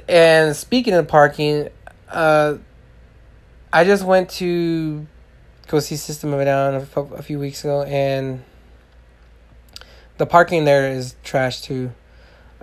And 0.08 0.56
speaking 0.56 0.94
of 0.94 1.08
parking 1.08 1.70
uh 2.10 2.58
i 3.72 3.84
just 3.84 4.04
went 4.04 4.30
to 4.30 5.08
go 5.68 5.80
see 5.80 5.96
system 5.96 6.34
of 6.34 6.40
a 6.40 6.46
down 6.46 6.76
a, 6.76 7.22
few 7.22 7.40
weeks 7.40 7.64
ago 7.64 7.84
and 7.84 8.44
the 10.18 10.26
parking 10.26 10.66
there 10.66 10.90
is 10.90 11.16
trash 11.24 11.62
too 11.62 11.92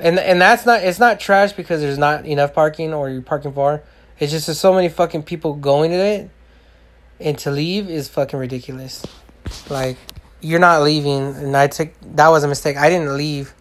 and 0.01 0.19
and 0.19 0.41
that's 0.41 0.65
not 0.67 0.83
it's 0.83 0.99
not 0.99 1.21
trash 1.21 1.53
because 1.53 1.83
there's 1.83 1.99
not 1.99 2.25
enough 2.25 2.55
parking 2.55 2.93
or 2.95 3.11
you're 3.11 3.23
parking 3.23 3.53
far. 3.53 3.83
It's 4.19 4.33
just 4.33 4.47
there's 4.47 4.59
so 4.59 4.73
many 4.73 4.89
fucking 4.89 5.25
people 5.25 5.55
going 5.55 5.91
to 5.91 5.97
it, 5.97 6.31
and 7.21 7.39
to 7.39 7.51
leave 7.51 7.89
is 7.89 8.09
fucking 8.09 8.39
ridiculous. 8.39 9.05
Like 9.69 9.99
you're 10.41 10.59
not 10.59 10.83
leaving, 10.83 11.35
and 11.37 11.57
I 11.57 11.67
took 11.67 11.91
that 12.15 12.29
was 12.29 12.45
a 12.45 12.49
mistake. 12.49 12.77
I 12.77 12.89
didn't 12.89 13.17
leave. 13.17 13.55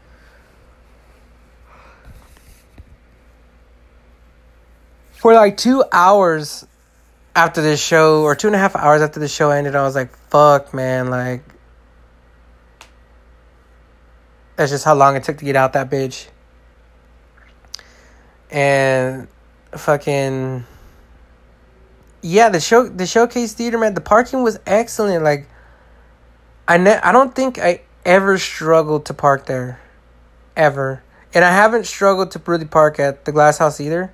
For 5.12 5.34
like 5.34 5.58
two 5.58 5.84
hours 5.92 6.66
after 7.40 7.62
this 7.62 7.82
show, 7.82 8.24
or 8.24 8.36
two 8.36 8.48
and 8.48 8.56
a 8.56 8.60
half 8.60 8.76
hours 8.76 9.02
after 9.02 9.20
the 9.20 9.28
show 9.28 9.50
ended, 9.50 9.76
I 9.76 9.84
was 9.84 9.96
like, 9.96 10.16
"Fuck, 10.30 10.74
man!" 10.74 11.10
Like 11.10 11.44
That's 14.60 14.72
just 14.72 14.84
how 14.84 14.94
long 14.94 15.16
it 15.16 15.24
took 15.24 15.38
to 15.38 15.46
get 15.46 15.56
out 15.56 15.72
that 15.72 15.90
bitch. 15.90 16.28
And 18.52 19.30
fucking 19.72 20.66
yeah, 22.22 22.50
the 22.50 22.60
show 22.60 22.90
the 22.90 23.06
showcase 23.06 23.54
theater 23.54 23.78
man, 23.78 23.94
the 23.94 24.02
parking 24.02 24.44
was 24.44 24.60
excellent. 24.66 25.24
Like 25.24 25.48
I 26.68 26.76
ne- 26.76 27.00
I 27.02 27.14
don't 27.14 27.34
think 27.34 27.58
I 27.58 27.84
ever 28.04 28.38
struggled 28.38 29.06
to 29.06 29.14
park 29.14 29.46
there. 29.46 29.80
Ever. 30.58 31.04
And 31.34 31.46
I 31.46 31.52
haven't 31.52 31.86
struggled 31.86 32.32
to 32.32 32.42
really 32.46 32.66
park 32.66 33.00
at 33.00 33.24
the 33.24 33.32
glass 33.32 33.60
house 33.60 33.80
either. 33.80 34.12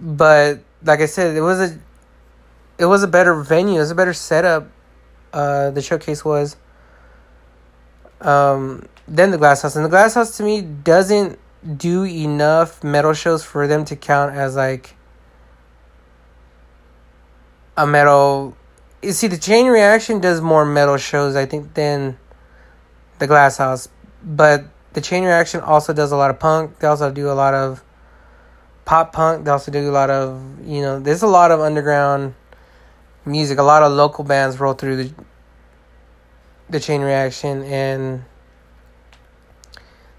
But 0.00 0.58
like 0.84 1.00
I 1.00 1.06
said, 1.06 1.36
it 1.36 1.40
was 1.40 1.58
a 1.58 1.78
it 2.78 2.86
was 2.86 3.02
a 3.02 3.08
better 3.08 3.34
venue, 3.34 3.76
it 3.76 3.80
was 3.80 3.90
a 3.90 3.94
better 3.94 4.14
setup 4.14 4.68
uh 5.32 5.70
the 5.70 5.82
showcase 5.82 6.24
was. 6.24 6.56
Um 8.20 8.86
then 9.06 9.30
the 9.30 9.38
Glass 9.38 9.62
House. 9.62 9.76
And 9.76 9.84
the 9.84 9.90
Glass 9.90 10.14
House 10.14 10.36
to 10.38 10.42
me 10.42 10.62
doesn't 10.62 11.38
do 11.76 12.04
enough 12.04 12.82
metal 12.82 13.12
shows 13.12 13.44
for 13.44 13.66
them 13.66 13.84
to 13.86 13.96
count 13.96 14.34
as 14.34 14.56
like 14.56 14.94
a 17.76 17.86
metal. 17.86 18.56
You 19.02 19.12
see, 19.12 19.26
the 19.26 19.38
Chain 19.38 19.66
Reaction 19.66 20.20
does 20.20 20.40
more 20.40 20.64
metal 20.64 20.96
shows, 20.96 21.36
I 21.36 21.46
think, 21.46 21.74
than 21.74 22.18
the 23.18 23.26
Glass 23.26 23.58
House. 23.58 23.88
But 24.22 24.64
the 24.94 25.00
Chain 25.00 25.24
Reaction 25.24 25.60
also 25.60 25.92
does 25.92 26.12
a 26.12 26.16
lot 26.16 26.30
of 26.30 26.38
punk. 26.38 26.78
They 26.78 26.86
also 26.86 27.10
do 27.10 27.30
a 27.30 27.32
lot 27.34 27.52
of 27.52 27.82
pop 28.84 29.12
punk. 29.12 29.44
They 29.44 29.50
also 29.50 29.70
do 29.70 29.88
a 29.88 29.92
lot 29.92 30.10
of, 30.10 30.42
you 30.64 30.82
know, 30.82 31.00
there's 31.00 31.22
a 31.22 31.26
lot 31.26 31.50
of 31.50 31.60
underground 31.60 32.34
music. 33.24 33.58
A 33.58 33.62
lot 33.62 33.82
of 33.82 33.92
local 33.92 34.24
bands 34.24 34.60
roll 34.60 34.74
through 34.74 34.96
the 34.96 35.14
the 36.70 36.80
Chain 36.80 37.02
Reaction 37.02 37.62
and 37.64 38.24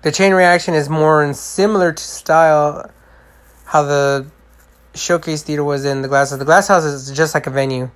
the 0.05 0.11
chain 0.11 0.35
reaction 0.35 0.75
is 0.75 0.87
more 0.87 1.23
in 1.23 1.33
similar 1.33 1.91
to 1.91 2.03
style 2.03 2.91
how 3.65 3.81
the 3.81 4.27
showcase 4.93 5.41
theater 5.41 5.63
was 5.63 5.83
in 5.83 6.03
the 6.03 6.07
glass 6.07 6.29
house. 6.29 6.37
The 6.37 6.45
glass 6.45 6.67
house 6.67 6.83
is 6.83 7.09
just 7.09 7.33
like 7.33 7.47
a 7.47 7.49
venue. 7.49 7.89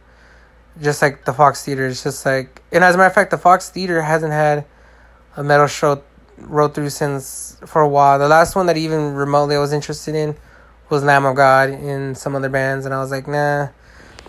Just 0.81 1.03
like 1.03 1.25
the 1.25 1.33
Fox 1.33 1.63
Theater. 1.63 1.85
It's 1.85 2.01
just 2.01 2.25
like 2.25 2.63
and 2.71 2.83
as 2.83 2.95
a 2.95 2.97
matter 2.97 3.09
of 3.09 3.13
fact 3.13 3.29
the 3.29 3.37
Fox 3.37 3.69
Theater 3.69 4.01
hasn't 4.01 4.33
had 4.33 4.65
a 5.37 5.43
metal 5.43 5.67
show 5.67 6.01
rolled 6.37 6.73
through 6.73 6.89
since 6.89 7.57
for 7.67 7.83
a 7.83 7.87
while. 7.87 8.17
The 8.17 8.27
last 8.27 8.55
one 8.55 8.65
that 8.65 8.77
even 8.77 9.13
remotely 9.13 9.55
I 9.55 9.59
was 9.59 9.71
interested 9.71 10.15
in 10.15 10.35
was 10.89 11.03
Lamb 11.03 11.25
of 11.25 11.35
God 11.35 11.69
in 11.69 12.15
some 12.15 12.35
other 12.35 12.49
bands 12.49 12.85
and 12.85 12.93
I 12.93 12.99
was 12.99 13.11
like, 13.11 13.27
nah, 13.27 13.63
I'm 13.63 13.71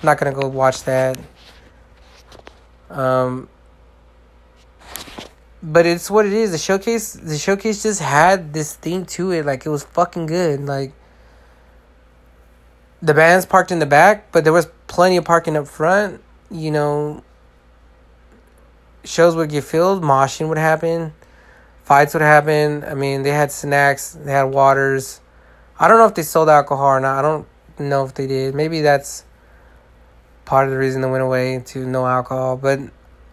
not 0.02 0.18
gonna 0.18 0.32
go 0.32 0.48
watch 0.48 0.84
that. 0.84 1.18
Um 2.90 3.48
but 5.62 5.84
it's 5.84 6.10
what 6.10 6.26
it 6.26 6.32
is. 6.32 6.52
The 6.52 6.58
showcase, 6.58 7.12
the 7.12 7.36
showcase 7.36 7.82
just 7.82 8.00
had 8.00 8.52
this 8.52 8.74
thing 8.74 9.04
to 9.06 9.30
it. 9.32 9.44
Like 9.44 9.66
it 9.66 9.68
was 9.68 9.84
fucking 9.84 10.26
good. 10.26 10.60
Like 10.66 10.92
the 13.02 13.14
bands 13.14 13.46
parked 13.46 13.70
in 13.70 13.78
the 13.78 13.86
back, 13.86 14.32
but 14.32 14.44
there 14.44 14.52
was 14.52 14.68
plenty 14.86 15.16
of 15.16 15.24
parking 15.24 15.56
up 15.56 15.66
front. 15.66 16.22
You 16.50 16.70
know, 16.70 17.22
shows 19.04 19.36
would 19.36 19.50
get 19.50 19.64
filled, 19.64 20.02
moshing 20.02 20.48
would 20.48 20.58
happen, 20.58 21.12
fights 21.84 22.14
would 22.14 22.22
happen. 22.22 22.84
I 22.84 22.94
mean, 22.94 23.22
they 23.22 23.30
had 23.30 23.52
snacks, 23.52 24.12
they 24.12 24.32
had 24.32 24.44
waters. 24.44 25.20
I 25.80 25.88
don't 25.88 25.96
know 25.96 26.04
if 26.04 26.14
they 26.14 26.22
sold 26.22 26.50
alcohol 26.50 26.86
or 26.86 27.00
not. 27.00 27.18
I 27.18 27.22
don't 27.22 27.46
know 27.78 28.04
if 28.04 28.12
they 28.12 28.26
did. 28.26 28.54
Maybe 28.54 28.82
that's 28.82 29.24
part 30.44 30.66
of 30.66 30.72
the 30.72 30.78
reason 30.78 31.00
they 31.00 31.08
went 31.08 31.22
away 31.22 31.58
to 31.58 31.86
no 31.86 32.06
alcohol. 32.06 32.58
But 32.58 32.80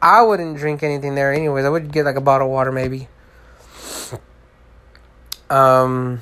I 0.02 0.22
wouldn't 0.22 0.58
drink 0.58 0.82
anything 0.82 1.16
there 1.16 1.34
anyways. 1.34 1.66
I 1.66 1.70
would 1.70 1.92
get 1.92 2.06
like 2.06 2.16
a 2.16 2.22
bottle 2.22 2.48
of 2.48 2.54
water 2.54 2.72
maybe. 2.72 3.10
Um. 5.50 6.22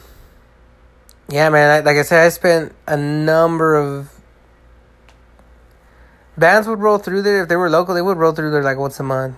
Yeah, 1.30 1.50
man. 1.50 1.72
I, 1.72 1.80
like 1.80 1.98
I 1.98 2.04
said, 2.04 2.24
I 2.24 2.30
spent 2.30 2.74
a 2.88 2.96
number 2.96 3.76
of 3.76 4.14
bands 6.38 6.68
would 6.68 6.80
roll 6.80 6.98
through 6.98 7.24
there 7.24 7.42
if 7.42 7.50
they 7.50 7.56
were 7.56 7.70
local. 7.70 7.96
They 7.96 8.04
would 8.04 8.18
roll 8.18 8.34
through 8.34 8.52
there 8.52 8.64
like 8.64 8.78
once 8.78 9.00
a 9.00 9.04
month. 9.04 9.36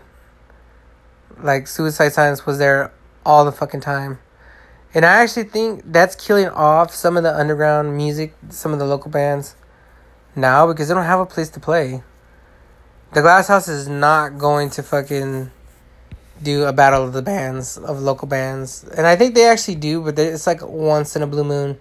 Like 1.38 1.68
Suicide 1.68 2.10
Silence 2.10 2.46
was 2.46 2.58
there 2.58 2.92
all 3.26 3.46
the 3.46 3.52
fucking 3.52 3.82
time. 3.82 4.20
And 4.94 5.06
I 5.06 5.22
actually 5.22 5.44
think 5.44 5.84
that's 5.86 6.16
killing 6.16 6.48
off 6.50 6.94
some 6.94 7.18
of 7.18 7.24
the 7.24 7.36
underground 7.36 7.96
music, 7.96 8.34
some 8.50 8.74
of 8.74 8.80
the 8.80 8.86
local 8.86 9.12
bands 9.12 9.56
now 10.36 10.68
because 10.68 10.88
they 10.88 10.94
don't 10.94 11.04
have 11.04 11.20
a 11.20 11.26
place 11.26 11.50
to 11.50 11.60
play. 11.60 12.04
The 13.14 13.22
Glass 13.22 13.48
House 13.48 13.68
is 13.68 13.88
not 13.88 14.38
going 14.38 14.70
to 14.72 14.84
fucking 14.84 15.52
do 16.42 16.66
a 16.66 16.74
battle 16.74 17.04
of 17.04 17.14
the 17.14 17.22
bands, 17.22 17.78
of 17.78 18.02
local 18.02 18.28
bands. 18.28 18.84
And 18.84 19.08
I 19.08 19.16
think 19.16 19.36
they 19.36 19.46
actually 19.46 19.76
do, 19.76 20.02
but 20.02 20.18
it's 20.20 20.48
like 20.48 20.62
once 20.62 21.16
in 21.16 21.22
a 21.22 21.28
blue 21.28 21.44
moon. 21.44 21.80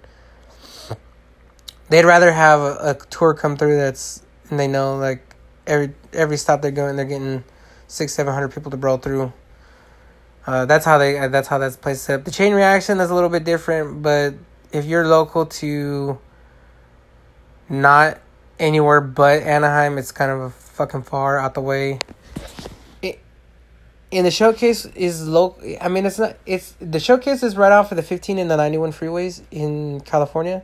They'd 1.88 2.04
rather 2.04 2.32
have 2.32 2.60
a, 2.60 2.76
a 2.90 2.94
tour 3.10 3.34
come 3.34 3.56
through 3.56 3.76
that's, 3.76 4.22
and 4.50 4.58
they 4.58 4.66
know 4.66 4.96
like 4.96 5.36
every 5.66 5.94
every 6.12 6.36
stop 6.36 6.62
they're 6.62 6.70
going, 6.70 6.96
they're 6.96 7.04
getting 7.04 7.44
six, 7.86 8.12
seven 8.12 8.34
hundred 8.34 8.52
people 8.52 8.70
to 8.70 8.76
brawl 8.76 8.98
through. 8.98 9.32
Uh, 10.46 10.64
that's 10.64 10.84
how 10.84 10.96
they. 10.96 11.18
Uh, 11.18 11.28
that's 11.28 11.48
how 11.48 11.58
that's 11.58 11.76
placed 11.76 12.08
up. 12.08 12.24
The 12.24 12.30
chain 12.30 12.54
reaction 12.54 13.00
is 13.00 13.10
a 13.10 13.14
little 13.14 13.28
bit 13.28 13.42
different, 13.44 14.02
but 14.02 14.34
if 14.72 14.84
you're 14.84 15.06
local 15.06 15.46
to 15.46 16.18
not 17.68 18.20
anywhere 18.58 19.00
but 19.00 19.42
Anaheim, 19.42 19.98
it's 19.98 20.12
kind 20.12 20.30
of 20.30 20.40
a 20.40 20.50
fucking 20.50 21.02
far 21.02 21.38
out 21.38 21.54
the 21.54 21.60
way. 21.60 21.98
It, 23.02 23.18
and 24.12 24.24
the 24.24 24.30
showcase 24.30 24.86
is 24.86 25.26
local. 25.26 25.62
I 25.80 25.88
mean, 25.88 26.06
it's 26.06 26.18
not. 26.18 26.36
It's 26.46 26.76
the 26.80 27.00
showcase 27.00 27.42
is 27.42 27.56
right 27.56 27.72
off 27.72 27.90
of 27.90 27.96
the 27.96 28.04
fifteen 28.04 28.38
and 28.38 28.48
the 28.48 28.56
ninety 28.56 28.78
one 28.78 28.92
freeways 28.92 29.42
in 29.50 30.00
California. 30.02 30.62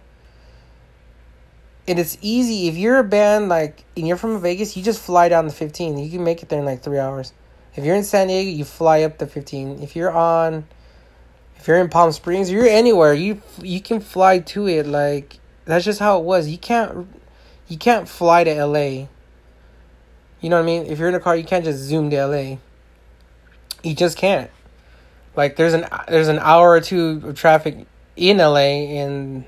And 1.88 1.98
it's 1.98 2.16
easy 2.22 2.68
if 2.68 2.76
you're 2.76 2.98
a 2.98 3.04
band 3.04 3.48
like 3.48 3.84
and 3.96 4.06
you're 4.06 4.16
from 4.16 4.40
Vegas, 4.40 4.76
you 4.76 4.84
just 4.84 5.02
fly 5.02 5.28
down 5.28 5.48
the 5.48 5.52
fifteen. 5.52 5.98
You 5.98 6.08
can 6.08 6.22
make 6.22 6.40
it 6.40 6.48
there 6.48 6.60
in 6.60 6.64
like 6.64 6.82
three 6.82 7.00
hours. 7.00 7.32
If 7.74 7.84
you're 7.84 7.96
in 7.96 8.04
San 8.04 8.28
Diego, 8.28 8.50
you 8.50 8.64
fly 8.64 9.02
up 9.02 9.18
the 9.18 9.26
15. 9.26 9.82
If 9.82 9.96
you're 9.96 10.12
on 10.12 10.66
if 11.56 11.68
you're 11.68 11.78
in 11.78 11.88
Palm 11.88 12.10
Springs, 12.10 12.50
you're 12.50 12.66
anywhere, 12.66 13.14
you 13.14 13.40
you 13.62 13.80
can 13.80 14.00
fly 14.00 14.40
to 14.40 14.66
it 14.66 14.86
like 14.86 15.38
that's 15.64 15.84
just 15.84 16.00
how 16.00 16.18
it 16.18 16.24
was. 16.24 16.48
You 16.48 16.58
can't 16.58 17.06
you 17.68 17.78
can't 17.78 18.08
fly 18.08 18.44
to 18.44 18.64
LA. 18.64 19.06
You 20.40 20.50
know 20.50 20.56
what 20.56 20.62
I 20.62 20.66
mean? 20.66 20.86
If 20.86 20.98
you're 20.98 21.08
in 21.08 21.14
a 21.14 21.20
car, 21.20 21.36
you 21.36 21.44
can't 21.44 21.64
just 21.64 21.78
zoom 21.78 22.10
to 22.10 22.26
LA. 22.26 22.56
You 23.84 23.94
just 23.94 24.18
can't. 24.18 24.50
Like 25.36 25.56
there's 25.56 25.72
an 25.72 25.86
there's 26.08 26.28
an 26.28 26.40
hour 26.40 26.70
or 26.70 26.80
two 26.80 27.22
of 27.24 27.36
traffic 27.36 27.86
in 28.16 28.38
LA 28.38 28.98
and 29.00 29.44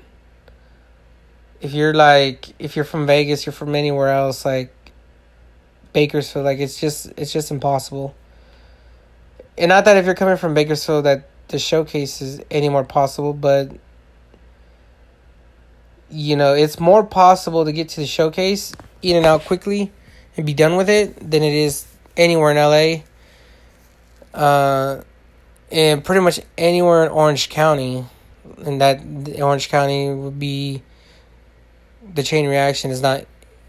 if 1.61 1.73
you're 1.73 1.93
like 1.93 2.53
if 2.59 2.75
you're 2.75 2.85
from 2.85 3.05
Vegas, 3.05 3.45
you're 3.45 3.53
from 3.53 3.75
anywhere 3.75 4.09
else 4.09 4.45
like 4.45 4.73
Bakersfield. 5.95 6.43
Like 6.43 6.59
it's 6.59 6.79
just 6.79 7.11
it's 7.17 7.31
just 7.31 7.49
impossible. 7.49 8.13
And 9.57 9.69
not 9.69 9.85
that 9.85 9.95
if 9.95 10.05
you're 10.05 10.13
coming 10.13 10.35
from 10.35 10.53
Bakersfield 10.53 11.05
that 11.05 11.29
the 11.47 11.57
showcase 11.57 12.21
is 12.21 12.41
any 12.51 12.67
more 12.67 12.83
possible, 12.83 13.33
but 13.33 13.71
you 16.11 16.35
know, 16.35 16.53
it's 16.53 16.79
more 16.79 17.03
possible 17.03 17.63
to 17.63 17.71
get 17.71 17.89
to 17.89 18.01
the 18.01 18.05
showcase 18.05 18.73
in 19.01 19.15
and 19.15 19.25
out 19.25 19.45
quickly 19.45 19.91
and 20.35 20.45
be 20.45 20.53
done 20.53 20.75
with 20.75 20.89
it 20.89 21.15
than 21.17 21.41
it 21.41 21.53
is 21.53 21.87
anywhere 22.17 22.51
in 22.51 22.57
LA. 22.57 23.03
Uh, 24.37 25.01
and 25.71 26.03
pretty 26.03 26.21
much 26.21 26.41
anywhere 26.57 27.05
in 27.05 27.11
Orange 27.11 27.47
County, 27.47 28.05
and 28.65 28.81
that 28.81 29.01
Orange 29.41 29.69
County 29.69 30.13
would 30.13 30.37
be 30.37 30.83
the 32.13 32.21
chain 32.21 32.47
reaction 32.47 32.91
is 32.91 33.01
not 33.01 33.25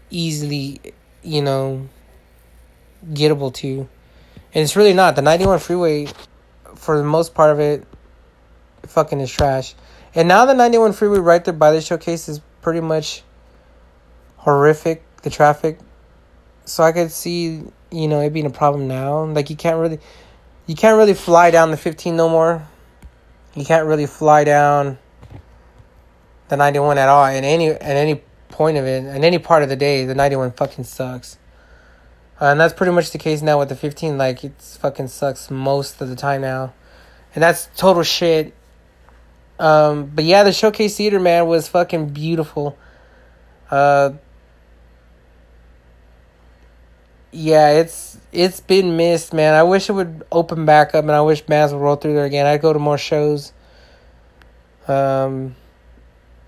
easily, 0.09 0.81
you 1.23 1.41
know, 1.41 1.87
gettable 3.09 3.53
to. 3.55 3.87
And 4.53 4.63
it's 4.63 4.75
really 4.75 4.93
not. 4.93 5.15
The 5.15 5.21
91 5.21 5.59
freeway, 5.59 6.07
for 6.75 6.97
the 6.97 7.03
most 7.03 7.33
part 7.33 7.51
of 7.51 7.59
it, 7.59 7.85
fucking 8.87 9.19
is 9.19 9.31
trash. 9.31 9.75
And 10.15 10.27
now 10.27 10.45
the 10.45 10.53
91 10.53 10.93
freeway 10.93 11.19
right 11.19 11.43
there 11.43 11.53
by 11.53 11.71
the 11.71 11.81
showcase 11.81 12.27
is 12.27 12.41
pretty 12.61 12.81
much 12.81 13.23
horrific, 14.37 15.03
the 15.21 15.29
traffic. 15.29 15.79
So 16.65 16.83
I 16.83 16.91
could 16.91 17.11
see, 17.11 17.63
you 17.91 18.07
know, 18.07 18.21
it 18.21 18.33
being 18.33 18.45
a 18.45 18.51
problem 18.51 18.87
now. 18.87 19.23
Like 19.25 19.49
you 19.49 19.55
can't 19.55 19.77
really 19.77 19.99
you 20.65 20.75
can't 20.75 20.97
really 20.97 21.13
fly 21.13 21.51
down 21.51 21.71
the 21.71 21.77
15 21.77 22.15
no 22.15 22.27
more. 22.27 22.67
You 23.55 23.63
can't 23.63 23.87
really 23.87 24.05
fly 24.05 24.43
down 24.43 24.97
the 26.49 26.57
91 26.57 26.97
at 26.97 27.09
all 27.09 27.25
at 27.25 27.43
any 27.43 27.69
at 27.69 27.81
any 27.81 28.21
point 28.49 28.77
of 28.77 28.85
it, 28.85 29.05
at 29.05 29.23
any 29.23 29.39
part 29.39 29.63
of 29.63 29.69
the 29.69 29.75
day, 29.75 30.05
the 30.05 30.15
91 30.15 30.51
fucking 30.51 30.83
sucks. 30.83 31.37
Uh, 32.39 32.45
and 32.45 32.59
that's 32.59 32.73
pretty 32.73 32.91
much 32.91 33.11
the 33.11 33.17
case 33.17 33.41
now 33.41 33.59
with 33.59 33.69
the 33.69 33.75
15. 33.75 34.17
Like, 34.17 34.43
it 34.43 34.53
fucking 34.61 35.07
sucks 35.07 35.49
most 35.49 35.99
of 36.01 36.09
the 36.09 36.15
time 36.15 36.41
now. 36.41 36.73
And 37.33 37.41
that's 37.41 37.69
total 37.75 38.03
shit. 38.03 38.53
Um, 39.59 40.11
but 40.13 40.23
yeah, 40.23 40.43
the 40.43 40.53
Showcase 40.53 40.97
Theater, 40.97 41.19
man, 41.19 41.47
was 41.47 41.67
fucking 41.67 42.09
beautiful. 42.09 42.77
Uh, 43.71 44.11
yeah, 47.31 47.71
it's 47.71 48.17
it's 48.31 48.59
been 48.59 48.97
missed, 48.97 49.33
man. 49.33 49.53
I 49.53 49.63
wish 49.63 49.89
it 49.89 49.93
would 49.93 50.23
open 50.31 50.65
back 50.65 50.95
up, 50.95 51.03
and 51.03 51.11
I 51.11 51.21
wish 51.21 51.41
bands 51.41 51.73
would 51.73 51.81
roll 51.81 51.95
through 51.95 52.13
there 52.13 52.25
again. 52.25 52.45
I'd 52.45 52.61
go 52.61 52.71
to 52.71 52.79
more 52.79 52.97
shows. 52.97 53.51
Um, 54.87 55.55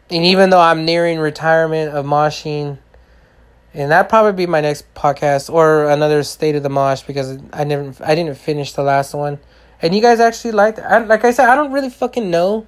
and 0.10 0.26
even 0.26 0.50
though 0.50 0.62
I'm 0.62 0.86
nearing 0.86 1.20
retirement 1.20 1.94
of 1.94 2.06
moshing, 2.06 2.80
and 3.80 3.92
that 3.92 4.10
probably 4.10 4.34
be 4.34 4.46
my 4.46 4.60
next 4.60 4.94
podcast 4.94 5.52
or 5.52 5.90
another 5.90 6.22
state 6.24 6.54
of 6.56 6.64
the 6.64 6.70
mosh 6.70 7.02
because 7.04 7.38
I 7.54 7.64
never 7.64 7.94
I 8.04 8.14
didn't 8.14 8.38
finish 8.38 8.74
the 8.74 8.84
last 8.84 9.14
one, 9.14 9.40
and 9.82 9.96
you 9.96 10.02
guys 10.02 10.20
actually 10.20 10.52
liked. 10.52 10.80
I, 10.80 10.98
like 11.00 11.24
I 11.24 11.32
said, 11.32 11.48
I 11.48 11.56
don't 11.56 11.72
really 11.72 11.90
fucking 11.90 12.30
know 12.30 12.68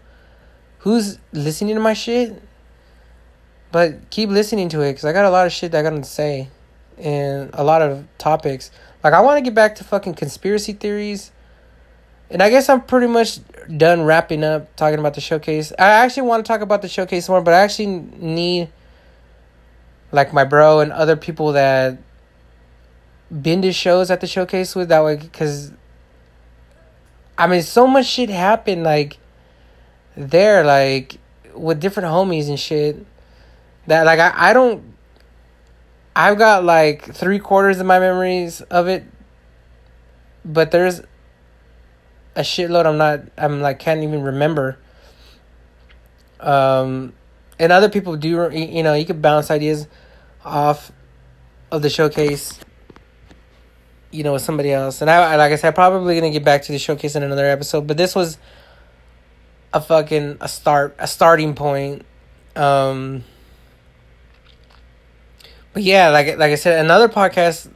who's 0.80 1.20
listening 1.34 1.76
to 1.76 1.82
my 1.82 1.93
shit, 1.93 2.41
but 3.74 4.09
keep 4.09 4.30
listening 4.30 4.70
to 4.70 4.82
it 4.82 4.91
because 4.91 5.03
I 5.03 5.12
got 5.12 5.26
a 5.26 5.30
lot 5.30 5.45
of 5.45 5.51
shit 5.51 5.74
that 5.74 5.86
I 5.86 5.89
got 5.89 5.97
to 5.97 6.03
say, 6.05 6.47
and 6.97 7.49
a 7.53 7.64
lot 7.64 7.82
of 7.82 8.07
topics. 8.18 8.72
Like 9.03 9.14
I 9.14 9.20
want 9.20 9.38
to 9.38 9.41
get 9.43 9.53
back 9.53 9.76
to 9.76 9.84
fucking 9.84 10.14
conspiracy 10.14 10.72
theories, 10.72 11.32
and 12.30 12.41
I 12.41 12.49
guess 12.49 12.70
I'm 12.70 12.84
pretty 12.84 13.07
much 13.07 13.39
done 13.76 14.03
wrapping 14.03 14.45
up 14.45 14.74
talking 14.78 14.99
about 14.99 15.16
the 15.16 15.22
showcase. 15.22 15.74
I 15.78 15.89
actually 15.89 16.24
want 16.30 16.45
to 16.45 16.47
talk 16.47 16.62
about 16.62 16.82
the 16.82 16.88
showcase 16.88 17.28
more, 17.28 17.41
but 17.41 17.53
I 17.53 17.59
actually 17.59 17.88
need 17.88 18.70
like 20.12 20.34
my 20.34 20.43
bro 20.43 20.80
and 20.80 20.91
other 20.91 21.16
people 21.16 21.53
that 21.53 21.97
been 23.32 23.62
to 23.62 23.72
shows 23.72 24.12
at 24.12 24.20
the 24.20 24.28
showcase 24.28 24.76
with 24.76 24.89
that 24.89 25.03
way 25.03 25.16
because 25.16 25.72
I 27.38 27.47
mean 27.47 27.62
so 27.62 27.88
much 27.88 28.05
shit 28.05 28.30
happened 28.30 28.84
like 28.84 29.18
there 30.18 30.64
like 30.64 31.18
with 31.55 31.80
different 31.80 32.09
homies 32.09 32.49
and 32.49 32.59
shit 32.59 33.05
that 33.88 34.05
like 34.05 34.20
I, 34.20 34.49
I 34.49 34.53
don't 34.53 34.93
I've 36.14 36.38
got 36.38 36.66
like 36.66 37.14
three 37.14 37.39
quarters 37.39 37.80
of 37.80 37.86
my 37.86 37.99
memories 37.99 38.62
of 38.62 38.88
it 38.88 39.05
but 40.43 40.72
there's 40.72 40.99
a 42.36 42.41
shitload 42.41 42.86
I'm 42.86 42.97
not 42.97 43.22
I'm 43.38 43.62
like 43.62 43.80
can't 43.80 44.03
even 44.03 44.24
remember. 44.24 44.78
Um 46.41 47.14
and 47.59 47.72
other 47.72 47.89
people 47.89 48.18
do 48.18 48.49
you 48.51 48.84
know 48.84 48.93
you 48.93 49.05
could 49.05 49.22
bounce 49.22 49.49
ideas 49.51 49.88
off 50.44 50.92
of 51.72 51.82
the 51.82 51.89
showcase 51.89 52.60
you 54.12 54.24
know 54.24 54.34
with 54.34 54.42
somebody 54.42 54.72
else. 54.72 55.02
And 55.02 55.10
i 55.10 55.36
like 55.36 55.52
i 55.52 55.56
said 55.56 55.74
probably 55.76 56.16
gonna 56.16 56.32
get 56.32 56.44
back 56.44 56.64
to 56.64 56.72
the 56.72 56.80
showcase 56.80 57.16
in 57.16 57.24
another 57.24 57.46
episode 57.46 57.88
but 57.88 57.98
this 57.98 58.16
was 58.16 58.38
a 59.74 59.80
fucking 59.80 60.38
a 60.42 60.48
start 60.48 60.96
a 61.00 61.08
starting 61.08 61.56
point. 61.56 62.06
Um 62.56 63.24
but 65.74 65.84
yeah 65.84 66.10
like 66.10 66.38
like 66.38 66.52
i 66.52 66.56
said 66.56 66.84
another 66.84 67.08
podcast 67.08 67.72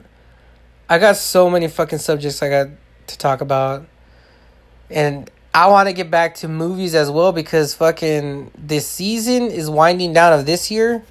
i 0.90 1.00
got 1.00 1.16
so 1.16 1.50
many 1.50 1.70
fucking 1.70 2.00
subjects 2.00 2.44
i 2.44 2.50
got 2.50 2.68
to 3.08 3.18
talk 3.18 3.42
about. 3.42 3.86
And 4.90 5.30
I 5.54 5.68
want 5.68 5.88
to 5.88 5.94
get 5.94 6.12
back 6.12 6.36
to 6.36 6.48
movies 6.48 6.96
as 6.96 7.10
well 7.10 7.32
because 7.32 7.74
fucking 7.76 8.52
this 8.58 8.88
season 8.88 9.44
is 9.44 9.70
winding 9.70 10.14
down 10.14 10.34
of 10.34 10.46
this 10.46 10.70
year. 10.70 11.04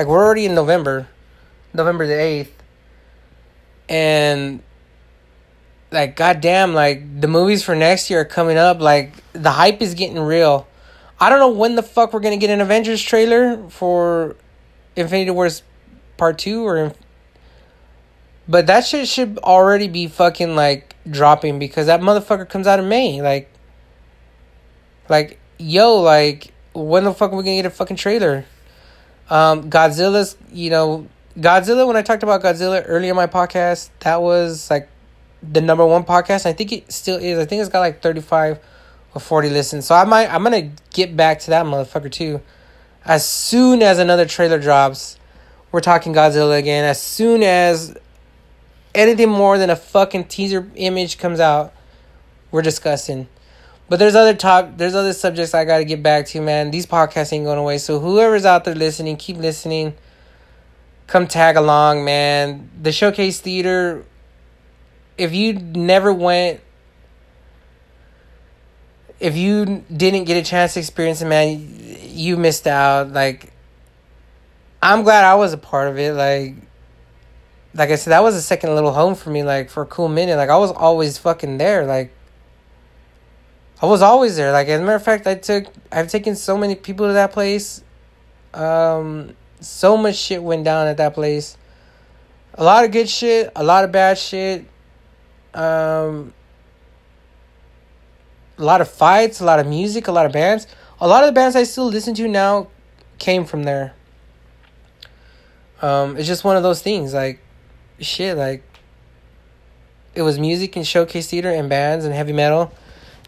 Like 0.00 0.06
we're 0.06 0.24
already 0.24 0.46
in 0.46 0.54
November, 0.54 1.08
November 1.74 2.06
the 2.06 2.18
eighth, 2.18 2.54
and 3.86 4.62
like 5.90 6.16
goddamn, 6.16 6.72
like 6.72 7.20
the 7.20 7.28
movies 7.28 7.62
for 7.62 7.76
next 7.76 8.08
year 8.08 8.22
are 8.22 8.24
coming 8.24 8.56
up. 8.56 8.80
Like 8.80 9.12
the 9.34 9.50
hype 9.50 9.82
is 9.82 9.92
getting 9.92 10.18
real. 10.18 10.66
I 11.20 11.28
don't 11.28 11.38
know 11.38 11.50
when 11.50 11.74
the 11.74 11.82
fuck 11.82 12.14
we're 12.14 12.20
gonna 12.20 12.38
get 12.38 12.48
an 12.48 12.62
Avengers 12.62 13.02
trailer 13.02 13.68
for 13.68 14.36
Infinity 14.96 15.32
Wars 15.32 15.62
Part 16.16 16.38
Two 16.38 16.66
or. 16.66 16.94
But 18.48 18.68
that 18.68 18.86
shit 18.86 19.06
should 19.06 19.36
already 19.40 19.86
be 19.86 20.08
fucking 20.08 20.56
like 20.56 20.96
dropping 21.10 21.58
because 21.58 21.88
that 21.88 22.00
motherfucker 22.00 22.48
comes 22.48 22.66
out 22.66 22.78
in 22.78 22.88
May. 22.88 23.20
Like, 23.20 23.50
like 25.10 25.38
yo, 25.58 26.00
like 26.00 26.54
when 26.72 27.04
the 27.04 27.12
fuck 27.12 27.34
are 27.34 27.36
we 27.36 27.42
gonna 27.42 27.56
get 27.56 27.66
a 27.66 27.70
fucking 27.70 27.98
trailer? 27.98 28.46
Um, 29.30 29.70
Godzilla's, 29.70 30.36
you 30.52 30.70
know, 30.70 31.06
Godzilla. 31.38 31.86
When 31.86 31.96
I 31.96 32.02
talked 32.02 32.22
about 32.22 32.42
Godzilla 32.42 32.82
earlier 32.86 33.10
in 33.10 33.16
my 33.16 33.28
podcast, 33.28 33.90
that 34.00 34.20
was 34.20 34.68
like 34.70 34.88
the 35.42 35.60
number 35.60 35.86
one 35.86 36.04
podcast. 36.04 36.46
I 36.46 36.52
think 36.52 36.72
it 36.72 36.92
still 36.92 37.16
is. 37.16 37.38
I 37.38 37.46
think 37.46 37.60
it's 37.60 37.70
got 37.70 37.80
like 37.80 38.02
thirty 38.02 38.20
five 38.20 38.58
or 39.14 39.20
forty 39.20 39.48
listens. 39.48 39.86
So 39.86 39.94
I 39.94 40.04
might, 40.04 40.32
I'm 40.32 40.42
gonna 40.42 40.70
get 40.92 41.16
back 41.16 41.38
to 41.40 41.50
that 41.50 41.64
motherfucker 41.64 42.10
too. 42.10 42.40
As 43.04 43.26
soon 43.26 43.82
as 43.82 43.98
another 43.98 44.26
trailer 44.26 44.58
drops, 44.58 45.18
we're 45.72 45.80
talking 45.80 46.12
Godzilla 46.12 46.58
again. 46.58 46.84
As 46.84 47.00
soon 47.00 47.42
as 47.42 47.96
anything 48.94 49.30
more 49.30 49.56
than 49.58 49.70
a 49.70 49.76
fucking 49.76 50.24
teaser 50.24 50.68
image 50.74 51.18
comes 51.18 51.40
out, 51.40 51.72
we're 52.50 52.62
discussing. 52.62 53.28
But 53.90 53.98
there's 53.98 54.14
other 54.14 54.34
top 54.34 54.76
there's 54.76 54.94
other 54.94 55.12
subjects 55.12 55.52
I 55.52 55.64
gotta 55.64 55.84
get 55.84 56.00
back 56.00 56.26
to, 56.26 56.40
man. 56.40 56.70
These 56.70 56.86
podcasts 56.86 57.32
ain't 57.32 57.44
going 57.44 57.58
away. 57.58 57.76
So 57.78 57.98
whoever's 57.98 58.46
out 58.46 58.64
there 58.64 58.76
listening, 58.76 59.16
keep 59.16 59.36
listening. 59.36 59.94
Come 61.08 61.26
tag 61.26 61.56
along, 61.56 62.04
man. 62.04 62.70
The 62.80 62.92
showcase 62.92 63.40
theater. 63.40 64.04
If 65.18 65.34
you 65.34 65.54
never 65.54 66.14
went 66.14 66.60
if 69.18 69.36
you 69.36 69.84
didn't 69.94 70.24
get 70.24 70.36
a 70.36 70.48
chance 70.48 70.74
to 70.74 70.80
experience 70.80 71.20
it, 71.20 71.26
man, 71.26 71.98
you 72.04 72.36
missed 72.36 72.68
out. 72.68 73.10
Like 73.10 73.52
I'm 74.80 75.02
glad 75.02 75.24
I 75.24 75.34
was 75.34 75.52
a 75.52 75.58
part 75.58 75.88
of 75.88 75.98
it. 75.98 76.14
Like 76.14 76.54
like 77.74 77.90
I 77.90 77.96
said, 77.96 78.10
that 78.10 78.22
was 78.22 78.36
a 78.36 78.42
second 78.42 78.72
little 78.72 78.92
home 78.92 79.16
for 79.16 79.30
me, 79.30 79.42
like 79.42 79.68
for 79.68 79.82
a 79.82 79.86
cool 79.86 80.08
minute. 80.08 80.36
Like 80.36 80.48
I 80.48 80.58
was 80.58 80.70
always 80.70 81.18
fucking 81.18 81.58
there. 81.58 81.86
Like 81.86 82.14
I 83.82 83.86
was 83.86 84.02
always 84.02 84.36
there. 84.36 84.52
Like 84.52 84.68
as 84.68 84.80
a 84.80 84.84
matter 84.84 84.96
of 84.96 85.02
fact, 85.02 85.26
I 85.26 85.34
took 85.34 85.66
I've 85.90 86.08
taken 86.08 86.36
so 86.36 86.58
many 86.58 86.74
people 86.74 87.06
to 87.06 87.14
that 87.14 87.32
place. 87.32 87.82
Um, 88.52 89.34
so 89.60 89.96
much 89.96 90.16
shit 90.16 90.42
went 90.42 90.64
down 90.64 90.86
at 90.86 90.98
that 90.98 91.14
place. 91.14 91.56
A 92.54 92.64
lot 92.64 92.84
of 92.84 92.90
good 92.90 93.08
shit, 93.08 93.50
a 93.56 93.64
lot 93.64 93.84
of 93.84 93.92
bad 93.92 94.18
shit. 94.18 94.66
Um, 95.54 96.34
a 98.58 98.64
lot 98.64 98.80
of 98.80 98.90
fights, 98.90 99.40
a 99.40 99.44
lot 99.44 99.58
of 99.58 99.66
music, 99.66 100.08
a 100.08 100.12
lot 100.12 100.26
of 100.26 100.32
bands. 100.32 100.66
A 101.00 101.08
lot 101.08 101.24
of 101.24 101.28
the 101.28 101.32
bands 101.32 101.56
I 101.56 101.62
still 101.62 101.86
listen 101.86 102.14
to 102.14 102.28
now 102.28 102.68
came 103.18 103.46
from 103.46 103.62
there. 103.62 103.94
Um, 105.80 106.18
it's 106.18 106.28
just 106.28 106.44
one 106.44 106.58
of 106.58 106.62
those 106.62 106.82
things. 106.82 107.14
Like, 107.14 107.40
shit. 107.98 108.36
Like, 108.36 108.62
it 110.14 110.22
was 110.22 110.38
music 110.38 110.76
and 110.76 110.86
showcase 110.86 111.30
theater 111.30 111.50
and 111.50 111.70
bands 111.70 112.04
and 112.04 112.12
heavy 112.12 112.34
metal 112.34 112.70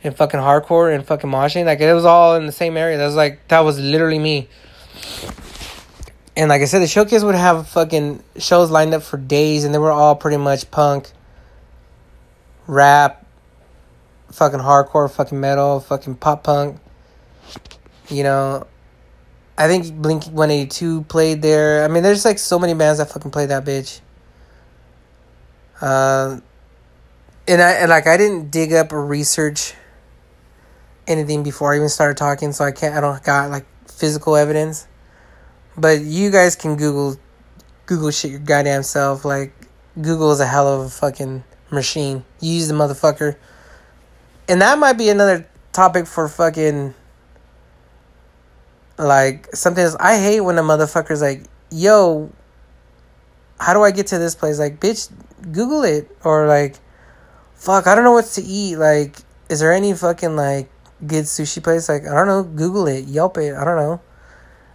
and 0.05 0.17
fucking 0.17 0.41
hardcore 0.41 0.95
and 0.95 1.07
fucking 1.07 1.31
moshing. 1.31 1.65
Like 1.65 1.81
it 1.81 1.93
was 1.93 2.05
all 2.05 2.37
in 2.37 2.47
the 2.47 2.53
same 2.53 2.77
area. 2.77 2.99
That 2.99 3.07
was 3.07 3.15
like 3.15 3.47
that 3.49 3.61
was 3.61 3.79
literally 3.79 4.19
me. 4.19 4.49
And 6.37 6.49
like 6.49 6.63
I 6.63 6.65
said, 6.65 6.81
the 6.81 6.87
showcase 6.87 7.23
would 7.23 7.35
have 7.35 7.69
fucking 7.69 8.23
shows 8.39 8.71
lined 8.71 8.95
up 8.95 9.03
for 9.03 9.19
days, 9.19 9.65
and 9.65 9.75
they 9.75 9.79
were 9.79 9.91
all 9.91 10.17
pretty 10.17 10.39
much 10.39 10.71
punk, 10.71 11.11
rap, 12.67 13.27
fucking 14.31 14.61
hardcore, 14.61 15.11
fucking 15.11 15.39
metal, 15.39 15.81
fucking 15.81 16.17
pop 16.17 16.45
punk. 16.45 16.79
You 18.09 18.23
know, 18.23 18.67
I 19.59 19.69
think 19.69 19.95
Blink 19.95 20.25
One 20.25 20.51
Eighty 20.51 20.69
Two 20.69 21.03
played 21.03 21.43
there. 21.43 21.85
I 21.85 21.89
mean, 21.89 22.03
there's 22.03 22.25
like 22.25 22.39
so 22.39 22.59
many 22.59 22.75
bands 22.75 22.99
that 22.99 23.11
fucking 23.11 23.31
played 23.31 23.51
that 23.51 23.65
bitch. 23.65 24.01
Uh, 25.81 26.41
and 27.47 27.61
I 27.61 27.73
and 27.73 27.91
like 27.91 28.07
I 28.07 28.17
didn't 28.17 28.51
dig 28.51 28.73
up 28.73 28.93
or 28.93 29.05
research 29.05 29.75
anything 31.07 31.43
before 31.43 31.73
I 31.73 31.77
even 31.77 31.89
started 31.89 32.17
talking, 32.17 32.53
so 32.53 32.65
I 32.65 32.73
can't. 32.73 32.95
I 32.95 33.01
don't 33.01 33.23
got 33.23 33.51
like 33.51 33.67
physical 33.87 34.37
evidence. 34.37 34.87
But 35.77 36.01
you 36.01 36.31
guys 36.31 36.57
can 36.57 36.77
Google, 36.77 37.17
Google 37.87 38.11
shit 38.11 38.31
your 38.31 38.41
goddamn 38.41 38.83
self. 38.83 39.25
Like 39.25 39.53
Google 40.01 40.33
is 40.33 40.41
a 40.41 40.47
hell 40.47 40.69
of 40.69 40.87
a 40.87 40.91
fucking 40.91 41.45
machine. 41.71 42.25
You 42.41 42.55
use 42.55 42.69
the 42.69 42.75
motherfucker, 42.75 43.37
and 44.49 44.61
that 44.61 44.79
might 44.79 44.95
be 44.95 45.09
another 45.09 45.49
topic 45.73 46.07
for 46.07 46.29
fucking. 46.29 46.95
Like 48.99 49.55
something 49.55 49.83
else. 49.83 49.97
I 49.99 50.19
hate 50.19 50.43
when 50.43 50.59
a 50.59 50.63
motherfucker's 50.63 51.23
like, 51.23 51.45
"Yo, 51.71 52.31
how 53.59 53.73
do 53.73 53.83
I 53.83 53.91
get 53.91 54.09
to 54.09 54.19
this 54.19 54.35
place?" 54.35 54.59
Like, 54.59 54.79
bitch, 54.81 55.11
Google 55.51 55.83
it 55.83 56.15
or 56.23 56.47
like, 56.47 56.77
fuck, 57.55 57.87
I 57.87 57.95
don't 57.95 58.05
know 58.05 58.13
what 58.13 58.27
to 58.27 58.43
eat. 58.43 58.77
Like, 58.77 59.17
is 59.49 59.61
there 59.61 59.73
any 59.73 59.93
fucking 59.95 60.37
like 60.37 60.69
good 61.07 61.25
sushi 61.25 61.63
place, 61.63 61.89
like 61.89 62.07
I 62.07 62.15
don't 62.15 62.27
know, 62.27 62.43
Google 62.43 62.87
it, 62.87 63.05
Yelp 63.07 63.39
it, 63.39 63.55
I 63.55 63.65
don't 63.65 63.77
know. 63.77 64.01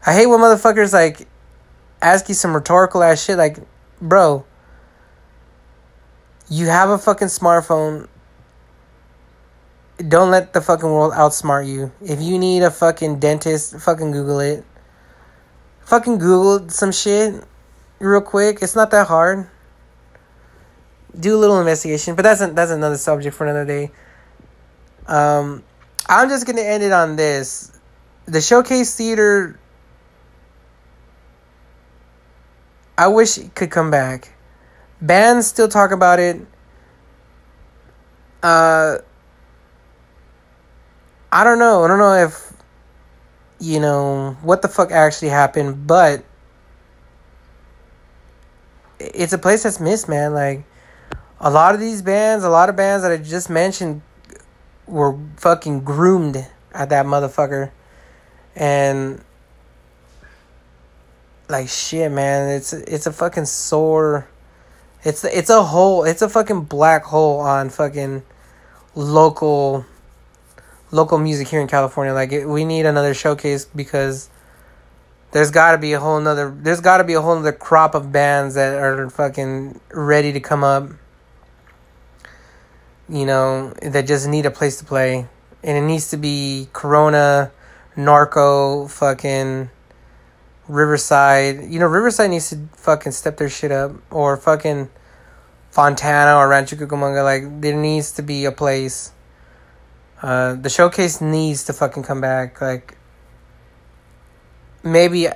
I 0.05 0.13
hate 0.13 0.27
when 0.27 0.39
motherfuckers 0.39 0.93
like 0.93 1.27
ask 2.01 2.29
you 2.29 2.35
some 2.35 2.53
rhetorical 2.53 3.03
ass 3.03 3.23
shit 3.23 3.37
like, 3.37 3.57
bro, 4.01 4.45
you 6.49 6.67
have 6.67 6.89
a 6.89 6.97
fucking 6.97 7.27
smartphone. 7.27 8.07
Don't 10.07 10.29
let 10.29 10.53
the 10.53 10.61
fucking 10.61 10.89
world 10.89 11.13
outsmart 11.13 11.67
you. 11.67 11.91
If 12.01 12.21
you 12.21 12.37
need 12.37 12.61
a 12.61 12.69
fucking 12.69 13.19
dentist, 13.19 13.79
fucking 13.79 14.11
Google 14.11 14.39
it. 14.39 14.63
Fucking 15.85 16.19
Google 16.19 16.69
some 16.69 16.91
shit 16.91 17.43
real 17.99 18.21
quick. 18.21 18.59
It's 18.61 18.75
not 18.75 18.91
that 18.91 19.07
hard. 19.07 19.49
Do 21.19 21.35
a 21.35 21.39
little 21.39 21.59
investigation, 21.59 22.15
but 22.15 22.21
that's 22.21 22.41
a, 22.41 22.47
that's 22.47 22.69
another 22.69 22.97
subject 22.97 23.35
for 23.35 23.45
another 23.45 23.65
day. 23.65 23.91
Um, 25.07 25.63
I'm 26.09 26.29
just 26.29 26.45
gonna 26.45 26.61
end 26.61 26.83
it 26.83 26.91
on 26.91 27.15
this. 27.15 27.71
The 28.25 28.41
showcase 28.41 28.95
theater 28.95 29.59
I 32.97 33.07
wish 33.07 33.37
it 33.37 33.53
could 33.53 33.69
come 33.69 33.91
back. 33.91 34.33
Bands 35.01 35.47
still 35.47 35.67
talk 35.67 35.91
about 35.91 36.19
it. 36.19 36.41
Uh 38.41 38.97
I 41.31 41.43
don't 41.43 41.59
know. 41.59 41.83
I 41.83 41.87
don't 41.87 41.99
know 41.99 42.13
if 42.13 42.53
you 43.59 43.79
know 43.79 44.37
what 44.41 44.61
the 44.61 44.67
fuck 44.67 44.91
actually 44.91 45.29
happened, 45.29 45.85
but 45.85 46.23
it's 48.99 49.33
a 49.33 49.37
place 49.37 49.63
that's 49.63 49.79
missed, 49.79 50.07
man. 50.07 50.33
Like 50.33 50.63
a 51.39 51.51
lot 51.51 51.75
of 51.75 51.81
these 51.81 52.01
bands, 52.01 52.43
a 52.43 52.49
lot 52.49 52.69
of 52.69 52.75
bands 52.75 53.03
that 53.03 53.11
I 53.11 53.17
just 53.17 53.49
mentioned 53.49 54.01
were 54.87 55.17
fucking 55.37 55.83
groomed 55.83 56.47
at 56.73 56.89
that 56.89 57.05
motherfucker. 57.05 57.71
And 58.55 59.23
like 61.49 61.69
shit, 61.69 62.11
man, 62.11 62.49
it's 62.49 62.73
it's 62.73 63.05
a 63.05 63.11
fucking 63.11 63.45
sore 63.45 64.27
it's 65.03 65.23
it's 65.23 65.49
a 65.49 65.63
hole, 65.63 66.03
it's 66.03 66.21
a 66.21 66.29
fucking 66.29 66.63
black 66.63 67.03
hole 67.03 67.39
on 67.39 67.69
fucking 67.69 68.23
local 68.95 69.85
local 70.91 71.17
music 71.17 71.47
here 71.47 71.61
in 71.61 71.67
California. 71.67 72.13
Like 72.13 72.31
it, 72.31 72.45
we 72.45 72.65
need 72.65 72.85
another 72.85 73.13
showcase 73.13 73.63
because 73.63 74.29
there's 75.31 75.51
got 75.51 75.73
to 75.73 75.77
be 75.77 75.93
a 75.93 75.99
whole 75.99 76.19
nother 76.19 76.53
there's 76.61 76.81
got 76.81 76.97
to 76.97 77.03
be 77.03 77.13
a 77.13 77.21
whole 77.21 77.37
other 77.37 77.53
crop 77.53 77.95
of 77.95 78.11
bands 78.11 78.55
that 78.55 78.73
are 78.75 79.09
fucking 79.09 79.79
ready 79.91 80.33
to 80.33 80.39
come 80.39 80.63
up 80.63 80.89
you 83.09 83.25
know, 83.25 83.73
that 83.81 84.07
just 84.07 84.27
need 84.27 84.45
a 84.45 84.51
place 84.51 84.77
to 84.79 84.85
play. 84.85 85.27
And 85.63 85.77
it 85.77 85.81
needs 85.81 86.09
to 86.09 86.17
be 86.17 86.69
Corona, 86.73 87.51
Norco, 87.95 88.89
fucking 88.89 89.69
Riverside. 90.67 91.65
You 91.65 91.79
know, 91.79 91.87
Riverside 91.87 92.29
needs 92.29 92.49
to 92.49 92.67
fucking 92.73 93.11
step 93.11 93.37
their 93.37 93.49
shit 93.49 93.71
up. 93.71 93.91
Or 94.11 94.37
fucking 94.37 94.89
Fontana 95.71 96.37
or 96.37 96.47
Rancho 96.47 96.75
Cucamonga. 96.75 97.23
Like, 97.23 97.61
there 97.61 97.75
needs 97.75 98.11
to 98.13 98.21
be 98.21 98.45
a 98.45 98.51
place. 98.51 99.11
Uh, 100.21 100.55
the 100.55 100.69
showcase 100.69 101.21
needs 101.21 101.63
to 101.65 101.73
fucking 101.73 102.03
come 102.03 102.21
back. 102.21 102.59
Like, 102.59 102.97
maybe 104.83 105.27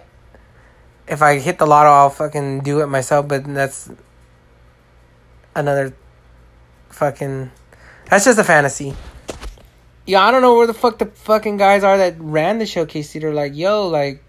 if 1.07 1.21
I 1.21 1.39
hit 1.39 1.59
the 1.59 1.67
lotto, 1.67 1.89
I'll 1.89 2.09
fucking 2.09 2.61
do 2.61 2.81
it 2.81 2.87
myself, 2.87 3.27
but 3.27 3.43
that's 3.45 3.89
another 5.55 5.93
fucking 6.89 7.51
that's 8.11 8.25
just 8.25 8.37
a 8.37 8.43
fantasy. 8.43 8.93
Yeah, 10.05 10.21
I 10.25 10.31
don't 10.31 10.41
know 10.41 10.55
where 10.55 10.67
the 10.67 10.73
fuck 10.73 10.99
the 10.99 11.05
fucking 11.05 11.55
guys 11.55 11.81
are 11.81 11.97
that 11.97 12.19
ran 12.19 12.59
the 12.59 12.65
showcase 12.65 13.13
theater. 13.13 13.33
Like, 13.33 13.55
yo, 13.55 13.87
like, 13.87 14.21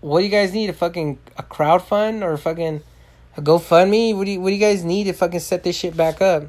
what 0.00 0.20
do 0.20 0.24
you 0.24 0.30
guys 0.30 0.54
need? 0.54 0.70
A 0.70 0.72
fucking 0.72 1.18
a 1.36 1.42
crowd 1.42 1.82
fund 1.82 2.24
or 2.24 2.34
fucking 2.38 2.82
a 3.36 3.42
GoFundMe? 3.42 4.16
What 4.16 4.24
do 4.24 4.30
you 4.30 4.40
what 4.40 4.48
do 4.48 4.54
you 4.54 4.60
guys 4.60 4.84
need 4.84 5.04
to 5.04 5.12
fucking 5.12 5.40
set 5.40 5.62
this 5.62 5.76
shit 5.76 5.94
back 5.94 6.22
up? 6.22 6.44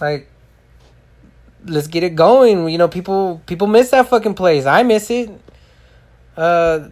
Like, 0.00 0.28
let's 1.64 1.88
get 1.88 2.04
it 2.04 2.14
going. 2.14 2.68
You 2.68 2.78
know, 2.78 2.86
people 2.86 3.42
people 3.46 3.66
miss 3.66 3.90
that 3.90 4.08
fucking 4.08 4.34
place. 4.34 4.66
I 4.66 4.84
miss 4.84 5.10
it. 5.10 5.30
Uh, 6.36 6.90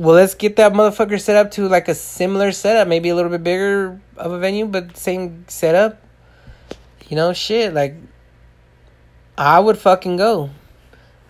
well, 0.00 0.14
let's 0.14 0.34
get 0.34 0.56
that 0.56 0.72
motherfucker 0.72 1.20
set 1.20 1.36
up 1.36 1.50
to 1.50 1.68
like 1.68 1.86
a 1.86 1.94
similar 1.94 2.52
setup, 2.52 2.88
maybe 2.88 3.10
a 3.10 3.14
little 3.14 3.30
bit 3.30 3.44
bigger 3.44 4.00
of 4.16 4.32
a 4.32 4.38
venue, 4.38 4.64
but 4.64 4.96
same 4.96 5.44
setup. 5.46 6.02
You 7.10 7.16
know, 7.16 7.34
shit, 7.34 7.74
like 7.74 7.96
I 9.36 9.60
would 9.60 9.76
fucking 9.76 10.16
go. 10.16 10.48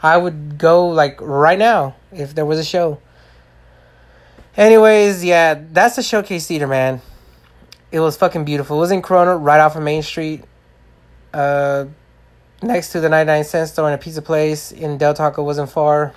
I 0.00 0.16
would 0.16 0.56
go 0.56 0.86
like 0.86 1.20
right 1.20 1.58
now 1.58 1.96
if 2.12 2.32
there 2.36 2.46
was 2.46 2.60
a 2.60 2.64
show. 2.64 3.00
Anyways, 4.56 5.24
yeah, 5.24 5.60
that's 5.72 5.96
the 5.96 6.04
showcase 6.04 6.46
theater, 6.46 6.68
man. 6.68 7.00
It 7.90 7.98
was 7.98 8.16
fucking 8.16 8.44
beautiful. 8.44 8.76
It 8.76 8.80
was 8.80 8.92
in 8.92 9.02
Corona, 9.02 9.36
right 9.36 9.58
off 9.58 9.74
of 9.74 9.82
Main 9.82 10.04
Street, 10.04 10.44
uh, 11.34 11.86
next 12.62 12.92
to 12.92 13.00
the 13.00 13.08
99 13.08 13.42
cent 13.42 13.68
store 13.68 13.86
and 13.86 13.96
a 13.96 13.98
pizza 13.98 14.22
place 14.22 14.70
in 14.70 14.96
Del 14.96 15.12
Taco. 15.12 15.42
wasn't 15.42 15.70
far. 15.70 16.14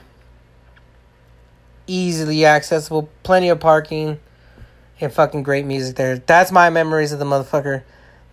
Easily 1.88 2.45
accessible, 2.45 3.09
plenty 3.23 3.49
of 3.49 3.59
parking, 3.59 4.19
and 5.01 5.11
fucking 5.11 5.43
great 5.43 5.65
music 5.65 5.95
there. 5.95 6.17
That's 6.17 6.51
my 6.51 6.69
memories 6.69 7.11
of 7.11 7.19
the 7.19 7.25
motherfucker. 7.25 7.84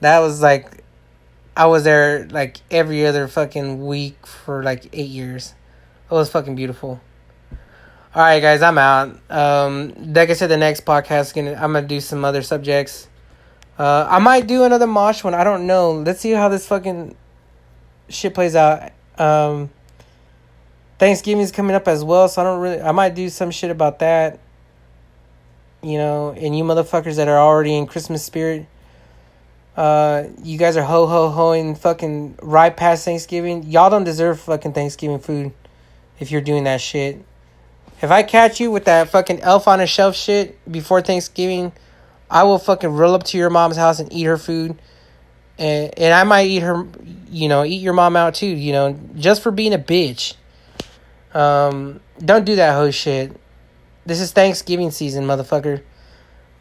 That 0.00 0.20
was 0.20 0.40
like, 0.40 0.84
I 1.56 1.66
was 1.66 1.84
there 1.84 2.26
like 2.30 2.58
every 2.70 3.04
other 3.06 3.28
fucking 3.28 3.84
week 3.84 4.26
for 4.26 4.62
like 4.62 4.88
eight 4.92 5.10
years. 5.10 5.54
It 6.10 6.14
was 6.14 6.30
fucking 6.30 6.54
beautiful. 6.54 7.00
All 8.12 8.22
right, 8.22 8.40
guys, 8.40 8.62
I'm 8.62 8.78
out. 8.78 9.16
Um, 9.30 9.94
like 10.14 10.30
I 10.30 10.32
said, 10.32 10.48
the 10.48 10.56
next 10.56 10.84
podcast, 10.84 11.32
gonna 11.34 11.52
I'm 11.52 11.72
gonna 11.72 11.86
do 11.86 12.00
some 12.00 12.24
other 12.24 12.42
subjects. 12.42 13.08
Uh, 13.78 14.04
I 14.08 14.18
might 14.18 14.46
do 14.46 14.64
another 14.64 14.88
mosh 14.88 15.22
one. 15.22 15.32
I 15.32 15.44
don't 15.44 15.66
know. 15.66 15.92
Let's 15.92 16.20
see 16.20 16.32
how 16.32 16.48
this 16.48 16.66
fucking 16.66 17.16
shit 18.08 18.34
plays 18.34 18.56
out. 18.56 18.90
Um, 19.16 19.70
Thanksgiving's 21.00 21.50
coming 21.50 21.74
up 21.74 21.88
as 21.88 22.04
well, 22.04 22.28
so 22.28 22.42
I 22.42 22.44
don't 22.44 22.60
really. 22.60 22.78
I 22.78 22.92
might 22.92 23.14
do 23.14 23.30
some 23.30 23.50
shit 23.50 23.70
about 23.70 24.00
that. 24.00 24.38
You 25.82 25.96
know, 25.96 26.34
and 26.36 26.56
you 26.56 26.62
motherfuckers 26.62 27.16
that 27.16 27.26
are 27.26 27.38
already 27.38 27.74
in 27.74 27.86
Christmas 27.86 28.22
spirit. 28.22 28.66
Uh, 29.74 30.24
you 30.42 30.58
guys 30.58 30.76
are 30.76 30.82
ho 30.82 31.06
ho 31.06 31.30
hoing 31.30 31.74
fucking 31.74 32.36
right 32.42 32.76
past 32.76 33.06
Thanksgiving. 33.06 33.62
Y'all 33.62 33.88
don't 33.88 34.04
deserve 34.04 34.40
fucking 34.40 34.74
Thanksgiving 34.74 35.20
food 35.20 35.52
if 36.18 36.30
you're 36.30 36.42
doing 36.42 36.64
that 36.64 36.82
shit. 36.82 37.24
If 38.02 38.10
I 38.10 38.22
catch 38.22 38.60
you 38.60 38.70
with 38.70 38.84
that 38.84 39.08
fucking 39.08 39.40
elf 39.40 39.68
on 39.68 39.80
a 39.80 39.86
shelf 39.86 40.14
shit 40.14 40.58
before 40.70 41.00
Thanksgiving, 41.00 41.72
I 42.30 42.42
will 42.42 42.58
fucking 42.58 42.90
roll 42.90 43.14
up 43.14 43.22
to 43.24 43.38
your 43.38 43.48
mom's 43.48 43.78
house 43.78 44.00
and 44.00 44.12
eat 44.12 44.24
her 44.24 44.36
food. 44.36 44.78
And 45.58 45.98
and 45.98 46.12
I 46.12 46.24
might 46.24 46.48
eat 46.48 46.60
her 46.60 46.86
you 47.30 47.48
know, 47.48 47.64
eat 47.64 47.80
your 47.80 47.94
mom 47.94 48.16
out 48.16 48.34
too, 48.34 48.48
you 48.48 48.72
know, 48.72 49.00
just 49.16 49.40
for 49.40 49.50
being 49.50 49.72
a 49.72 49.78
bitch. 49.78 50.34
Um 51.34 52.00
don't 52.18 52.44
do 52.44 52.56
that 52.56 52.74
whole 52.74 52.90
shit. 52.90 53.38
This 54.06 54.20
is 54.20 54.32
Thanksgiving 54.32 54.90
season, 54.90 55.24
motherfucker. 55.24 55.82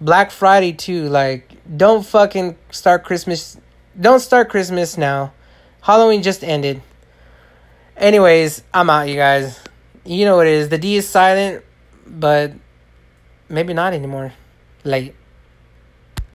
Black 0.02 0.32
Friday 0.32 0.74
too, 0.74 1.10
like 1.10 1.56
don't 1.78 2.06
fucking 2.06 2.56
start 2.72 3.04
Christmas 3.04 3.58
don't 4.00 4.20
start 4.20 4.50
Christmas 4.50 4.98
now. 4.98 5.34
Halloween 5.82 6.24
just 6.24 6.44
ended. 6.44 6.82
Anyways, 7.98 8.64
I'm 8.74 8.90
out, 8.90 9.10
you 9.10 9.16
guys 9.16 9.60
you 10.10 10.26
know 10.26 10.36
what 10.36 10.48
it 10.48 10.54
is. 10.54 10.70
The 10.70 10.78
D 10.78 10.96
is 10.96 11.08
silent, 11.08 11.64
but 12.06 12.54
maybe 13.48 13.74
not 13.74 13.94
anymore. 13.94 14.34
Late. 14.84 15.16